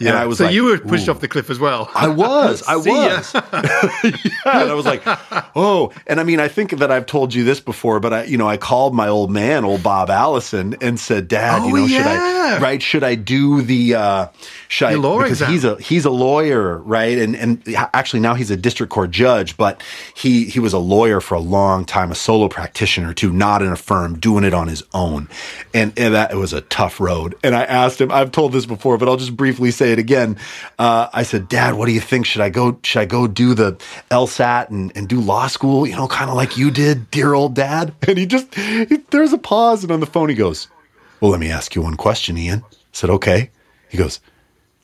And 0.00 0.16
I 0.16 0.26
was 0.26 0.38
so 0.38 0.44
like, 0.46 0.54
you 0.54 0.64
were 0.64 0.78
pushed 0.78 1.08
"Ooh." 1.08 1.10
off 1.12 1.20
the 1.20 1.28
cliff 1.28 1.50
as 1.50 1.58
well. 1.58 1.90
I 1.94 2.08
was, 2.08 2.62
I 2.66 2.76
was. 2.76 2.86
yeah, 3.34 4.22
and 4.44 4.70
I 4.70 4.74
was 4.74 4.86
like, 4.86 5.02
oh, 5.56 5.92
and 6.06 6.18
I 6.20 6.24
mean, 6.24 6.40
I 6.40 6.48
think 6.48 6.70
that 6.78 6.90
I've 6.90 7.06
told 7.06 7.34
you 7.34 7.44
this 7.44 7.60
before, 7.60 8.00
but 8.00 8.12
I, 8.12 8.24
you 8.24 8.38
know, 8.38 8.48
I 8.48 8.56
called 8.56 8.94
my 8.94 9.08
old 9.08 9.30
man, 9.30 9.64
old 9.64 9.82
Bob 9.82 10.10
Allison, 10.10 10.76
and 10.80 10.98
said, 10.98 11.28
Dad, 11.28 11.66
you 11.66 11.76
Oh, 11.76 11.80
know, 11.80 11.86
should 11.88 12.06
I, 12.06 12.58
right? 12.60 12.82
Should 12.82 13.04
I 13.04 13.14
do 13.14 13.62
the, 13.62 13.94
uh, 13.94 14.26
should 14.68 14.86
I, 14.88 14.90
Your 14.92 15.00
law 15.00 15.18
because 15.18 15.42
exam. 15.42 15.52
he's 15.52 15.64
a 15.64 15.76
he's 15.76 16.04
a 16.04 16.10
lawyer, 16.10 16.78
right? 16.78 17.18
And 17.18 17.36
and 17.36 17.62
actually 17.94 18.20
now 18.20 18.34
he's 18.34 18.50
a 18.50 18.56
district 18.56 18.92
court 18.92 19.10
judge, 19.10 19.56
but 19.56 19.82
he 20.14 20.44
he 20.46 20.60
was 20.60 20.72
a 20.72 20.78
lawyer 20.78 21.20
for 21.20 21.34
a 21.34 21.40
long 21.40 21.84
time, 21.84 22.10
a 22.10 22.14
solo 22.14 22.48
practitioner 22.48 23.12
too, 23.12 23.32
not 23.32 23.62
in 23.62 23.68
a 23.72 23.76
firm, 23.76 24.18
doing 24.18 24.44
it 24.44 24.54
on 24.54 24.68
his 24.68 24.82
own, 24.94 25.28
and, 25.74 25.92
and 25.98 26.14
that 26.14 26.34
was 26.34 26.52
a 26.52 26.60
tough 26.62 27.00
road. 27.00 27.34
And 27.42 27.54
I 27.54 27.64
asked 27.64 28.00
him, 28.00 28.10
I've 28.10 28.32
told 28.32 28.52
this 28.52 28.66
before, 28.66 28.96
but 28.98 29.08
I'll 29.08 29.16
just 29.16 29.36
briefly 29.36 29.70
say 29.70 29.89
it 29.90 29.98
again. 29.98 30.36
Uh, 30.78 31.08
I 31.12 31.22
said, 31.24 31.48
Dad, 31.48 31.74
what 31.74 31.86
do 31.86 31.92
you 31.92 32.00
think? 32.00 32.26
Should 32.26 32.40
I 32.40 32.48
go? 32.48 32.78
Should 32.82 33.00
I 33.00 33.04
go 33.04 33.26
do 33.26 33.54
the 33.54 33.72
LSAT 34.10 34.70
and 34.70 34.92
and 34.96 35.08
do 35.08 35.20
law 35.20 35.46
school? 35.46 35.86
You 35.86 35.96
know, 35.96 36.08
kind 36.08 36.30
of 36.30 36.36
like 36.36 36.56
you 36.56 36.70
did, 36.70 37.10
dear 37.10 37.34
old 37.34 37.54
Dad. 37.54 37.92
And 38.08 38.18
he 38.18 38.26
just 38.26 38.54
he, 38.54 38.84
there's 39.10 39.32
a 39.32 39.38
pause, 39.38 39.82
and 39.82 39.92
on 39.92 40.00
the 40.00 40.06
phone 40.06 40.28
he 40.28 40.34
goes, 40.34 40.68
Well, 41.20 41.30
let 41.30 41.40
me 41.40 41.50
ask 41.50 41.74
you 41.74 41.82
one 41.82 41.96
question, 41.96 42.36
Ian. 42.38 42.64
I 42.70 42.76
said, 42.92 43.10
Okay. 43.10 43.50
He 43.88 43.98
goes, 43.98 44.20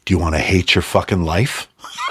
Do 0.04 0.14
you 0.14 0.18
want 0.18 0.34
to 0.34 0.40
hate 0.40 0.74
your 0.74 0.82
fucking 0.82 1.22
life? 1.22 1.68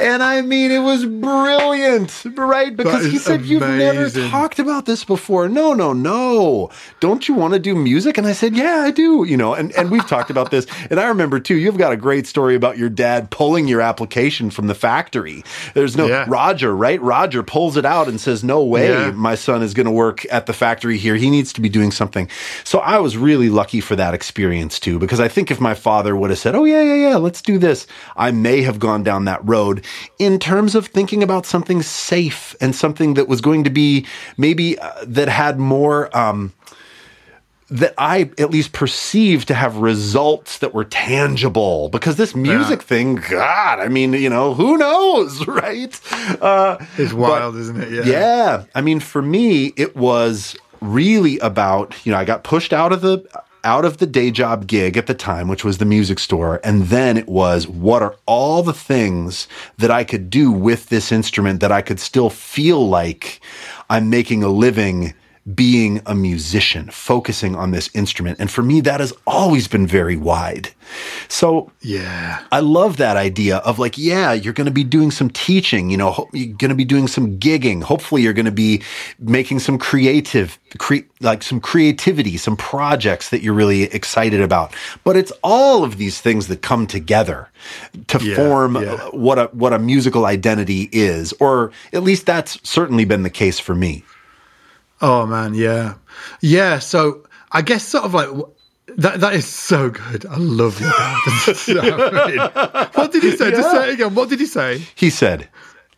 and 0.00 0.22
I 0.22 0.40
mean, 0.42 0.70
it 0.70 0.78
was 0.80 1.04
brilliant, 1.06 2.24
right? 2.36 2.74
Because 2.76 3.04
he 3.06 3.18
said, 3.18 3.42
You've 3.44 3.60
never 3.62 4.08
talked 4.30 4.58
about 4.58 4.86
this 4.86 5.04
before. 5.04 5.48
No, 5.48 5.72
no, 5.74 5.92
no. 5.92 6.70
Don't 7.00 7.28
you 7.28 7.34
want 7.34 7.54
to 7.54 7.60
do 7.60 7.74
music? 7.74 8.18
And 8.18 8.26
I 8.26 8.32
said, 8.32 8.54
Yeah, 8.56 8.82
I 8.84 8.90
do. 8.90 9.24
You 9.24 9.36
know, 9.36 9.54
and, 9.54 9.72
and 9.72 9.90
we've 9.90 10.06
talked 10.06 10.30
about 10.30 10.50
this. 10.50 10.66
And 10.90 10.98
I 10.98 11.06
remember 11.08 11.38
too, 11.40 11.56
you've 11.56 11.78
got 11.78 11.92
a 11.92 11.96
great 11.96 12.26
story 12.26 12.54
about 12.54 12.78
your 12.78 12.88
dad 12.88 13.30
pulling 13.30 13.68
your 13.68 13.80
application 13.80 14.50
from 14.50 14.66
the 14.66 14.74
factory. 14.74 15.44
There's 15.74 15.96
no 15.96 16.06
Yeah. 16.06 16.24
Roger, 16.28 16.74
right? 16.74 17.00
Roger 17.00 17.42
pulls 17.42 17.76
it 17.76 17.84
out 17.84 18.08
and 18.08 18.20
says, 18.20 18.42
No 18.42 18.62
way, 18.64 18.88
Yeah. 18.88 19.10
my 19.12 19.34
son 19.34 19.62
is 19.62 19.74
going 19.74 19.86
to 19.86 19.92
work 19.92 20.24
at 20.32 20.46
the 20.46 20.52
factory 20.52 20.98
here. 20.98 21.16
He 21.16 21.30
needs 21.30 21.52
to 21.54 21.60
be 21.60 21.68
doing 21.68 21.90
something. 21.90 22.28
So 22.64 22.78
I 22.80 22.98
was 22.98 23.16
really 23.16 23.48
lucky 23.48 23.80
for 23.80 23.96
that 23.96 24.14
experience 24.14 24.80
too, 24.80 24.98
because 24.98 25.20
I 25.20 25.28
think 25.28 25.50
if 25.50 25.60
my 25.60 25.74
father 25.74 26.16
would 26.16 26.30
have 26.30 26.38
said, 26.38 26.54
Oh, 26.54 26.64
yeah, 26.64 26.82
yeah, 26.82 27.08
yeah, 27.10 27.16
let's 27.16 27.42
do 27.42 27.58
this, 27.58 27.86
I 28.16 28.30
may 28.30 28.62
have 28.62 28.78
gone 28.78 29.02
down 29.02 29.24
that 29.26 29.40
road 29.46 29.84
in 30.18 30.38
terms 30.38 30.74
of 30.74 30.86
thinking 30.86 31.22
about 31.22 31.46
something 31.46 31.82
safe 31.82 32.54
and 32.60 32.74
something 32.74 33.14
that 33.14 33.28
was 33.28 33.40
going 33.40 33.64
to 33.64 33.70
be 33.70 34.06
maybe 34.36 34.78
uh, 34.78 34.92
that 35.06 35.28
had 35.28 35.58
more. 35.58 36.14
Um, 36.16 36.52
that 37.72 37.94
I 37.98 38.30
at 38.36 38.50
least 38.50 38.72
perceived 38.72 39.46
to 39.46 39.54
have 39.54 39.76
results 39.76 40.58
that 40.58 40.74
were 40.74 40.84
tangible 40.84 41.88
because 41.90 42.16
this 42.16 42.34
music 42.34 42.82
thing, 42.82 43.14
God, 43.30 43.78
I 43.78 43.86
mean, 43.86 44.12
you 44.12 44.28
know, 44.28 44.54
who 44.54 44.76
knows, 44.76 45.46
right? 45.46 46.00
Uh, 46.42 46.84
It's 46.98 47.12
wild, 47.12 47.54
isn't 47.54 47.80
it? 47.80 47.92
Yeah. 47.92 48.02
yeah. 48.04 48.64
I 48.74 48.80
mean, 48.80 48.98
for 48.98 49.22
me, 49.22 49.66
it 49.76 49.94
was 49.94 50.56
really 50.80 51.38
about, 51.38 51.94
you 52.04 52.10
know, 52.10 52.18
I 52.18 52.24
got 52.24 52.42
pushed 52.42 52.72
out 52.72 52.92
of 52.92 53.02
the 53.02 53.24
out 53.64 53.84
of 53.84 53.98
the 53.98 54.06
day 54.06 54.30
job 54.30 54.66
gig 54.66 54.96
at 54.96 55.06
the 55.06 55.14
time, 55.14 55.48
which 55.48 55.64
was 55.64 55.78
the 55.78 55.84
music 55.84 56.18
store. 56.18 56.60
And 56.64 56.84
then 56.84 57.16
it 57.16 57.28
was 57.28 57.66
what 57.66 58.02
are 58.02 58.16
all 58.26 58.62
the 58.62 58.72
things 58.72 59.48
that 59.78 59.90
I 59.90 60.04
could 60.04 60.30
do 60.30 60.50
with 60.50 60.88
this 60.88 61.12
instrument 61.12 61.60
that 61.60 61.72
I 61.72 61.82
could 61.82 62.00
still 62.00 62.30
feel 62.30 62.88
like 62.88 63.40
I'm 63.88 64.10
making 64.10 64.42
a 64.42 64.48
living 64.48 65.14
being 65.54 66.02
a 66.04 66.14
musician, 66.14 66.90
focusing 66.90 67.56
on 67.56 67.70
this 67.70 67.88
instrument. 67.94 68.38
And 68.38 68.50
for 68.50 68.62
me, 68.62 68.80
that 68.82 69.00
has 69.00 69.12
always 69.26 69.68
been 69.68 69.86
very 69.86 70.16
wide. 70.16 70.68
So 71.28 71.72
Yeah. 71.80 72.44
I 72.52 72.60
love 72.60 72.98
that 72.98 73.16
idea 73.16 73.56
of 73.58 73.78
like, 73.78 73.96
yeah, 73.96 74.32
you're 74.32 74.52
going 74.52 74.66
to 74.66 74.70
be 74.72 74.84
doing 74.84 75.10
some 75.10 75.30
teaching, 75.30 75.88
you 75.90 75.96
know, 75.96 76.28
you're 76.32 76.54
going 76.56 76.68
to 76.68 76.74
be 76.74 76.84
doing 76.84 77.08
some 77.08 77.38
gigging. 77.38 77.82
Hopefully 77.82 78.22
you're 78.22 78.34
going 78.34 78.44
to 78.44 78.52
be 78.52 78.82
making 79.18 79.60
some 79.60 79.78
creative, 79.78 80.58
cre- 80.78 81.08
like 81.20 81.42
some 81.42 81.60
creativity, 81.60 82.36
some 82.36 82.56
projects 82.56 83.30
that 83.30 83.42
you're 83.42 83.54
really 83.54 83.84
excited 83.84 84.42
about. 84.42 84.74
But 85.04 85.16
it's 85.16 85.32
all 85.42 85.84
of 85.84 85.96
these 85.96 86.20
things 86.20 86.48
that 86.48 86.60
come 86.60 86.86
together 86.86 87.48
to 88.08 88.22
Yeah, 88.22 88.36
form 88.36 88.76
yeah. 88.76 88.96
what 89.12 89.38
a, 89.38 89.44
what 89.52 89.72
a 89.72 89.78
musical 89.78 90.26
identity 90.26 90.90
is, 90.92 91.32
or 91.40 91.72
at 91.94 92.02
least 92.02 92.26
that's 92.26 92.58
certainly 92.68 93.06
been 93.06 93.22
the 93.22 93.30
case 93.30 93.58
for 93.58 93.74
me. 93.74 94.04
Oh 95.00 95.26
man, 95.26 95.54
yeah, 95.54 95.94
yeah. 96.40 96.78
So 96.78 97.26
I 97.52 97.62
guess 97.62 97.84
sort 97.84 98.04
of 98.04 98.14
like 98.14 98.28
that. 98.96 99.20
That 99.20 99.34
is 99.34 99.46
so 99.46 99.90
good. 99.90 100.26
I 100.26 100.36
love 100.36 100.80
your 100.80 100.90
dad. 100.90 101.16
That's 101.46 101.60
so 101.60 102.88
what 102.94 103.12
did 103.12 103.22
he 103.22 103.36
say? 103.36 103.50
Just 103.50 103.70
say 103.70 103.88
it 103.88 103.94
again. 103.94 104.14
What 104.14 104.28
did 104.28 104.40
he 104.40 104.46
say? 104.46 104.82
He 104.94 105.10
said, 105.10 105.48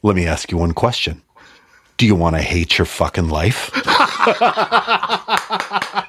let 0.02 0.16
me 0.16 0.26
ask 0.26 0.50
you 0.50 0.58
one 0.58 0.72
question. 0.72 1.22
Do 1.96 2.06
you 2.06 2.14
want 2.14 2.36
to 2.36 2.42
hate 2.42 2.78
your 2.78 2.86
fucking 2.86 3.28
life? 3.28 3.70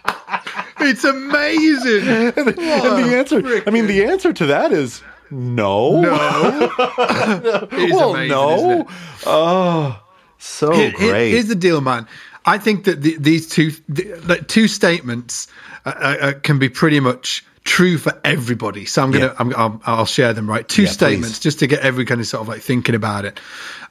It's 0.86 1.03
amazing. 1.03 2.08
and 2.10 2.47
the 2.47 3.13
answer, 3.15 3.63
I 3.65 3.69
mean, 3.69 3.88
the 3.88 4.03
answer 4.03 4.34
to 4.34 4.45
that 4.47 4.71
is 4.73 5.01
no. 5.32 6.01
No, 6.01 6.12
well, 7.71 8.15
amazing, 8.15 8.29
no. 8.29 8.88
Oh, 9.25 10.03
so 10.38 10.69
great. 10.91 11.32
here's 11.32 11.47
the 11.47 11.56
deal, 11.56 11.82
man. 11.82 12.08
I 12.45 12.58
think 12.58 12.84
that 12.86 13.01
the, 13.01 13.17
these 13.17 13.47
two 13.47 13.71
the, 13.88 14.03
the 14.19 14.38
two 14.38 14.67
statements 14.67 15.47
uh, 15.86 15.89
uh, 15.95 16.17
uh, 16.21 16.34
can 16.41 16.60
be 16.60 16.69
pretty 16.69 16.99
much 16.99 17.45
true 17.63 17.97
for 17.97 18.19
everybody. 18.25 18.84
So 18.86 19.01
I'm 19.01 19.12
gonna 19.12 19.27
Yeah. 19.27 19.34
I'm, 19.39 19.53
I'll, 19.56 19.82
I'll 19.86 20.06
share 20.06 20.34
them 20.34 20.49
right. 20.49 20.67
Two 20.67 20.84
Yeah, 20.84 20.89
statements 20.89 21.38
please. 21.38 21.43
just 21.43 21.60
to 21.60 21.67
get 21.67 21.79
every 21.79 22.03
kind 22.03 22.19
of 22.19 22.27
sort 22.27 22.41
of 22.41 22.49
like 22.49 22.62
thinking 22.62 22.93
about 22.95 23.23
it, 23.23 23.39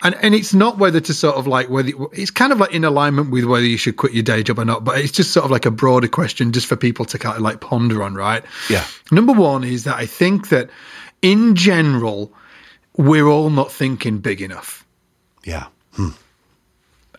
and 0.02 0.14
and 0.16 0.34
it's 0.34 0.52
not 0.52 0.76
whether 0.76 1.00
to 1.00 1.14
sort 1.14 1.36
of 1.36 1.46
like 1.46 1.70
whether 1.70 1.90
it's 2.12 2.30
kind 2.30 2.52
of 2.52 2.58
like 2.60 2.72
in 2.74 2.84
alignment 2.84 3.30
with 3.30 3.44
whether 3.44 3.64
you 3.64 3.78
should 3.78 3.96
quit 3.96 4.12
your 4.12 4.22
day 4.22 4.42
job 4.42 4.58
or 4.58 4.64
not, 4.66 4.84
but 4.84 4.98
it's 4.98 5.12
just 5.12 5.32
sort 5.32 5.44
of 5.46 5.50
like 5.50 5.64
a 5.64 5.70
broader 5.70 6.08
question 6.08 6.52
just 6.52 6.66
for 6.66 6.76
people 6.76 7.06
to 7.06 7.18
kind 7.18 7.36
of 7.36 7.42
like 7.42 7.60
ponder 7.60 8.02
on, 8.02 8.14
right? 8.14 8.44
Yeah. 8.68 8.84
Number 9.10 9.32
one 9.32 9.64
is 9.64 9.84
that 9.84 9.96
I 9.96 10.04
think 10.04 10.50
that 10.50 10.68
in 11.22 11.54
general 11.54 12.30
we're 12.98 13.26
all 13.26 13.48
not 13.48 13.72
thinking 13.72 14.18
big 14.18 14.42
enough. 14.42 14.84
yeah. 15.44 15.68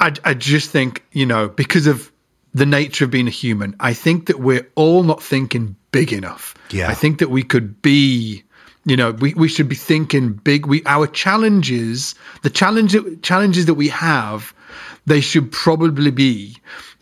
I, 0.03 0.13
I 0.25 0.33
just 0.33 0.69
think, 0.69 1.01
you 1.13 1.25
know, 1.25 1.47
because 1.47 1.87
of 1.87 2.11
the 2.53 2.65
nature 2.65 3.05
of 3.05 3.11
being 3.11 3.27
a 3.27 3.31
human, 3.31 3.73
I 3.79 3.93
think 3.93 4.27
that 4.27 4.41
we're 4.41 4.67
all 4.75 5.03
not 5.03 5.23
thinking 5.23 5.77
big 5.93 6.11
enough. 6.11 6.53
Yeah. 6.71 6.89
I 6.89 6.93
think 6.93 7.19
that 7.19 7.29
we 7.29 7.41
could 7.41 7.81
be, 7.81 8.43
you 8.85 8.97
know, 8.97 9.11
we, 9.11 9.33
we 9.35 9.47
should 9.47 9.69
be 9.69 9.75
thinking 9.75 10.33
big. 10.33 10.65
We 10.65 10.83
our 10.85 11.07
challenges, 11.07 12.15
the 12.41 12.49
challenge 12.49 12.97
challenges 13.21 13.65
that 13.67 13.75
we 13.75 13.87
have, 13.87 14.53
they 15.05 15.21
should 15.21 15.53
probably 15.53 16.11
be 16.11 16.57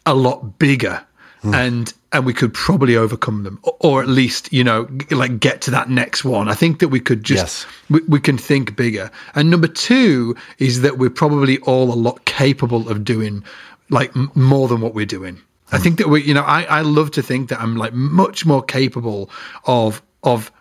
a 0.05 0.13
lot 0.13 0.59
bigger. 0.59 1.03
Hmm. 1.41 1.54
And 1.56 1.93
and 2.12 2.25
we 2.25 2.34
could 2.34 2.54
probably 2.54 2.95
overcome 2.95 3.43
them, 3.43 3.60
or, 3.80 4.01
at 4.01 4.08
least 4.08 4.51
you 4.54 4.63
know, 4.63 4.88
like 5.10 5.39
get 5.39 5.62
to 5.62 5.71
that 5.71 5.89
next 5.89 6.23
one. 6.23 6.49
I 6.49 6.54
think 6.54 6.80
that 6.80 6.89
we 6.89 6.99
could 6.99 7.23
just 7.23 7.65
Yes. 7.65 7.65
we, 7.89 8.01
we 8.01 8.19
can 8.19 8.38
think 8.38 8.75
bigger. 8.75 9.10
And 9.34 9.49
number 9.49 9.67
two 9.67 10.36
is 10.60 10.82
that 10.82 10.97
we're 10.97 11.10
probably 11.10 11.58
all 11.60 11.91
a 11.91 11.95
lot 11.95 12.25
capable 12.25 12.89
of 12.89 13.04
doing 13.04 13.43
like 13.89 14.15
m- 14.15 14.32
more 14.36 14.67
than 14.67 14.82
what 14.82 14.93
we're 14.93 15.06
doing. 15.06 15.41
I 15.71 15.77
hmm. 15.77 15.84
think 15.84 15.97
that 15.97 16.10
we, 16.10 16.21
you 16.21 16.34
know, 16.34 16.43
I, 16.43 16.63
I 16.63 16.82
love 16.82 17.12
to 17.12 17.23
think 17.23 17.49
that 17.49 17.60
I'm 17.60 17.75
like 17.75 17.93
much 17.93 18.45
more 18.45 18.62
capable 18.62 19.30
of, 19.65 20.01
of, 20.23 20.51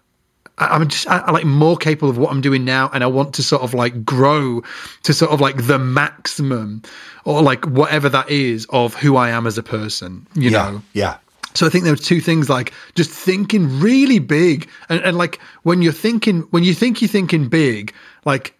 I'm 0.66 0.88
just, 0.88 1.09
I, 1.09 1.18
I 1.18 1.31
like 1.31 1.44
more 1.44 1.77
capable 1.77 2.11
of 2.11 2.18
what 2.18 2.31
I'm 2.31 2.40
doing 2.40 2.64
now. 2.64 2.90
And 2.92 3.03
I 3.03 3.07
want 3.07 3.35
to 3.35 3.42
sort 3.42 3.62
of 3.62 3.75
like 3.75 4.05
grow 4.05 4.62
to 5.05 5.12
sort 5.14 5.31
of 5.31 5.40
like 5.40 5.66
the 5.66 5.79
maximum 5.79 6.83
or 7.25 7.42
like 7.42 7.64
whatever 7.66 8.09
that 8.09 8.31
is 8.31 8.66
of 8.70 8.94
who 8.94 9.16
I 9.16 9.31
am 9.31 9.46
as 9.46 9.57
a 9.59 9.62
person, 9.62 10.27
you 10.35 10.51
Yeah. 10.51 10.70
know? 10.70 10.83
Yeah. 10.92 11.16
So 11.55 11.66
I 11.66 11.70
think 11.70 11.85
there 11.85 11.92
were 11.92 11.96
two 11.96 12.20
things 12.20 12.49
like 12.49 12.73
just 12.94 13.11
thinking 13.11 13.81
really 13.81 14.21
big 14.21 14.69
and, 14.88 15.00
and 15.00 15.19
like 15.19 15.40
when 15.65 15.83
you're 15.83 15.92
thinking 15.92 16.42
when 16.50 16.63
you 16.63 16.75
think 16.75 17.00
you're 17.02 17.08
thinking 17.08 17.48
big, 17.48 17.92
like 18.25 18.54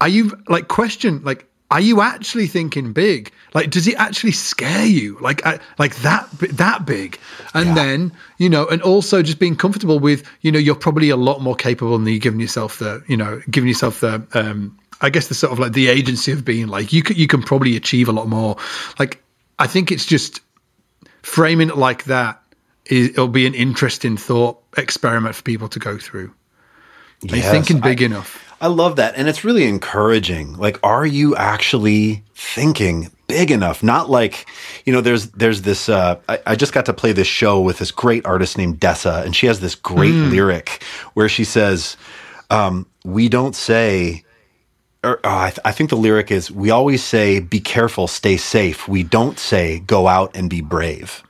are 0.00 0.08
you 0.08 0.38
like 0.48 0.68
question 0.68 1.20
like 1.22 1.46
are 1.70 1.80
you 1.80 2.00
actually 2.00 2.46
thinking 2.48 2.92
big? 2.92 3.30
Like, 3.54 3.70
does 3.70 3.86
it 3.86 3.94
actually 3.96 4.32
scare 4.32 4.86
you? 4.86 5.16
Like, 5.20 5.44
uh, 5.46 5.58
like 5.78 5.94
that, 5.96 6.28
that 6.40 6.84
big? 6.86 7.18
And 7.54 7.68
Yeah. 7.68 7.74
then, 7.74 8.12
you 8.38 8.48
know, 8.48 8.66
and 8.66 8.82
also 8.82 9.22
just 9.22 9.38
being 9.38 9.54
comfortable 9.56 9.98
with, 9.98 10.24
you 10.40 10.50
know, 10.50 10.58
you're 10.58 10.74
probably 10.74 11.10
a 11.10 11.16
lot 11.16 11.40
more 11.42 11.54
capable 11.54 11.96
than 11.96 12.06
you 12.06 12.18
giving 12.18 12.40
yourself 12.40 12.78
the, 12.78 13.02
you 13.06 13.16
know, 13.16 13.40
giving 13.50 13.68
yourself 13.68 14.00
the, 14.00 14.22
um, 14.34 14.76
I 15.00 15.10
guess 15.10 15.28
the 15.28 15.34
sort 15.34 15.52
of 15.52 15.58
like 15.58 15.72
the 15.72 15.88
agency 15.88 16.32
of 16.32 16.44
being 16.44 16.66
like, 16.66 16.92
you 16.92 17.02
can, 17.02 17.16
you 17.16 17.26
can 17.26 17.42
probably 17.42 17.76
achieve 17.76 18.08
a 18.08 18.12
lot 18.12 18.28
more. 18.28 18.56
Like, 18.98 19.22
I 19.58 19.66
think 19.66 19.90
it's 19.92 20.06
just 20.06 20.40
framing 21.22 21.68
it 21.68 21.76
like 21.76 22.04
that 22.04 22.42
is, 22.86 23.10
it'll 23.10 23.28
be 23.28 23.46
an 23.46 23.54
interesting 23.54 24.16
thought 24.16 24.58
experiment 24.76 25.34
for 25.36 25.42
people 25.42 25.68
to 25.68 25.78
go 25.78 25.98
through. 25.98 26.32
Are 27.30 27.36
you 27.36 27.42
Yes, 27.42 27.50
thinking 27.50 27.76
I- 27.78 27.80
big 27.80 28.02
enough? 28.02 28.44
I 28.60 28.66
love 28.66 28.96
that. 28.96 29.14
And 29.16 29.28
it's 29.28 29.44
really 29.44 29.64
encouraging. 29.64 30.56
Like, 30.56 30.78
are 30.82 31.06
you 31.06 31.34
actually 31.34 32.22
thinking 32.34 33.10
big 33.26 33.50
enough? 33.50 33.82
Not 33.82 34.10
like, 34.10 34.46
you 34.84 34.92
know, 34.92 35.00
there's, 35.00 35.30
there's 35.30 35.62
this, 35.62 35.88
uh, 35.88 36.20
I, 36.28 36.40
I 36.46 36.56
just 36.56 36.72
got 36.72 36.84
to 36.86 36.92
play 36.92 37.12
this 37.12 37.26
show 37.26 37.60
with 37.60 37.78
this 37.78 37.90
great 37.90 38.26
artist 38.26 38.58
named 38.58 38.78
Dessa, 38.78 39.24
and 39.24 39.34
she 39.34 39.46
has 39.46 39.60
this 39.60 39.74
great 39.74 40.12
lyric 40.14 40.82
where 41.14 41.28
she 41.28 41.44
says, 41.44 41.96
um, 42.50 42.86
we 43.04 43.28
don't 43.28 43.56
say, 43.56 44.24
or 45.02 45.20
oh, 45.24 45.38
I, 45.38 45.50
th- 45.50 45.60
I 45.64 45.72
think 45.72 45.88
the 45.88 45.96
lyric 45.96 46.30
is, 46.30 46.50
we 46.50 46.70
always 46.70 47.02
say, 47.02 47.40
be 47.40 47.60
careful, 47.60 48.06
stay 48.06 48.36
safe. 48.36 48.86
We 48.86 49.02
don't 49.02 49.38
say, 49.38 49.78
go 49.80 50.06
out 50.06 50.36
and 50.36 50.50
be 50.50 50.60
brave. 50.60 51.22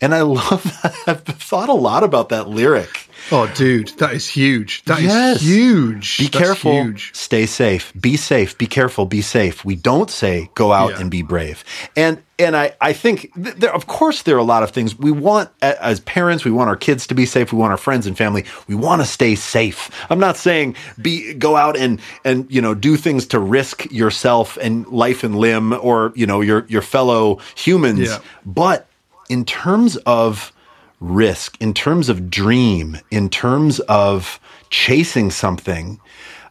And 0.00 0.14
I 0.14 0.22
love 0.22 0.62
that. 0.82 0.94
I've 1.06 1.22
thought 1.24 1.68
a 1.68 1.72
lot 1.74 2.04
about 2.04 2.28
that 2.30 2.48
lyric. 2.48 3.08
Oh, 3.32 3.50
dude, 3.56 3.88
that 3.98 4.12
is 4.12 4.28
huge. 4.28 4.84
That 4.84 4.98
is 4.98 5.04
Yes. 5.06 5.40
huge. 5.40 6.18
Be 6.18 6.24
That's 6.28 6.36
careful. 6.36 6.72
Huge. 6.84 7.10
Stay 7.14 7.46
safe. 7.46 7.92
Be 7.98 8.16
safe. 8.16 8.56
Be 8.58 8.66
careful. 8.66 9.06
Be 9.06 9.20
safe. 9.22 9.64
We 9.64 9.74
don't 9.74 10.10
say 10.10 10.48
go 10.54 10.72
out 10.72 10.90
Yeah. 10.92 11.00
and 11.00 11.10
be 11.10 11.22
brave. 11.22 11.64
And 11.96 12.22
and 12.38 12.54
I 12.56 12.74
I 12.80 12.92
think 12.92 13.32
th- 13.42 13.56
there 13.56 13.74
of 13.74 13.86
course 13.86 14.22
there 14.22 14.36
are 14.36 14.38
a 14.38 14.44
lot 14.44 14.62
of 14.62 14.70
things 14.70 14.96
we 14.98 15.10
want 15.10 15.48
as 15.62 15.98
parents. 16.00 16.44
We 16.44 16.50
want 16.52 16.68
our 16.68 16.76
kids 16.76 17.06
to 17.08 17.14
be 17.14 17.24
safe. 17.26 17.52
We 17.52 17.58
want 17.58 17.72
our 17.72 17.78
friends 17.78 18.06
and 18.06 18.16
family. 18.16 18.44
We 18.68 18.74
want 18.76 19.00
to 19.00 19.06
stay 19.06 19.34
safe. 19.34 19.90
I'm 20.10 20.20
not 20.20 20.36
saying 20.36 20.76
be 21.00 21.32
go 21.34 21.56
out 21.56 21.76
and 21.76 21.98
and 22.24 22.46
you 22.50 22.60
know 22.60 22.74
do 22.74 22.96
things 22.96 23.26
to 23.28 23.40
risk 23.40 23.90
yourself 23.90 24.56
and 24.60 24.86
life 24.88 25.24
and 25.24 25.34
limb 25.36 25.72
or 25.72 26.12
you 26.14 26.26
know 26.26 26.42
your 26.42 26.66
your 26.68 26.82
fellow 26.82 27.38
humans. 27.56 28.00
Yeah. 28.10 28.18
But 28.44 28.86
in 29.28 29.44
terms 29.44 29.96
of 30.06 30.52
risk, 31.00 31.56
in 31.60 31.74
terms 31.74 32.08
of 32.08 32.30
dream, 32.30 32.98
in 33.10 33.28
terms 33.28 33.80
of 33.80 34.40
chasing 34.70 35.30
something, 35.30 36.00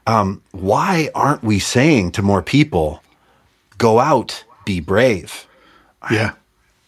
um, 0.08 0.42
why 0.52 1.10
aren't 1.16 1.44
we 1.44 1.60
saying 1.60 2.12
to 2.12 2.22
more 2.22 2.42
people, 2.42 3.02
go 3.78 4.00
out, 4.00 4.44
be 4.66 4.80
brave? 4.80 5.48
Yeah, 6.12 6.34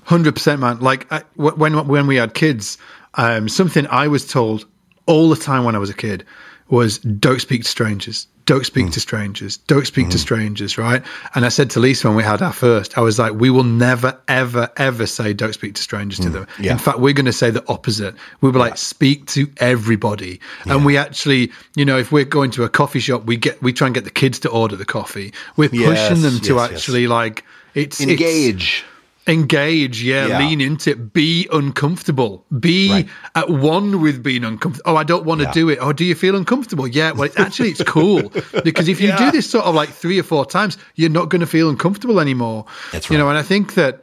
hundred 0.04 0.34
percent, 0.34 0.62
man. 0.62 0.80
Like 0.80 1.12
I, 1.12 1.24
when 1.36 1.88
when 1.88 2.08
we 2.08 2.18
had 2.18 2.34
kids, 2.34 2.78
um, 3.16 3.50
something 3.50 3.88
I 3.88 4.08
was 4.08 4.28
told 4.28 4.66
all 5.08 5.30
the 5.30 5.36
time 5.36 5.64
when 5.64 5.76
I 5.76 5.80
was 5.80 5.90
a 5.90 5.96
kid 5.96 6.26
was, 6.70 7.00
"Don't 7.00 7.42
speak 7.42 7.64
to 7.64 7.70
strangers. 7.70 8.28
Don't 8.46 8.66
speak 8.66 8.86
hmm. 8.86 8.92
to 8.92 9.00
strangers. 9.02 9.58
Don't 9.58 9.86
speak 9.86 10.08
to 10.10 10.18
hmm. 10.18 10.22
strangers." 10.22 10.78
Right? 10.78 11.04
And 11.36 11.46
I 11.46 11.50
said 11.50 11.70
to 11.72 11.80
Lisa 11.80 12.08
when 12.08 12.16
we 12.16 12.24
had 12.24 12.42
our 12.42 12.54
first, 12.54 12.98
I 12.98 13.02
was 13.02 13.20
like, 13.20 13.34
"We 13.34 13.50
will 13.50 13.64
never, 13.64 14.18
ever, 14.28 14.70
ever 14.78 15.06
say 15.06 15.34
don't 15.34 15.54
speak 15.54 15.76
to 15.76 15.82
strangers 15.82 16.20
to 16.20 16.28
hmm. 16.28 16.34
them. 16.34 16.48
Yeah. 16.60 16.74
In 16.74 16.78
fact, 16.78 17.00
we're 17.00 17.14
going 17.14 17.26
to 17.26 17.34
say 17.34 17.50
the 17.50 17.64
opposite. 17.68 18.16
We 18.42 18.50
were 18.50 18.60
like, 18.60 18.78
speak 18.78 19.26
to 19.28 19.50
everybody." 19.58 20.40
And 20.66 20.86
we 20.86 20.98
actually, 20.98 21.52
you 21.76 21.86
know, 21.86 21.98
if 21.98 22.12
we're 22.12 22.26
going 22.26 22.52
to 22.52 22.64
a 22.64 22.70
coffee 22.70 23.00
shop, 23.00 23.26
we 23.26 23.38
get 23.38 23.62
we 23.62 23.74
try 23.74 23.88
and 23.88 23.96
get 23.96 24.04
the 24.04 24.12
kids 24.12 24.40
to 24.40 24.50
order 24.50 24.76
the 24.76 24.86
coffee. 24.86 25.34
We're 25.56 25.70
pushing 25.70 25.88
Yes, 25.88 26.10
yes, 26.10 26.22
them 26.22 26.40
to 26.42 26.56
yes. 26.56 26.72
actually 26.72 27.08
like 27.08 27.44
it's 27.74 28.02
it's- 28.02 28.84
Engage. 29.28 30.02
yeah, 30.02 30.28
Yeah. 30.28 30.40
lean 30.40 30.62
into 30.62 30.92
it 30.92 31.14
be 31.14 31.48
uncomfortable 31.52 32.46
be 32.60 32.90
Right. 32.92 33.10
at 33.36 33.50
one 33.50 34.02
with 34.02 34.24
being 34.24 34.44
uncomfortable 34.44 34.92
oh 34.92 34.96
i 34.96 35.04
don't 35.04 35.26
want 35.26 35.42
to 35.42 35.48
Yeah. 35.48 35.52
do 35.54 35.70
it 35.70 35.80
oh 35.82 35.92
do 35.94 36.06
you 36.06 36.16
feel 36.16 36.36
uncomfortable 36.36 36.88
yeah 36.88 37.12
well 37.12 37.24
it's, 37.24 37.38
actually 37.38 37.70
it's 37.70 37.84
cool 37.84 38.32
because 38.64 38.88
if 38.88 39.02
you 39.02 39.10
Yeah. 39.10 39.18
do 39.18 39.32
this 39.32 39.50
sort 39.50 39.66
of 39.66 39.76
like 39.76 39.90
three 39.90 40.18
or 40.20 40.24
four 40.24 40.46
times 40.46 40.78
you're 40.96 41.10
not 41.10 41.30
going 41.30 41.42
to 41.42 41.48
feel 41.48 41.70
uncomfortable 41.70 42.20
anymore 42.20 42.66
That's 42.92 43.10
right. 43.10 43.16
you 43.16 43.18
know 43.22 43.30
and 43.30 43.38
i 43.38 43.44
think 43.44 43.74
that 43.76 44.02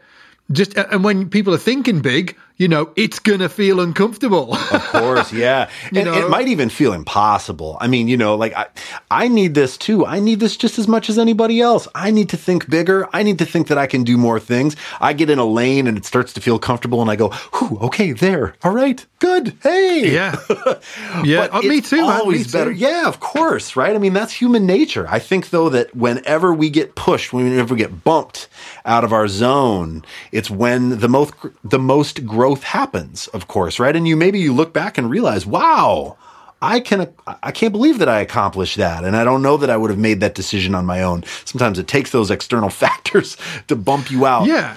just 0.53 0.77
and 0.77 1.03
when 1.03 1.29
people 1.31 1.55
are 1.55 1.59
thinking 1.59 2.01
big 2.01 2.37
you 2.57 2.69
know 2.69 2.93
it's 2.97 3.19
going 3.19 3.41
to 3.41 3.49
feel 3.49 3.81
uncomfortable 3.81 4.55
Of 4.55 4.83
course, 4.91 5.33
yeah. 5.45 5.69
and 5.95 6.05
know? 6.07 6.15
it 6.15 6.31
might 6.31 6.49
even 6.49 6.69
feel 6.69 6.93
impossible. 6.93 7.77
I 7.81 7.87
mean, 7.89 8.09
you 8.09 8.17
know, 8.17 8.37
like 8.37 8.55
I, 8.55 8.67
I 9.11 9.29
need 9.29 9.55
this 9.55 9.77
too. 9.77 10.07
I 10.07 10.21
need 10.21 10.41
this 10.41 10.57
just 10.57 10.79
as 10.79 10.87
much 10.87 11.09
as 11.11 11.19
anybody 11.19 11.61
else. 11.61 11.89
I 11.95 12.11
need 12.11 12.29
to 12.31 12.37
think 12.37 12.69
bigger. 12.71 13.09
I 13.13 13.23
need 13.23 13.39
to 13.39 13.47
think 13.47 13.69
that 13.69 13.79
I 13.79 13.87
can 13.87 14.05
do 14.05 14.17
more 14.17 14.39
things. 14.39 14.77
I 15.01 15.13
get 15.13 15.31
in 15.31 15.39
a 15.39 15.45
lane 15.45 15.87
and 15.87 15.99
it 15.99 16.05
starts 16.05 16.33
to 16.35 16.41
feel 16.41 16.59
comfortable, 16.59 17.01
and 17.03 17.11
I 17.11 17.17
go, 17.17 17.31
"Whew, 17.31 17.79
okay, 17.83 18.13
there, 18.13 18.55
all 18.63 18.73
right, 18.73 19.05
good, 19.19 19.57
hey, 19.63 20.13
yeah 20.13 20.37
yeah 21.25 21.49
oh, 21.53 21.63
me 21.63 21.81
too 21.81 21.97
man 21.97 22.07
me 22.07 22.21
Always 22.21 22.53
too. 22.53 22.59
better. 22.59 22.71
Yeah, 22.71 23.09
of 23.09 23.19
course, 23.21 23.75
right? 23.77 23.95
I 23.95 23.99
mean, 23.99 24.13
that's 24.13 24.33
human 24.33 24.67
nature. 24.67 25.07
I 25.09 25.19
think 25.19 25.51
though 25.51 25.69
that 25.71 25.95
whenever 25.97 26.53
we 26.55 26.71
get 26.71 26.95
pushed, 26.95 27.33
whenever 27.33 27.75
we 27.75 27.79
get 27.79 28.05
bumped 28.05 28.49
out 28.85 29.03
of 29.05 29.13
our 29.13 29.29
zone, 29.29 30.05
it's 30.33 30.51
when 30.51 30.99
the 31.01 31.09
most 31.09 31.35
the 31.65 31.79
most 31.79 32.25
growth 32.27 32.44
happens. 32.53 33.29
Of 33.29 33.49
course, 33.49 33.79
right? 33.79 33.97
And 33.97 34.07
you 34.07 34.17
maybe 34.17 34.39
you 34.39 34.53
look 34.53 34.73
back 34.73 34.99
and 34.99 35.11
realize, 35.11 35.47
wow. 35.47 36.17
I 36.63 36.81
can 36.81 37.13
I 37.43 37.53
can't 37.53 37.73
believe 37.73 37.99
that 37.99 38.09
I 38.09 38.21
accomplished 38.21 38.79
that 38.79 39.05
and 39.05 39.17
I 39.17 39.25
don't 39.25 39.43
know 39.43 39.59
that 39.59 39.69
I 39.69 39.77
would 39.77 39.91
have 39.91 39.99
made 39.99 40.21
that 40.21 40.35
decision 40.35 40.75
on 40.75 40.87
my 40.87 41.03
own. 41.03 41.23
Sometimes 41.45 41.79
it 41.79 41.87
takes 41.87 42.11
those 42.11 42.31
external 42.31 42.71
factors 42.85 43.37
to 43.69 43.77
bump 43.77 44.11
you 44.11 44.25
out. 44.25 44.47
Yeah. 44.47 44.77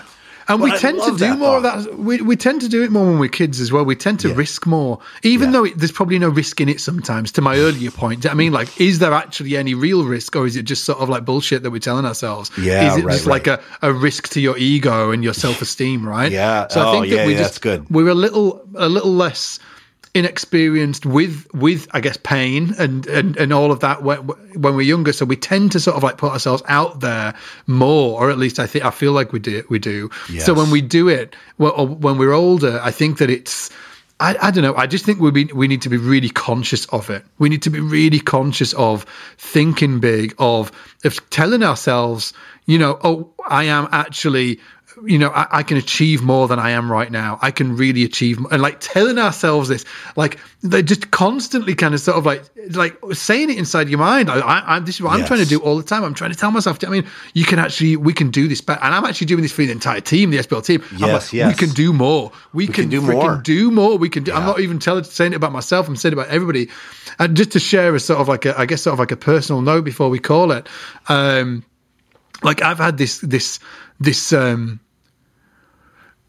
And 0.50 0.62
we 0.62 0.70
But 0.72 0.80
tend 0.80 1.02
to 1.04 1.18
do 1.18 1.36
more 1.36 1.58
of 1.58 1.64
that. 1.64 1.98
We, 1.98 2.22
we 2.22 2.36
tend 2.38 2.62
to 2.62 2.70
do 2.70 2.82
it 2.84 2.92
more 2.92 3.06
when 3.06 3.20
we're 3.20 3.28
kids 3.30 3.60
as 3.60 3.72
well. 3.72 3.84
We 3.84 3.96
tend 3.96 4.20
to 4.22 4.30
Yeah. 4.30 4.36
risk 4.36 4.66
more, 4.66 5.00
even 5.24 5.50
Yeah. 5.50 5.52
though 5.54 5.66
it, 5.66 5.78
there's 5.78 5.92
probably 5.92 6.18
no 6.20 6.30
risk 6.30 6.62
in 6.62 6.70
it 6.70 6.80
sometimes. 6.80 7.32
To 7.34 7.42
my 7.42 7.58
earlier 7.58 7.92
point, 7.92 8.26
I 8.26 8.34
mean, 8.34 8.54
like, 8.54 8.70
is 8.80 9.00
there 9.00 9.14
actually 9.14 9.58
any 9.58 9.74
real 9.74 10.06
risk, 10.06 10.36
or 10.36 10.46
is 10.48 10.56
it 10.56 10.64
just 10.64 10.86
sort 10.86 11.00
of 11.00 11.10
like 11.10 11.26
bullshit 11.26 11.64
that 11.64 11.72
we're 11.72 11.80
telling 11.80 12.06
ourselves? 12.06 12.50
Yeah, 12.58 12.86
is 12.88 12.98
it 12.98 13.04
right, 13.06 13.14
just 13.14 13.26
like 13.28 13.48
a, 13.48 13.60
a 13.82 13.92
risk 13.92 14.30
to 14.30 14.40
your 14.42 14.58
ego 14.58 15.12
and 15.12 15.24
your 15.24 15.34
self 15.34 15.62
esteem, 15.62 16.08
right? 16.08 16.32
Yeah. 16.38 16.68
So 16.70 16.82
I 16.82 16.86
Oh, 16.88 16.92
think 16.92 17.10
that 17.10 17.16
yeah, 17.18 17.26
we 17.26 17.34
just 17.34 17.44
that's 17.44 17.58
good. 17.60 17.86
we're 17.90 18.08
a 18.10 18.14
little 18.16 18.62
a 18.76 18.88
little 18.88 19.14
less 19.14 19.60
inexperienced 20.18 21.06
with 21.06 21.48
with 21.54 21.88
I 21.92 22.02
guess 22.02 22.18
pain 22.18 22.74
and 22.78 23.06
and 23.08 23.38
and 23.38 23.54
all 23.54 23.72
of 23.72 23.80
that 23.82 24.04
when, 24.04 24.18
when 24.18 24.76
we're 24.76 24.82
younger 24.82 25.14
so 25.14 25.26
we 25.26 25.36
tend 25.36 25.72
to 25.74 25.80
sort 25.80 25.96
of 25.96 26.04
like 26.04 26.18
put 26.18 26.32
ourselves 26.32 26.64
out 26.68 27.00
there 27.00 27.34
more 27.68 28.22
or 28.22 28.30
at 28.32 28.38
least 28.38 28.60
I 28.60 28.68
think 28.68 28.84
I 28.84 28.92
feel 28.92 29.12
like 29.12 29.32
we 29.32 29.40
do 29.40 29.64
we 29.70 29.80
do 29.80 30.10
so 30.40 30.54
when 30.54 30.72
we 30.72 30.82
do 30.82 31.08
it 31.08 31.36
well 31.58 31.88
when 31.88 32.18
we're 32.18 32.34
older 32.34 32.80
I 32.84 32.92
think 32.92 33.20
that 33.20 33.30
it's 33.30 33.70
I, 34.20 34.36
I 34.42 34.52
don't 34.52 34.64
know. 34.64 34.76
I 34.76 34.88
just 34.88 35.06
think 35.06 35.20
we 35.20 35.30
be, 35.30 35.46
we 35.54 35.68
need 35.68 35.84
to 35.84 35.90
be 35.90 35.98
really 35.98 36.30
conscious 36.30 36.86
of 36.88 37.10
it. 37.12 37.24
We 37.38 37.50
need 37.50 37.62
to 37.62 37.70
be 37.70 37.80
really 37.80 38.20
conscious 38.20 38.74
of 38.74 39.06
thinking 39.38 40.00
big, 40.00 40.34
of 40.40 40.72
of 41.06 41.30
telling 41.30 41.62
ourselves, 41.62 42.34
you 42.66 42.80
know, 42.80 43.00
oh, 43.04 43.32
I 43.48 43.66
am 43.66 43.88
actually 43.92 44.60
you 45.06 45.18
know, 45.18 45.30
I, 45.30 45.60
I 45.60 45.64
can 45.64 45.78
achieve 45.78 46.22
more 46.22 46.48
than 46.48 46.60
I 46.60 46.72
am 46.72 46.92
right 46.92 47.12
now. 47.12 47.40
I 47.42 47.52
can 47.52 47.76
really 47.76 48.04
achieve, 48.04 48.40
and 48.52 48.62
like 48.62 48.80
telling 48.80 49.18
ourselves 49.20 49.70
this, 49.70 49.86
like 50.16 50.40
they're 50.62 50.82
just 50.82 51.12
constantly 51.12 51.76
kind 51.76 51.94
of 51.94 52.00
sort 52.00 52.18
of 52.18 52.26
like, 52.26 52.44
like 52.72 52.98
saying 53.14 53.50
it 53.50 53.58
inside 53.58 53.90
your 53.90 54.00
mind. 54.00 54.30
I, 54.30 54.40
I, 54.40 54.76
I 54.76 54.80
this 54.80 54.96
is 54.96 55.02
what 55.02 55.14
I'm 55.14 55.26
trying 55.26 55.42
to 55.42 55.46
do 55.46 55.60
all 55.60 55.78
the 55.78 55.84
time. 55.84 56.04
I'm 56.04 56.14
trying 56.14 56.32
to 56.32 56.38
tell 56.38 56.52
myself, 56.52 56.84
I 56.84 56.90
mean, 56.90 57.06
you 57.34 57.46
can 57.46 57.60
actually, 57.60 57.96
we 57.96 58.14
can 58.14 58.32
do 58.32 58.48
this 58.48 58.62
better. 58.62 58.84
And 58.84 58.94
I'm 58.94 59.06
actually 59.06 59.28
doing 59.28 59.42
this 59.44 59.52
for 59.52 59.64
the 59.64 59.72
entire 59.72 60.02
team, 60.02 60.32
the 60.32 60.38
SBL 60.38 60.66
team. 60.66 60.84
Yes, 60.98 61.02
like, 61.02 61.34
yes. 61.34 61.48
We 61.50 61.68
can 61.68 61.76
do 61.76 61.94
more. 61.94 62.32
We, 62.54 62.66
can, 62.66 62.76
can 62.76 62.90
do 62.90 63.02
more. 63.02 63.38
do 63.38 63.72
more. 63.72 63.98
We 63.98 64.10
can 64.10 64.24
do, 64.24 64.34
I'm 64.34 64.46
not 64.46 64.60
even 64.60 64.80
telling, 64.80 65.04
saying 65.04 65.34
it 65.34 65.36
about 65.36 65.52
myself. 65.52 65.88
I'm 65.88 65.96
saying 65.96 66.14
it 66.14 66.20
about 66.20 66.30
everybody. 66.30 66.70
And 67.20 67.38
just 67.38 67.52
to 67.52 67.60
share 67.60 67.94
a 67.94 68.00
sort 68.00 68.20
of 68.20 68.28
like 68.28 68.46
a, 68.46 68.60
I 68.60 68.66
guess 68.66 68.82
sort 68.82 68.94
of 68.94 69.00
like 69.00 69.12
a 69.12 69.18
personal 69.18 69.62
note 69.62 69.84
before 69.84 70.10
we 70.10 70.20
call 70.20 70.52
it. 70.52 70.68
Um, 71.08 71.64
like 72.44 72.62
I've 72.62 72.80
had 72.80 72.98
this, 72.98 73.20
this, 73.20 73.60
this, 74.00 74.34
um, 74.34 74.80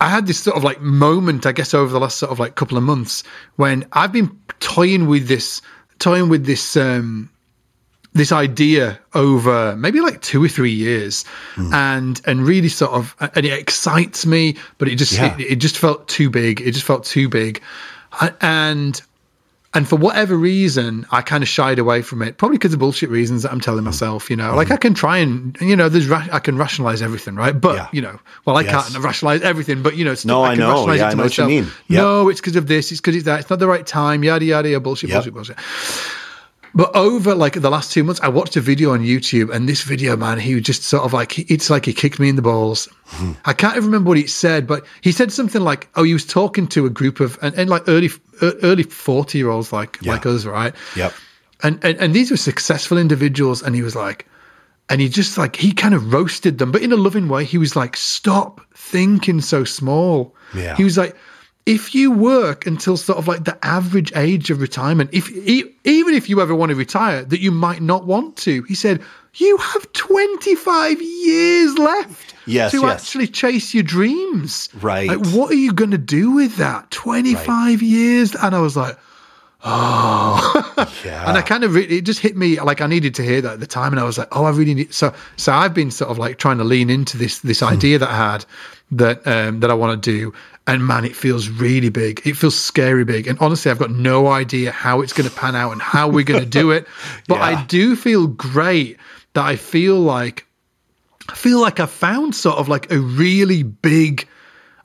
I 0.01 0.09
had 0.09 0.27
this 0.27 0.39
sort 0.41 0.57
of 0.57 0.65
like 0.65 0.81
moment, 0.81 1.45
I 1.47 1.53
guess, 1.53 1.75
over 1.75 1.93
the 1.93 1.99
last 2.01 2.19
sort 2.19 2.31
of 2.31 2.39
like 2.39 2.55
couple 2.55 2.79
of 2.79 2.85
months 2.85 3.25
when 3.57 3.85
I've 3.93 4.13
been 4.13 4.31
toying 4.61 5.07
with 5.09 5.27
this, 5.29 5.61
toying 5.99 6.29
with 6.29 6.47
this, 6.47 6.77
um, 6.77 7.29
this 8.15 8.33
idea 8.33 8.99
over 9.15 9.77
maybe 9.77 10.01
like 10.01 10.23
two 10.23 10.43
or 10.43 10.49
three 10.49 10.73
years, 10.73 11.25
and 11.57 12.21
and 12.27 12.47
really 12.47 12.69
sort 12.69 12.93
of, 12.93 13.15
and 13.35 13.45
it 13.45 13.53
excites 13.53 14.25
me, 14.25 14.57
but 14.79 14.89
it 14.89 14.97
just 14.97 15.13
Yeah. 15.13 15.37
it, 15.37 15.41
it 15.53 15.57
just 15.57 15.77
felt 15.79 16.09
too 16.09 16.31
big. 16.31 16.61
It 16.61 16.73
just 16.73 16.87
felt 16.87 17.05
too 17.05 17.29
big, 17.29 17.61
and 18.41 19.01
and 19.75 19.87
for 19.87 19.97
whatever 19.97 20.35
reason, 20.37 21.07
I 21.11 21.21
kind 21.21 21.43
of 21.43 21.49
shied 21.49 21.79
away 21.79 22.01
from 22.01 22.23
it, 22.23 22.39
probably 22.39 22.57
because 22.57 22.73
of 22.73 22.79
bullshit 22.79 23.11
reasons 23.11 23.43
that 23.43 23.53
I'm 23.53 23.61
telling 23.61 23.85
myself. 23.85 24.31
You 24.31 24.37
know, 24.37 24.55
like 24.55 24.69
mm-hmm. 24.69 24.75
I 24.75 24.77
can 24.79 24.95
try 24.95 25.19
and 25.19 25.57
you 25.61 25.77
know, 25.77 25.89
there's 25.89 26.09
ra- 26.09 26.27
I 26.33 26.39
can 26.39 26.57
rationalize 26.57 27.03
everything, 27.03 27.35
right? 27.35 27.59
But 27.59 27.77
Yeah. 27.77 27.89
you 27.93 28.01
know, 28.01 28.19
well, 28.47 28.57
I 28.57 28.63
Yes. 28.63 28.91
can't 28.91 29.05
rationalize 29.05 29.43
everything, 29.43 29.83
but 29.83 29.97
you 29.97 30.05
know, 30.05 30.13
it's 30.13 30.25
No, 30.25 30.43
I 30.43 30.51
can 30.51 30.61
know. 30.61 30.69
rationalize 30.71 30.99
Yeah, 30.99 31.05
it 31.05 31.07
I 31.07 31.11
to 31.11 31.17
know 31.17 31.23
what 31.25 31.39
you 31.39 31.45
mean. 31.47 31.65
Yep. 31.89 32.03
No, 32.03 32.29
it's 32.31 32.41
because 32.41 32.57
of 32.57 32.67
this. 32.67 32.91
It's 32.93 33.01
because 33.01 33.17
it's 33.17 33.25
that. 33.27 33.41
It's 33.41 33.51
not 33.51 33.59
the 33.59 33.69
right 33.69 33.87
time. 33.87 34.25
Yada 34.25 34.45
yada 34.45 34.69
yada. 34.71 34.81
Bullshit. 34.81 35.11
Yep. 35.11 35.17
Bullshit. 35.33 35.35
Bullshit. 35.35 35.57
But 36.79 36.95
over 36.95 37.35
like 37.35 37.61
the 37.61 37.71
last 37.71 37.91
two 37.93 38.05
months, 38.05 38.21
I 38.23 38.29
watched 38.29 38.57
a 38.57 38.61
video 38.61 38.93
on 38.93 39.01
YouTube, 39.01 39.53
and 39.55 39.69
this 39.69 39.83
video, 39.83 40.17
man, 40.17 40.39
he 40.39 40.55
was 40.55 40.63
just 40.63 40.85
sort 40.85 41.03
of 41.05 41.13
like 41.13 41.39
it's 41.51 41.69
like 41.71 41.85
he 41.85 41.93
kicked 41.93 42.19
me 42.21 42.29
in 42.29 42.37
the 42.37 42.43
balls. 42.43 42.89
Hmm. 43.07 43.33
I 43.45 43.53
can't 43.53 43.77
even 43.77 43.87
remember 43.91 44.09
what 44.11 44.17
he 44.19 44.27
said, 44.29 44.67
but 44.67 44.87
he 45.01 45.11
said 45.13 45.33
something 45.33 45.61
like, 45.61 45.89
"Oh, 45.97 46.05
he 46.05 46.13
was 46.13 46.25
talking 46.25 46.69
to 46.69 46.87
a 46.87 46.91
group 46.91 47.19
of 47.21 47.37
and, 47.43 47.53
and 47.57 47.69
like 47.69 47.83
early 47.89 48.11
early 48.63 48.85
forty 48.85 49.39
year 49.39 49.51
olds 49.51 49.73
like 49.73 49.99
Yeah. 50.01 50.13
like 50.13 50.25
us, 50.25 50.45
right? 50.45 50.73
Yep. 50.97 51.13
and, 51.65 51.85
and 51.85 51.99
and 51.99 52.15
these 52.15 52.31
were 52.31 52.37
successful 52.37 52.97
individuals 52.97 53.63
and 53.63 53.75
he 53.75 53.83
was 53.83 53.97
like 53.97 54.27
and 54.89 55.01
he 55.01 55.09
just 55.09 55.37
like 55.37 55.57
he 55.57 55.73
kind 55.73 55.93
of 55.95 56.13
roasted 56.13 56.59
them 56.59 56.71
but 56.71 56.81
in 56.83 56.93
a 56.93 56.97
loving 56.97 57.29
way 57.29 57.45
he 57.45 57.59
was 57.59 57.75
like 57.75 57.97
stop 57.97 58.61
thinking 58.75 59.41
so 59.41 59.65
small 59.65 60.35
Yeah. 60.55 60.77
he 60.77 60.85
was 60.85 60.97
like 60.97 61.17
if 61.69 61.95
you 61.95 62.11
work 62.11 62.67
until 62.67 62.97
sort 62.97 63.19
of 63.19 63.29
like 63.29 63.45
the 63.45 63.57
average 63.65 64.11
age 64.17 64.51
of 64.51 64.61
retirement 64.61 65.11
if 65.13 65.31
even 65.85 66.15
if 66.15 66.29
you 66.29 66.41
ever 66.41 66.55
want 66.55 66.71
to 66.71 66.77
retire 66.77 67.23
that 67.25 67.41
you 67.41 67.51
might 67.53 67.83
not 67.83 68.07
want 68.07 68.37
to 68.37 68.63
he 68.63 68.75
said 68.75 69.01
you 69.35 69.57
have 69.59 69.93
25 69.93 71.01
years 71.03 71.79
left 71.79 72.35
Yes, 72.47 72.71
to 72.73 72.81
yes. 72.81 72.91
actually 73.03 73.27
chase 73.29 73.75
your 73.75 73.83
dreams 73.83 74.71
Right. 74.81 75.07
like 75.09 75.27
what 75.37 75.51
are 75.51 75.63
you 75.67 75.73
going 75.73 75.91
to 75.91 75.99
do 75.99 76.31
with 76.31 76.57
that 76.57 76.91
25 76.91 77.83
years 77.83 78.35
and 78.35 78.55
i 78.55 78.61
was 78.61 78.75
like 78.77 78.97
oh. 79.65 80.75
Yeah. 81.05 81.29
and 81.29 81.37
I 81.37 81.43
kind 81.43 81.65
of 81.65 81.75
re- 81.75 81.85
it 81.85 82.03
just 82.03 82.21
hit 82.21 82.37
me 82.37 82.61
like 82.61 82.81
I 82.81 82.87
needed 82.87 83.15
to 83.17 83.23
hear 83.23 83.41
that 83.43 83.55
at 83.55 83.61
the 83.61 83.67
time, 83.67 83.93
and 83.93 84.01
I 84.01 84.05
was 84.05 84.17
like, 84.19 84.29
oh, 84.37 84.45
I 84.45 84.51
really 84.51 84.75
need. 84.75 84.95
So 84.95 85.13
so 85.37 85.53
I've 85.53 85.75
been 85.75 85.91
sort 85.91 86.11
of 86.11 86.19
like 86.19 86.39
trying 86.39 86.59
to 86.59 86.65
lean 86.65 86.91
into 86.91 87.17
this 87.19 87.41
this 87.41 87.63
idea 87.63 87.99
that 87.99 88.09
I 88.09 88.17
had 88.17 88.45
that 88.93 89.27
um, 89.27 89.61
that 89.61 89.71
I 89.71 89.75
want 89.75 90.03
to 90.03 90.11
do, 90.11 90.33
and 90.69 90.87
man, 90.87 91.07
it 91.07 91.17
feels 91.17 91.49
really 91.49 91.89
big. 91.89 92.21
It 92.27 92.35
feels 92.35 92.55
scary 92.55 93.05
big, 93.05 93.27
and 93.27 93.39
honestly, 93.41 93.71
I've 93.71 93.79
got 93.79 93.91
no 93.91 94.29
idea 94.29 94.71
how 94.71 95.01
it's 95.01 95.15
going 95.15 95.29
to 95.29 95.35
pan 95.35 95.57
out 95.57 95.73
and 95.73 95.81
how 95.81 96.09
we're 96.09 96.25
going 96.25 96.41
to 96.41 96.47
do 96.47 96.71
it. 96.71 96.87
But 97.27 97.37
Yeah. 97.37 97.45
I 97.45 97.65
do 97.65 97.97
feel 97.97 98.27
great 98.27 98.99
that 99.33 99.45
I 99.45 99.57
feel 99.57 99.99
like 99.99 100.47
I 101.29 101.35
feel 101.35 101.61
like 101.61 101.81
I 101.81 101.87
found 101.87 102.35
sort 102.35 102.59
of 102.59 102.69
like 102.69 102.93
a 102.93 102.99
really 102.99 103.63
big. 103.63 104.29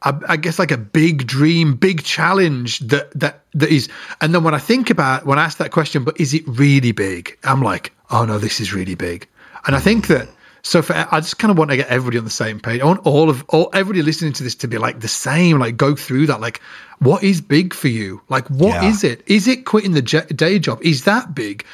I, 0.02 0.14
I 0.28 0.38
guess 0.38 0.60
like 0.60 0.72
a 0.72 0.78
big 0.78 1.28
dream, 1.28 1.76
big 1.76 2.04
challenge 2.04 2.80
that 2.80 3.12
that 3.20 3.44
that 3.54 3.70
is. 3.70 3.90
And 4.22 4.34
then 4.34 4.44
when 4.44 4.54
I 4.54 4.60
think 4.60 4.90
about 4.90 5.26
when 5.26 5.38
I 5.38 5.44
ask 5.44 5.58
that 5.58 5.72
question, 5.72 6.06
but 6.06 6.20
is 6.20 6.34
it 6.34 6.44
really 6.48 6.94
big? 6.94 7.38
I'm 7.44 7.62
like, 7.62 7.92
oh 8.10 8.26
no, 8.26 8.40
this 8.40 8.62
is 8.62 8.74
really 8.74 8.96
big. 8.96 9.28
And 9.66 9.76
I 9.76 9.80
think 9.80 10.08
hmm. 10.08 10.14
that 10.14 10.30
so 10.64 10.82
for 10.82 10.94
I 10.96 11.20
just 11.20 11.38
kind 11.38 11.52
of 11.52 11.58
want 11.58 11.72
to 11.72 11.78
get 11.78 11.90
everybody 11.90 12.18
on 12.18 12.24
the 12.24 12.30
same 12.30 12.60
page. 12.60 12.82
I 12.82 12.86
want 12.86 13.06
all 13.06 13.30
of 13.30 13.44
all 13.50 13.70
everybody 13.74 14.02
listening 14.02 14.34
to 14.34 14.44
this 14.44 14.56
to 14.56 14.68
be 14.68 14.78
like 14.78 15.00
the 15.02 15.08
same, 15.10 15.60
like 15.60 15.78
go 15.78 15.96
through 15.96 16.28
that. 16.28 16.40
Like, 16.42 16.62
what 17.00 17.22
is 17.24 17.42
big 17.42 17.74
for 17.74 17.90
you? 17.90 18.22
Like, 18.30 18.48
what 18.50 18.84
is 18.84 19.04
Yeah. 19.04 19.12
it? 19.12 19.24
Is 19.28 19.48
it 19.48 19.66
quitting 19.66 19.92
the 19.92 20.02
day 20.02 20.60
job? 20.60 20.80
Is 20.82 21.04
that 21.04 21.36
big? 21.36 21.66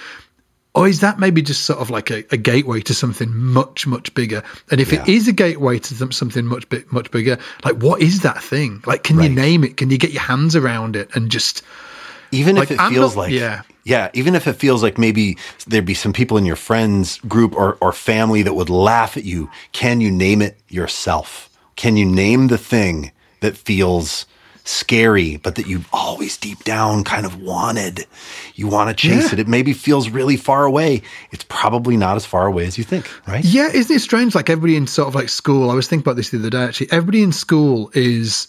Or 0.76 0.88
is 0.88 1.00
that 1.02 1.20
maybe 1.20 1.42
just 1.42 1.66
sort 1.66 1.80
of 1.80 1.90
like 1.90 2.12
a, 2.12 2.24
a 2.32 2.38
gateway 2.38 2.82
to 2.82 2.94
something 2.94 3.36
much, 3.36 3.86
much 3.88 4.14
bigger? 4.14 4.44
And 4.72 4.80
if 4.80 4.94
it 4.94 5.08
Yeah. 5.08 5.16
is 5.16 5.28
a 5.28 5.32
gateway 5.34 5.80
to 5.80 5.96
some- 5.96 6.12
something 6.12 6.46
much, 6.46 6.70
bit, 6.70 6.92
much 6.94 7.10
bigger, 7.12 7.38
like 7.66 7.76
what 7.78 8.02
is 8.02 8.22
that 8.22 8.42
thing? 8.42 8.82
Like, 8.86 9.04
can 9.04 9.20
you 9.22 9.30
name 9.30 9.64
it? 9.64 9.78
Can 9.78 9.90
you 9.90 9.98
get 9.98 10.12
your 10.14 10.22
hands 10.22 10.56
around 10.56 10.96
it 10.96 11.10
and 11.16 11.30
just 11.32 11.64
even 12.32 12.56
Like, 12.56 12.66
if 12.66 12.72
it 12.72 12.80
I'm 12.80 12.94
feels 12.94 13.16
not- 13.16 13.22
like 13.24 13.32
yeah. 13.34 13.62
Yeah 13.90 14.10
even 14.14 14.36
if 14.36 14.46
it 14.48 14.54
feels 14.54 14.82
like 14.84 14.98
maybe 14.98 15.26
there'd 15.68 15.86
be 15.86 15.94
some 16.06 16.14
people 16.14 16.38
in 16.38 16.46
your 16.46 16.56
friends 16.70 17.20
group 17.34 17.52
or, 17.56 17.70
or 17.82 17.92
family 17.92 18.42
that 18.44 18.54
would 18.54 18.70
laugh 18.70 19.18
at 19.18 19.24
you 19.26 19.50
can 19.72 20.02
you 20.02 20.12
name 20.12 20.42
it 20.48 20.56
yourself 20.70 21.50
can 21.76 21.98
you 21.98 22.06
name 22.06 22.48
the 22.48 22.58
thing 22.74 23.12
that 23.42 23.56
feels 23.58 24.26
scary 24.66 25.38
but 25.38 25.56
that 25.56 25.66
you've 25.66 25.88
always 25.92 26.38
deep 26.38 26.64
down 26.64 27.04
kind 27.04 27.26
of 27.26 27.42
wanted 27.42 28.06
you 28.54 28.68
want 28.68 28.88
to 28.90 28.94
chase 29.08 29.28
Yeah. 29.28 29.34
it 29.34 29.40
it 29.40 29.48
maybe 29.48 29.74
feels 29.74 30.10
really 30.10 30.38
far 30.38 30.64
away 30.66 31.02
it's 31.32 31.46
probably 31.46 31.98
not 31.98 32.16
as 32.18 32.26
far 32.26 32.46
away 32.46 32.68
as 32.68 32.78
you 32.78 32.84
think 32.84 33.10
right 33.28 33.44
Yeah, 33.44 33.70
isn't 33.74 33.96
it 33.96 34.00
strange? 34.02 34.36
Like 34.36 34.50
everybody 34.50 34.76
in 34.76 34.86
sort 34.86 35.08
of 35.08 35.16
like 35.16 35.30
school, 35.30 35.72
I 35.72 35.74
was 35.74 35.88
thinking 35.88 36.04
about 36.04 36.18
this 36.18 36.30
the 36.30 36.38
other 36.38 36.52
day 36.52 36.64
actually. 36.66 36.92
Everybody 36.92 37.24
in 37.24 37.32
school 37.32 37.90
is, 37.96 38.48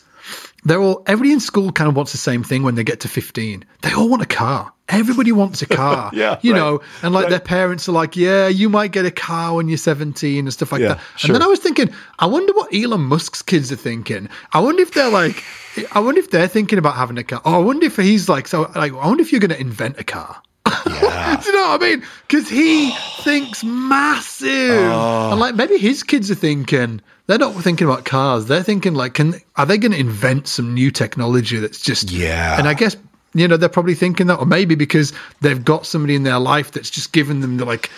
they're 0.64 0.80
all, 0.80 1.02
everybody 1.06 1.32
in 1.32 1.40
school 1.40 1.72
kind 1.72 1.88
of 1.88 1.96
wants 1.96 2.12
the 2.12 2.18
same 2.18 2.42
thing 2.42 2.62
when 2.62 2.74
they 2.74 2.84
get 2.84 3.00
to 3.00 3.08
15. 3.08 3.64
They 3.82 3.92
all 3.92 4.08
want 4.08 4.22
a 4.22 4.26
car. 4.26 4.72
Everybody 4.88 5.30
wants 5.32 5.62
a 5.62 5.66
car. 5.66 6.10
Yeah, 6.14 6.38
You 6.42 6.52
right, 6.52 6.58
know, 6.58 6.80
and 7.02 7.14
like 7.14 7.24
right. 7.24 7.30
their 7.30 7.40
parents 7.40 7.88
are 7.88 7.92
like, 7.92 8.16
yeah, 8.16 8.48
you 8.48 8.68
might 8.68 8.90
get 8.92 9.06
a 9.06 9.10
car 9.10 9.54
when 9.54 9.68
you're 9.68 9.78
17 9.78 10.38
and 10.44 10.52
stuff 10.52 10.72
like 10.72 10.80
Yeah, 10.82 10.94
that. 10.94 11.00
sure. 11.16 11.28
And 11.28 11.34
then 11.36 11.42
I 11.42 11.46
was 11.46 11.60
thinking, 11.60 11.90
I 12.18 12.26
wonder 12.26 12.52
what 12.54 12.74
Elon 12.74 13.02
Musk's 13.02 13.40
kids 13.42 13.70
are 13.72 13.76
thinking. 13.76 14.28
I 14.52 14.58
wonder 14.60 14.82
if 14.82 14.92
they're 14.92 15.08
like, 15.10 15.44
I 15.92 16.00
wonder 16.00 16.18
if 16.18 16.30
they're 16.30 16.48
thinking 16.48 16.78
about 16.78 16.96
having 16.96 17.16
a 17.18 17.24
car. 17.24 17.40
Or 17.44 17.54
I 17.54 17.58
wonder 17.58 17.86
if 17.86 17.96
he's 17.96 18.28
like, 18.28 18.48
so 18.48 18.62
like, 18.74 18.92
I 18.92 19.06
wonder 19.06 19.22
if 19.22 19.30
you're 19.32 19.40
going 19.40 19.50
to 19.50 19.60
invent 19.60 19.98
a 20.00 20.04
car. 20.04 20.42
yeah 20.66 21.36
Do 21.40 21.46
you 21.46 21.52
know 21.54 21.68
what 21.70 21.82
I 21.82 21.86
mean? 21.90 22.02
Because 22.26 22.48
he 22.48 22.90
thinks 23.22 23.62
massive, 23.64 24.50
Oh. 24.92 25.30
and 25.30 25.40
like 25.40 25.54
maybe 25.54 25.78
his 25.78 26.02
kids 26.02 26.30
are 26.30 26.34
thinking 26.34 27.00
they're 27.30 27.38
not 27.38 27.54
thinking 27.62 27.86
about 27.86 28.04
cars. 28.04 28.46
They're 28.46 28.64
thinking 28.64 28.94
like, 28.94 29.14
can 29.14 29.40
are 29.54 29.64
they 29.64 29.78
going 29.78 29.92
to 29.92 29.98
invent 29.98 30.48
some 30.48 30.74
new 30.74 30.90
technology 30.90 31.58
that's 31.58 31.80
just 31.80 32.10
Yeah. 32.10 32.58
And 32.58 32.66
I 32.66 32.74
guess 32.74 32.96
you 33.34 33.46
know 33.46 33.56
they're 33.56 33.68
probably 33.68 33.94
thinking 33.94 34.26
that, 34.26 34.40
or 34.40 34.46
maybe 34.46 34.74
because 34.74 35.12
they've 35.40 35.64
got 35.64 35.86
somebody 35.86 36.16
in 36.16 36.24
their 36.24 36.40
life 36.40 36.72
that's 36.72 36.90
just 36.90 37.12
given 37.12 37.38
them 37.40 37.56
the 37.58 37.64
like, 37.64 37.88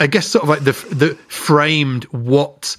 I 0.00 0.08
guess 0.08 0.26
sort 0.26 0.42
of 0.42 0.48
like 0.48 0.64
the 0.64 0.72
the 0.94 1.14
framed 1.28 2.04
what 2.06 2.76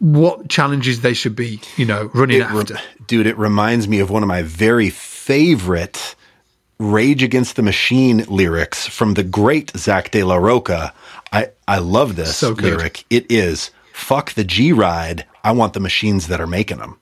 what 0.00 0.50
challenges 0.50 1.00
they 1.00 1.14
should 1.14 1.34
be, 1.34 1.60
you 1.78 1.86
know, 1.86 2.10
running 2.12 2.42
It 2.42 2.50
re- 2.50 2.60
after. 2.60 2.76
dude, 3.06 3.26
it 3.26 3.38
reminds 3.38 3.88
me 3.88 4.00
of 4.00 4.10
one 4.10 4.22
of 4.22 4.28
my 4.28 4.42
very 4.42 4.90
favorite 4.90 6.14
Rage 6.78 7.22
Against 7.22 7.56
the 7.56 7.62
Machine 7.62 8.18
lyrics 8.28 8.86
from 8.86 9.14
the 9.14 9.22
great 9.24 9.72
Zack 9.78 10.10
De 10.10 10.22
La 10.24 10.36
Rocha. 10.36 10.92
I, 11.32 11.48
I 11.66 11.78
love 11.78 12.16
this 12.16 12.36
So 12.36 12.50
lyric. 12.50 13.04
It 13.08 13.26
is 13.30 13.70
fuck 13.98 14.32
the 14.34 14.44
G 14.44 14.72
ride. 14.72 15.26
I 15.44 15.52
want 15.52 15.72
the 15.72 15.80
machines 15.80 16.28
that 16.28 16.40
are 16.40 16.46
making 16.46 16.78
them. 16.78 16.98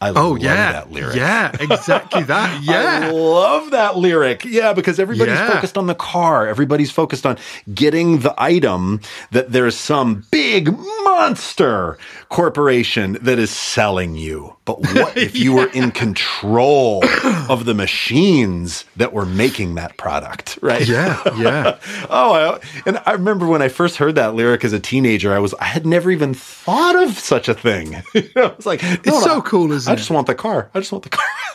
I 0.00 0.10
Oh 0.10 0.30
love 0.30 0.38
yeah, 0.42 0.72
that 0.72 0.92
lyric. 0.92 1.16
yeah, 1.16 1.50
exactly 1.58 2.22
that. 2.22 2.62
Yeah. 2.62 3.08
I 3.08 3.10
love 3.10 3.72
that 3.72 3.96
lyric. 3.96 4.44
Yeah, 4.44 4.72
because 4.72 5.00
everybody's 5.00 5.34
Yeah. 5.34 5.50
focused 5.50 5.76
on 5.76 5.88
the 5.88 5.94
car. 5.96 6.46
Everybody's 6.46 6.92
focused 6.92 7.26
on 7.26 7.36
getting 7.74 8.20
the 8.20 8.32
item 8.38 9.00
that 9.32 9.50
there's 9.50 9.76
some 9.76 10.24
big 10.30 10.70
monster 11.02 11.98
corporation 12.28 13.18
that 13.22 13.40
is 13.40 13.50
selling 13.50 14.14
you. 14.14 14.54
But 14.68 14.80
what 14.94 15.16
if 15.16 15.34
you 15.34 15.54
were 15.54 15.68
in 15.72 15.90
control 15.92 17.02
of 17.48 17.64
the 17.64 17.72
machines 17.72 18.84
that 18.96 19.14
were 19.14 19.24
making 19.24 19.76
that 19.76 19.96
product, 19.96 20.58
right? 20.60 20.86
yeah, 20.86 21.22
yeah. 21.38 21.78
Oh, 22.10 22.32
I, 22.32 22.60
and 22.86 23.00
I 23.06 23.12
remember 23.12 23.46
when 23.46 23.62
I 23.62 23.68
first 23.68 23.96
heard 23.96 24.14
that 24.16 24.34
lyric 24.34 24.64
as 24.64 24.74
a 24.74 24.80
teenager, 24.80 25.32
I 25.34 25.38
was 25.38 25.54
I 25.54 25.64
had 25.64 25.86
never 25.86 26.10
even 26.10 26.34
thought 26.34 26.96
of 27.02 27.18
such 27.18 27.48
a 27.48 27.54
thing. 27.54 27.94
I 28.14 28.52
was 28.56 28.66
like, 28.66 28.82
no, 28.82 28.92
It's 28.92 29.06
no, 29.06 29.20
so 29.20 29.40
cool, 29.42 29.72
isn't 29.72 29.90
I 29.90 29.94
it? 29.94 29.96
just 29.96 30.10
want 30.10 30.26
the 30.26 30.34
car. 30.34 30.70
I 30.74 30.80
just 30.80 30.92
want 30.92 31.04
the 31.04 31.10
car. 31.10 31.24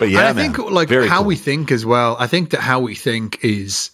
but 0.00 0.08
yeah, 0.10 0.18
and 0.18 0.28
I 0.28 0.32
man, 0.32 0.52
think 0.52 0.70
like 0.70 0.90
how 0.90 1.18
cool. 1.18 1.26
we 1.26 1.36
think 1.36 1.70
as 1.70 1.86
well. 1.86 2.16
I 2.18 2.26
think 2.26 2.50
that 2.50 2.60
how 2.60 2.80
we 2.80 2.96
think 2.96 3.44
is 3.44 3.90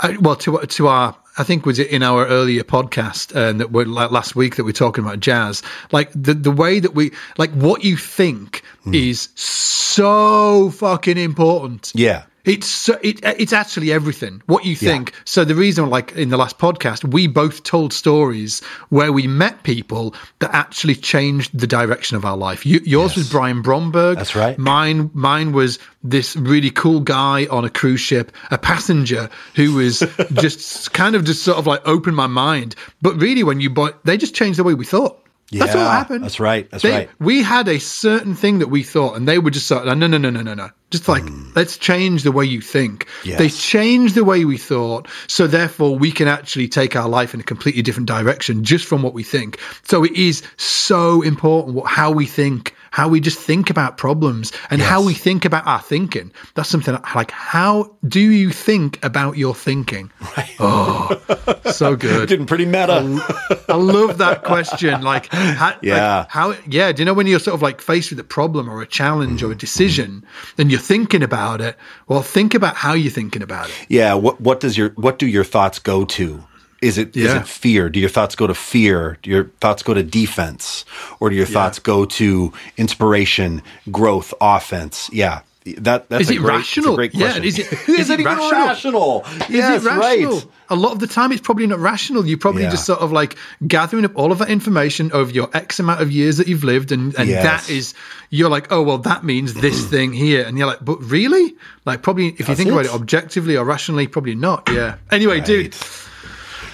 uh, 0.00 0.14
well 0.20 0.36
to 0.36 0.58
to 0.60 0.88
our. 0.88 1.14
I 1.38 1.44
think 1.44 1.66
was 1.66 1.78
it 1.78 1.88
in 1.88 2.02
our 2.02 2.26
earlier 2.26 2.62
podcast 2.64 3.34
uh, 3.36 3.52
that 3.58 3.70
were 3.72 3.84
like 3.84 4.10
last 4.10 4.34
week 4.36 4.56
that 4.56 4.64
we're 4.64 4.72
talking 4.72 5.04
about 5.04 5.20
jazz. 5.20 5.62
Like 5.92 6.10
the 6.14 6.34
the 6.34 6.50
way 6.50 6.80
that 6.80 6.94
we 6.94 7.12
like 7.38 7.50
what 7.52 7.84
you 7.84 7.96
think 7.96 8.62
Hmm. 8.84 8.94
is 8.94 9.28
so 9.34 10.70
fucking 10.70 11.18
important. 11.18 11.92
yeah. 11.94 12.24
It's 12.46 12.66
so, 12.68 12.96
it, 13.02 13.18
it's 13.22 13.52
actually 13.52 13.92
everything. 13.92 14.40
What 14.46 14.64
you 14.64 14.72
Yeah. 14.72 14.92
think. 14.92 15.12
So 15.24 15.44
the 15.44 15.54
reason, 15.54 15.90
like 15.90 16.12
in 16.12 16.28
the 16.28 16.36
last 16.36 16.58
podcast, 16.58 17.04
we 17.12 17.26
both 17.26 17.64
told 17.64 17.92
stories 17.92 18.60
where 18.88 19.12
we 19.12 19.26
met 19.26 19.64
people 19.64 20.14
that 20.38 20.54
actually 20.54 20.94
changed 20.94 21.58
the 21.58 21.66
direction 21.66 22.16
of 22.16 22.24
our 22.24 22.36
life. 22.36 22.64
You, 22.64 22.80
yours 22.84 23.16
was 23.16 23.28
Brian 23.28 23.62
Bromberg. 23.62 24.16
That's 24.16 24.36
right. 24.36 24.56
Mine, 24.58 25.10
mine 25.12 25.50
was 25.52 25.78
this 26.04 26.36
really 26.36 26.70
cool 26.70 27.00
guy 27.00 27.46
on 27.50 27.64
a 27.64 27.70
cruise 27.70 28.00
ship, 28.00 28.30
a 28.52 28.58
passenger 28.58 29.28
who 29.56 29.74
was 29.74 30.04
just 30.34 30.92
kind 30.92 31.16
of 31.16 31.24
just 31.24 31.42
sort 31.42 31.58
of 31.58 31.66
like 31.66 31.80
opened 31.84 32.14
my 32.16 32.28
mind. 32.28 32.76
But 33.02 33.20
really, 33.20 33.42
when 33.42 33.60
you 33.60 33.70
bought, 33.70 34.04
they 34.04 34.16
just 34.16 34.34
changed 34.36 34.58
the 34.58 34.64
way 34.64 34.74
we 34.74 34.84
thought. 34.84 35.20
That's 35.52 35.74
what 35.74 35.80
Yeah, 35.80 35.90
happened. 35.90 36.24
that's 36.24 36.40
right, 36.40 36.68
that's 36.70 36.82
They- 36.82 36.90
right. 36.90 37.10
We 37.18 37.42
had 37.42 37.68
a 37.68 37.78
certain 37.78 38.34
thing 38.34 38.58
that 38.60 38.68
we 38.68 38.82
thought, 38.82 39.16
and 39.16 39.26
they 39.26 39.38
were 39.38 39.50
just 39.50 39.66
sort 39.66 39.86
of, 39.86 39.98
no, 39.98 40.06
no, 40.06 40.18
no, 40.18 40.30
no, 40.30 40.42
no, 40.42 40.54
no. 40.54 40.70
Just 40.90 41.08
like, 41.08 41.24
hmm. 41.28 41.50
let's 41.56 41.76
change 41.76 42.22
the 42.22 42.30
way 42.30 42.44
you 42.44 42.60
think. 42.60 43.06
Yes. 43.24 43.38
They 43.38 43.48
changed 43.48 44.14
the 44.14 44.22
way 44.24 44.44
we 44.44 44.56
thought. 44.56 45.08
So 45.26 45.48
therefore, 45.48 45.96
we 45.96 46.12
can 46.12 46.28
actually 46.28 46.68
take 46.68 46.94
our 46.94 47.08
life 47.08 47.34
in 47.34 47.40
a 47.40 47.42
completely 47.42 47.82
different 47.82 48.06
direction 48.06 48.62
just 48.62 48.84
from 48.86 49.02
what 49.02 49.12
we 49.12 49.24
think. 49.24 49.58
So 49.82 50.04
it 50.04 50.12
is 50.12 50.42
so 50.58 51.22
important 51.22 51.74
what, 51.74 51.86
how 51.86 52.12
we 52.12 52.24
think, 52.26 52.72
how 52.96 53.06
we 53.06 53.20
just 53.20 53.38
think 53.38 53.68
about 53.68 53.98
problems 53.98 54.54
and 54.70 54.80
how 54.80 55.02
we 55.04 55.12
think 55.12 55.44
about 55.44 55.66
our 55.66 55.82
thinking. 55.82 56.32
That's 56.54 56.70
something 56.70 56.96
like 57.14 57.30
how 57.30 57.94
do 58.08 58.20
you 58.20 58.48
think 58.48 59.04
about 59.04 59.36
your 59.36 59.54
thinking? 59.54 60.10
Right. 60.36 60.54
Oh, 60.58 61.72
so 61.72 61.96
good. 62.08 62.28
Getting 62.28 62.46
pretty 62.46 62.66
meta. 62.66 63.00
I, 63.68 63.72
I 63.72 63.76
love 63.76 64.18
that 64.18 64.44
question. 64.44 65.00
Like, 65.02 65.26
how, 65.32 65.78
yeah, 65.82 66.18
like 66.18 66.30
how, 66.30 66.54
yeah. 66.68 66.92
Do 66.92 67.00
you 67.00 67.04
know 67.06 67.14
when 67.14 67.26
you're 67.26 67.38
sort 67.38 67.54
of 67.54 67.62
like 67.62 67.80
faced 67.80 68.10
with 68.10 68.18
a 68.18 68.24
problem 68.24 68.68
or 68.68 68.82
a 68.82 68.86
challenge 68.86 69.42
or 69.42 69.52
a 69.52 69.54
mm. 69.54 69.58
decision, 69.58 70.22
mm. 70.22 70.58
and 70.58 70.70
you're 70.70 70.80
thinking 70.80 71.22
about 71.22 71.60
it? 71.62 71.76
Well, 72.08 72.22
think 72.22 72.54
about 72.54 72.76
how 72.76 72.92
you're 72.92 73.12
thinking 73.12 73.42
about 73.42 73.68
it. 73.70 73.86
Yeah. 73.88 74.14
What 74.14 74.40
What 74.40 74.60
does 74.60 74.76
your 74.76 74.90
What 74.90 75.18
do 75.18 75.26
your 75.26 75.44
thoughts 75.44 75.78
go 75.78 76.04
to? 76.04 76.44
Is 76.82 76.98
it 76.98 77.16
yeah. 77.16 77.26
is 77.26 77.34
it 77.34 77.48
fear? 77.48 77.88
Do 77.88 77.98
your 77.98 78.08
thoughts 78.08 78.36
go 78.36 78.46
to 78.46 78.54
fear? 78.54 79.18
Do 79.22 79.30
your 79.30 79.44
thoughts 79.60 79.82
go 79.82 79.94
to 79.94 80.02
defense, 80.02 80.84
or 81.20 81.30
do 81.30 81.36
your 81.36 81.46
yeah. 81.46 81.52
thoughts 81.52 81.78
go 81.78 82.04
to 82.04 82.52
inspiration, 82.76 83.62
growth, 83.90 84.34
offense? 84.40 85.08
Yeah, 85.12 85.40
that 85.78 86.08
that's 86.08 86.22
is 86.22 86.30
it 86.30 86.36
great, 86.36 86.56
rational? 86.56 86.96
great 86.96 87.12
question. 87.12 87.42
Yeah, 87.42 87.48
is 87.48 87.58
it 87.58 87.72
is, 87.72 87.88
is 87.88 88.10
it, 88.10 88.20
it 88.20 88.26
rational? 88.26 88.50
rational? 88.50 89.24
Is 89.24 89.50
yes, 89.50 89.84
it 89.84 89.88
rational? 89.88 90.34
Right. 90.34 90.46
A 90.68 90.76
lot 90.76 90.92
of 90.92 90.98
the 90.98 91.06
time, 91.06 91.32
it's 91.32 91.40
probably 91.40 91.66
not 91.66 91.78
rational. 91.78 92.26
You're 92.26 92.38
probably 92.38 92.62
yeah. 92.62 92.70
just 92.70 92.86
sort 92.86 93.00
of 93.00 93.12
like 93.12 93.36
gathering 93.66 94.04
up 94.04 94.12
all 94.16 94.32
of 94.32 94.38
that 94.38 94.50
information 94.50 95.12
over 95.12 95.30
your 95.30 95.48
X 95.54 95.78
amount 95.78 96.02
of 96.02 96.10
years 96.10 96.36
that 96.38 96.48
you've 96.48 96.64
lived, 96.64 96.92
and 96.92 97.14
and 97.16 97.28
yes. 97.28 97.42
that 97.42 97.72
is 97.72 97.94
you're 98.30 98.50
like, 98.50 98.70
oh 98.70 98.82
well, 98.82 98.98
that 98.98 99.24
means 99.24 99.54
this 99.54 99.84
thing 99.90 100.12
here, 100.12 100.44
and 100.44 100.58
you're 100.58 100.66
like, 100.66 100.84
but 100.84 101.02
really, 101.02 101.56
like 101.84 102.02
probably 102.02 102.28
if 102.28 102.48
you 102.48 102.54
think 102.54 102.68
it? 102.68 102.72
about 102.72 102.84
it 102.86 102.94
objectively 102.94 103.56
or 103.56 103.64
rationally, 103.64 104.06
probably 104.06 104.34
not. 104.34 104.68
Yeah. 104.70 104.96
Anyway, 105.10 105.38
right. 105.38 105.46
dude. 105.46 105.74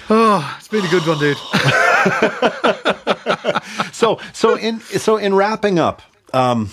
Oh, 0.09 0.55
it's 0.57 0.67
been 0.67 0.85
a 0.85 0.89
good 0.89 1.07
one, 1.07 1.19
dude. 1.19 1.37
so, 3.93 4.19
so 4.33 4.57
in 4.57 4.79
so 4.79 5.17
in 5.17 5.33
wrapping 5.33 5.79
up, 5.79 6.01
um, 6.33 6.69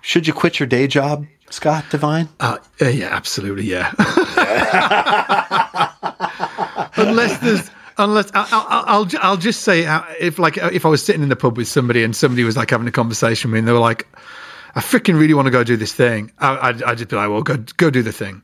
should 0.00 0.26
you 0.26 0.32
quit 0.32 0.58
your 0.58 0.66
day 0.66 0.86
job, 0.86 1.26
Scott 1.50 1.84
Devine? 1.90 2.28
Uh, 2.40 2.58
uh, 2.80 2.88
yeah, 2.88 3.08
absolutely, 3.10 3.64
yeah. 3.64 3.92
unless 6.96 7.38
there's 7.40 7.70
unless 7.98 8.30
I'll, 8.32 8.46
I'll, 8.50 8.84
I'll, 8.86 9.08
I'll 9.20 9.36
just 9.36 9.62
say 9.62 9.84
uh, 9.84 10.02
if 10.18 10.38
like 10.38 10.56
if 10.56 10.86
I 10.86 10.88
was 10.88 11.04
sitting 11.04 11.22
in 11.22 11.28
the 11.28 11.36
pub 11.36 11.56
with 11.56 11.68
somebody 11.68 12.02
and 12.02 12.16
somebody 12.16 12.44
was 12.44 12.56
like 12.56 12.70
having 12.70 12.88
a 12.88 12.92
conversation 12.92 13.50
with 13.50 13.54
me 13.54 13.58
and 13.60 13.68
they 13.68 13.72
were 13.72 13.78
like, 13.78 14.06
I 14.74 14.80
freaking 14.80 15.18
really 15.18 15.34
want 15.34 15.46
to 15.46 15.50
go 15.50 15.64
do 15.64 15.76
this 15.76 15.92
thing. 15.92 16.32
I, 16.38 16.72
would 16.72 16.82
I'd 16.82 16.98
just 16.98 17.10
be 17.10 17.16
like, 17.16 17.28
well, 17.28 17.42
go 17.42 17.58
go 17.76 17.90
do 17.90 18.02
the 18.02 18.12
thing. 18.12 18.42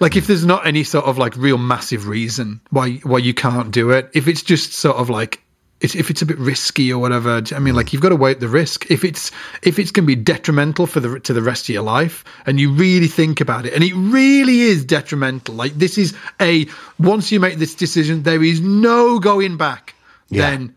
Like 0.00 0.16
if 0.16 0.26
there's 0.26 0.44
not 0.44 0.66
any 0.66 0.84
sort 0.84 1.04
of 1.04 1.18
like 1.18 1.36
real 1.36 1.58
massive 1.58 2.08
reason 2.08 2.60
why 2.70 2.94
why 3.02 3.18
you 3.18 3.34
can't 3.34 3.70
do 3.70 3.90
it, 3.90 4.10
if 4.14 4.28
it's 4.28 4.42
just 4.42 4.72
sort 4.72 4.96
of 4.96 5.10
like 5.10 5.42
if 5.80 6.10
it's 6.10 6.22
a 6.22 6.26
bit 6.26 6.38
risky 6.38 6.92
or 6.92 6.98
whatever, 6.98 7.40
I 7.54 7.58
mean, 7.60 7.74
like 7.74 7.92
you've 7.92 8.02
got 8.02 8.08
to 8.08 8.16
weigh 8.16 8.32
up 8.32 8.40
the 8.40 8.48
risk. 8.48 8.90
If 8.90 9.04
it's 9.04 9.30
if 9.62 9.78
it's 9.78 9.90
going 9.90 10.04
to 10.04 10.06
be 10.06 10.16
detrimental 10.16 10.86
for 10.86 11.00
the 11.00 11.20
to 11.20 11.32
the 11.32 11.42
rest 11.42 11.64
of 11.64 11.68
your 11.70 11.82
life, 11.82 12.24
and 12.46 12.58
you 12.58 12.72
really 12.72 13.06
think 13.06 13.40
about 13.40 13.64
it, 13.64 13.74
and 13.74 13.84
it 13.84 13.94
really 13.94 14.60
is 14.60 14.84
detrimental. 14.84 15.54
Like 15.54 15.74
this 15.74 15.96
is 15.96 16.16
a 16.40 16.66
once 16.98 17.30
you 17.30 17.38
make 17.38 17.58
this 17.58 17.74
decision, 17.74 18.24
there 18.24 18.42
is 18.42 18.60
no 18.60 19.18
going 19.18 19.56
back. 19.56 19.94
Yeah. 20.28 20.50
Then 20.50 20.76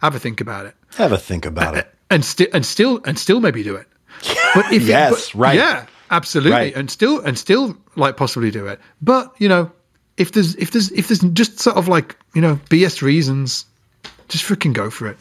have 0.00 0.14
a 0.14 0.18
think 0.18 0.40
about 0.40 0.66
it. 0.66 0.74
Have 0.96 1.12
a 1.12 1.18
think 1.18 1.46
about 1.46 1.76
it, 1.76 1.92
and 2.10 2.24
still 2.24 2.48
and 2.52 2.66
still 2.66 3.00
and 3.04 3.18
still 3.18 3.40
maybe 3.40 3.62
do 3.62 3.76
it. 3.76 3.86
But 4.54 4.70
if 4.70 4.82
yes, 4.82 5.12
it, 5.12 5.32
but, 5.32 5.40
right, 5.40 5.56
yeah, 5.56 5.86
absolutely, 6.12 6.52
right. 6.52 6.76
and 6.76 6.90
still 6.90 7.20
and 7.20 7.38
still 7.38 7.76
like 7.96 8.16
possibly 8.16 8.50
do 8.50 8.66
it. 8.66 8.78
But 9.00 9.34
you 9.38 9.48
know, 9.48 9.72
if 10.16 10.32
there's 10.32 10.54
if 10.56 10.70
there's 10.70 10.92
if 10.92 11.08
there's 11.08 11.20
just 11.32 11.58
sort 11.58 11.76
of 11.76 11.88
like 11.88 12.16
you 12.34 12.40
know 12.40 12.56
BS 12.70 13.02
reasons 13.02 13.64
just 14.28 14.44
freaking 14.44 14.72
go 14.72 14.90
for 14.90 15.08
it. 15.08 15.18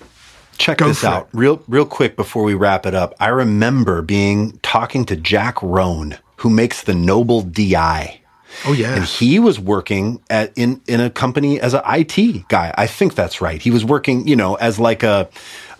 Check 0.58 0.78
go 0.78 0.90
this 0.90 1.04
out, 1.04 1.28
it. 1.28 1.38
real 1.38 1.64
real 1.68 1.86
quick 1.86 2.16
before 2.16 2.44
we 2.44 2.54
wrap 2.54 2.86
it 2.86 2.94
up. 2.94 3.16
I 3.20 3.30
remember 3.30 4.02
being 4.02 4.60
talking 4.62 5.06
to 5.06 5.16
Jack 5.16 5.62
Roan, 5.62 6.18
who 6.38 6.50
makes 6.50 6.84
the 6.84 6.94
Noble 6.94 7.42
DI. 7.42 8.22
Oh 8.66 8.74
yeah, 8.74 8.96
and 8.96 9.06
he 9.06 9.40
was 9.40 9.60
working 9.60 10.22
at 10.30 10.52
in 10.58 10.82
in 10.88 11.00
a 11.00 11.10
company 11.10 11.60
as 11.60 11.74
an 11.74 11.82
IT 11.86 12.48
guy. 12.50 12.74
I 12.78 12.86
think 12.86 13.16
that's 13.16 13.42
right. 13.42 13.62
He 13.62 13.72
was 13.72 13.86
working, 13.86 14.28
you 14.28 14.36
know, 14.36 14.56
as 14.56 14.78
like 14.78 15.04
a, 15.04 15.30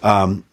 um, 0.04 0.46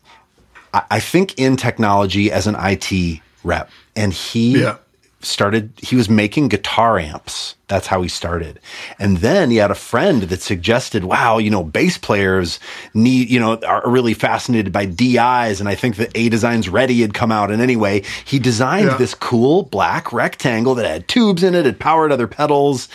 I, 0.75 0.83
I 0.91 1.01
think 1.01 1.39
in 1.39 1.57
technology 1.57 2.31
as 2.33 2.47
an 2.49 2.57
IT 2.59 3.21
rep, 3.45 3.71
and 3.99 4.13
he 4.13 4.61
yeah. 4.63 4.77
started. 5.21 5.73
He 5.77 5.97
was 5.97 6.09
making 6.09 6.49
guitar 6.49 6.99
amps 6.99 7.55
that's 7.69 7.87
how 7.87 8.01
he 8.03 8.09
started. 8.09 8.59
And 8.99 9.19
then 9.19 9.51
he 9.51 9.59
had 9.59 9.71
a 9.71 9.77
friend 9.77 10.23
that 10.23 10.41
suggested, 10.41 11.05
wow, 11.05 11.37
you 11.37 11.51
know, 11.51 11.63
bass 11.63 11.99
players 11.99 12.59
need, 12.95 13.29
you 13.29 13.39
know, 13.39 13.59
are 13.59 13.89
really 13.89 14.15
fascinated 14.15 14.73
by 14.73 14.87
DIs. 14.87 15.61
And 15.61 15.69
I 15.69 15.75
think 15.75 15.97
that 15.97 16.11
A 16.15 16.31
Designs 16.31 16.69
REDDI 16.69 17.01
had 17.03 17.15
come 17.15 17.31
out. 17.31 17.51
And 17.51 17.61
anyway, 17.61 18.03
he 18.25 18.39
designed 18.39 18.89
yeah. 18.89 18.97
this 18.97 19.15
cool 19.15 19.65
black 19.65 20.13
rectangle 20.13 20.75
that 20.77 20.87
had 20.87 21.09
tubes 21.09 21.43
in 21.43 21.55
it, 21.55 21.67
it 21.67 21.79
powered 21.79 22.11
other 22.11 22.27
pedals. 22.27 22.89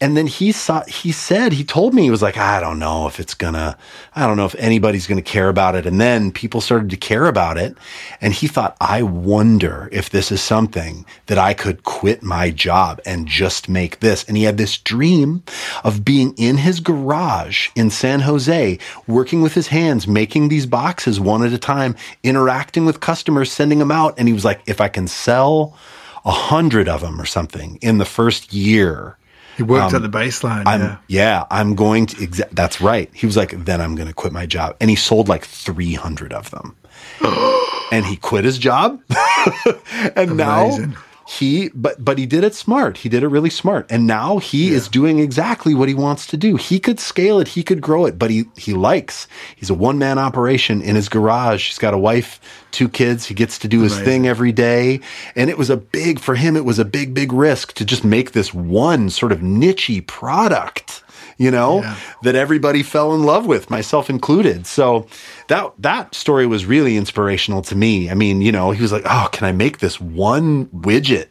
And 0.00 0.16
then 0.16 0.26
he 0.26 0.52
saw, 0.52 0.84
he 0.84 1.10
said, 1.10 1.52
he 1.52 1.64
told 1.64 1.94
me, 1.94 2.02
he 2.02 2.10
was 2.10 2.22
like, 2.22 2.36
I 2.36 2.60
don't 2.60 2.78
know 2.78 3.06
if 3.06 3.18
it's 3.18 3.34
gonna, 3.34 3.78
I 4.14 4.26
don't 4.26 4.36
know 4.36 4.46
if 4.46 4.54
anybody's 4.56 5.06
gonna 5.06 5.22
care 5.22 5.48
about 5.48 5.74
it. 5.74 5.86
And 5.86 5.98
then 5.98 6.32
people 6.32 6.60
started 6.60 6.90
to 6.90 6.96
care 6.96 7.26
about 7.26 7.56
it. 7.56 7.76
And 8.20 8.34
he 8.34 8.46
thought, 8.46 8.76
I 8.78 9.02
wonder 9.02 9.88
if 9.90 10.10
this 10.10 10.30
is 10.30 10.42
something 10.42 11.06
that 11.26 11.38
I 11.38 11.54
could 11.54 11.84
quit 11.84 12.22
my 12.22 12.50
job 12.50 13.00
and 13.06 13.26
just 13.26 13.70
make 13.70 14.00
this 14.00 14.17
this. 14.18 14.28
And 14.28 14.36
he 14.36 14.44
had 14.44 14.56
this 14.56 14.78
dream 14.78 15.42
of 15.84 16.04
being 16.04 16.34
in 16.36 16.56
his 16.56 16.80
garage 16.80 17.68
in 17.74 17.90
San 17.90 18.20
Jose, 18.20 18.78
working 19.06 19.42
with 19.42 19.54
his 19.54 19.68
hands, 19.68 20.06
making 20.06 20.48
these 20.48 20.66
boxes 20.66 21.20
one 21.20 21.44
at 21.44 21.52
a 21.52 21.58
time, 21.58 21.96
interacting 22.22 22.84
with 22.84 23.00
customers, 23.00 23.52
sending 23.52 23.78
them 23.78 23.90
out. 23.90 24.14
And 24.18 24.28
he 24.28 24.34
was 24.34 24.44
like, 24.44 24.60
if 24.66 24.80
I 24.80 24.88
can 24.88 25.06
sell 25.06 25.76
a 26.24 26.30
hundred 26.30 26.88
of 26.88 27.00
them 27.00 27.20
or 27.20 27.26
something 27.26 27.78
in 27.80 27.98
the 27.98 28.04
first 28.04 28.52
year, 28.52 29.16
he 29.56 29.64
worked 29.64 29.92
um, 29.92 30.04
at 30.04 30.10
the 30.10 30.18
baseline. 30.18 30.64
I'm, 30.66 30.80
yeah. 30.80 30.98
yeah, 31.08 31.44
I'm 31.50 31.74
going 31.74 32.06
to. 32.06 32.16
Exa- 32.16 32.50
that's 32.52 32.80
right. 32.80 33.10
He 33.12 33.26
was 33.26 33.36
like, 33.36 33.64
then 33.64 33.80
I'm 33.80 33.96
going 33.96 34.06
to 34.06 34.14
quit 34.14 34.32
my 34.32 34.46
job, 34.46 34.76
and 34.80 34.88
he 34.88 34.94
sold 34.94 35.28
like 35.28 35.44
300 35.44 36.32
of 36.32 36.52
them, 36.52 36.76
and 37.92 38.06
he 38.06 38.14
quit 38.14 38.44
his 38.44 38.56
job, 38.56 39.02
and 40.14 40.30
Amazing. 40.30 40.90
now 40.90 40.98
he 41.28 41.68
but 41.74 42.02
but 42.02 42.16
he 42.16 42.24
did 42.24 42.42
it 42.42 42.54
smart. 42.54 42.96
He 42.96 43.10
did 43.10 43.22
it 43.22 43.28
really 43.28 43.50
smart. 43.50 43.86
And 43.90 44.06
now 44.06 44.38
he 44.38 44.70
yeah. 44.70 44.76
is 44.76 44.88
doing 44.88 45.18
exactly 45.18 45.74
what 45.74 45.86
he 45.86 45.94
wants 45.94 46.26
to 46.28 46.38
do. 46.38 46.56
He 46.56 46.80
could 46.80 46.98
scale 46.98 47.38
it. 47.38 47.48
He 47.48 47.62
could 47.62 47.82
grow 47.82 48.06
it 48.06 48.18
but 48.18 48.30
he 48.30 48.44
he 48.56 48.72
likes. 48.72 49.28
He's 49.54 49.68
a 49.68 49.74
one 49.74 49.98
man 49.98 50.18
operation 50.18 50.80
in 50.80 50.96
his 50.96 51.10
garage. 51.10 51.66
He's 51.66 51.76
got 51.76 51.92
a 51.92 51.98
wife 51.98 52.40
two 52.70 52.88
kids. 52.88 53.26
He 53.26 53.34
gets 53.34 53.58
to 53.58 53.68
do 53.68 53.82
his 53.82 53.98
thing 54.00 54.26
every 54.26 54.52
day. 54.52 55.00
And 55.36 55.50
it 55.50 55.58
was 55.58 55.68
a 55.68 55.76
big 55.76 56.18
for 56.18 56.34
him 56.34 56.56
it 56.56 56.64
was 56.64 56.78
a 56.78 56.84
big 56.86 57.12
big 57.12 57.30
risk 57.30 57.74
to 57.74 57.84
just 57.84 58.04
make 58.04 58.32
this 58.32 58.54
one 58.54 59.10
sort 59.10 59.30
of 59.30 59.40
nichey 59.40 60.06
product 60.06 61.02
you 61.38 61.52
know, 61.52 61.82
yeah. 61.82 61.96
that 62.24 62.34
everybody 62.34 62.82
fell 62.82 63.14
in 63.14 63.22
love 63.22 63.46
with, 63.46 63.70
myself 63.70 64.10
included. 64.10 64.66
So 64.66 65.06
that 65.46 65.72
that 65.78 66.14
story 66.14 66.46
was 66.46 66.66
really 66.66 66.96
inspirational 66.96 67.62
to 67.62 67.76
me. 67.76 68.10
I 68.10 68.14
mean, 68.14 68.42
you 68.42 68.52
know, 68.52 68.72
he 68.72 68.82
was 68.82 68.92
like, 68.92 69.04
"Oh, 69.06 69.28
can 69.32 69.46
I 69.46 69.52
make 69.52 69.78
this 69.78 70.00
one 70.00 70.66
widget? 70.66 71.28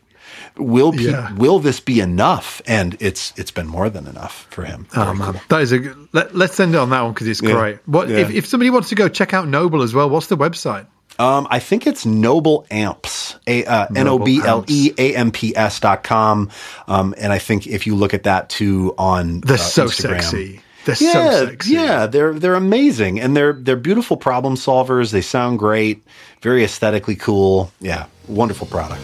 Will 0.55 0.91
pe- 0.91 1.11
yeah. 1.11 1.33
will 1.35 1.59
this 1.59 1.81
be 1.81 1.99
enough?" 1.99 2.61
And 2.65 2.95
it's 3.01 3.33
it's 3.35 3.51
been 3.51 3.67
more 3.67 3.89
than 3.89 4.07
enough 4.07 4.47
for 4.49 4.63
him. 4.63 4.87
Oh 4.95 5.13
man, 5.13 5.33
cool. 5.33 5.41
that 5.49 5.61
is 5.61 5.73
a 5.73 5.93
let, 6.13 6.33
us 6.33 6.59
end 6.59 6.73
it 6.73 6.77
on 6.77 6.89
that 6.91 7.01
one 7.01 7.13
because 7.13 7.27
it's 7.27 7.41
yeah. 7.41 7.51
great. 7.51 7.79
What 7.85 8.09
if, 8.09 8.31
if 8.31 8.47
somebody 8.47 8.69
wants 8.69 8.89
to 8.89 8.95
go 8.95 9.09
check 9.09 9.33
out 9.33 9.47
Noble 9.47 9.83
as 9.83 9.93
well? 9.93 10.09
What's 10.09 10.27
the 10.27 10.37
website? 10.37 10.87
Um, 11.19 11.47
I 11.49 11.59
think 11.59 11.87
it's 11.87 12.05
Noble 12.05 12.65
Amps, 12.69 13.37
a, 13.47 13.65
uh, 13.65 13.87
N 13.95 14.07
O 14.07 14.19
B 14.19 14.41
L 14.43 14.63
E 14.67 14.91
A 14.97 15.15
M 15.15 15.31
P 15.31 15.55
S 15.55 15.79
dot 15.79 16.03
com. 16.03 16.49
Um, 16.87 17.15
and 17.17 17.33
I 17.33 17.39
think 17.39 17.67
if 17.67 17.87
you 17.87 17.95
look 17.95 18.13
at 18.13 18.23
that 18.23 18.49
too 18.49 18.93
on 18.97 19.41
they're 19.41 19.55
uh, 19.55 19.57
so 19.57 19.85
Instagram, 19.85 20.21
sexy. 20.21 20.61
They're 20.85 20.95
yeah, 20.99 21.31
so 21.31 21.45
sexy. 21.47 21.73
Yeah, 21.73 22.05
they're 22.07 22.33
they're 22.33 22.55
amazing, 22.55 23.19
and 23.19 23.35
they're 23.35 23.53
they're 23.53 23.75
beautiful 23.75 24.15
problem 24.17 24.55
solvers. 24.55 25.11
They 25.11 25.21
sound 25.21 25.59
great, 25.59 26.03
very 26.41 26.63
aesthetically 26.63 27.15
cool. 27.15 27.71
Yeah, 27.79 28.05
wonderful 28.27 28.67
product. 28.67 29.03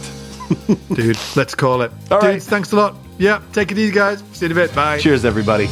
Dude, 0.93 1.18
let's 1.36 1.55
call 1.55 1.82
it. 1.82 1.91
All 2.11 2.20
Dude, 2.20 2.30
right. 2.30 2.43
thanks 2.43 2.72
a 2.72 2.76
lot. 2.76 2.95
Yeah, 3.18 3.41
take 3.53 3.72
it 3.72 3.78
easy, 3.78 3.91
guys. 3.91 4.24
See 4.34 4.45
you 4.45 4.51
in 4.51 4.57
a 4.57 4.61
bit. 4.61 4.76
Bye. 4.76 4.99
Cheers, 4.99 5.26
everybody. 5.26 5.68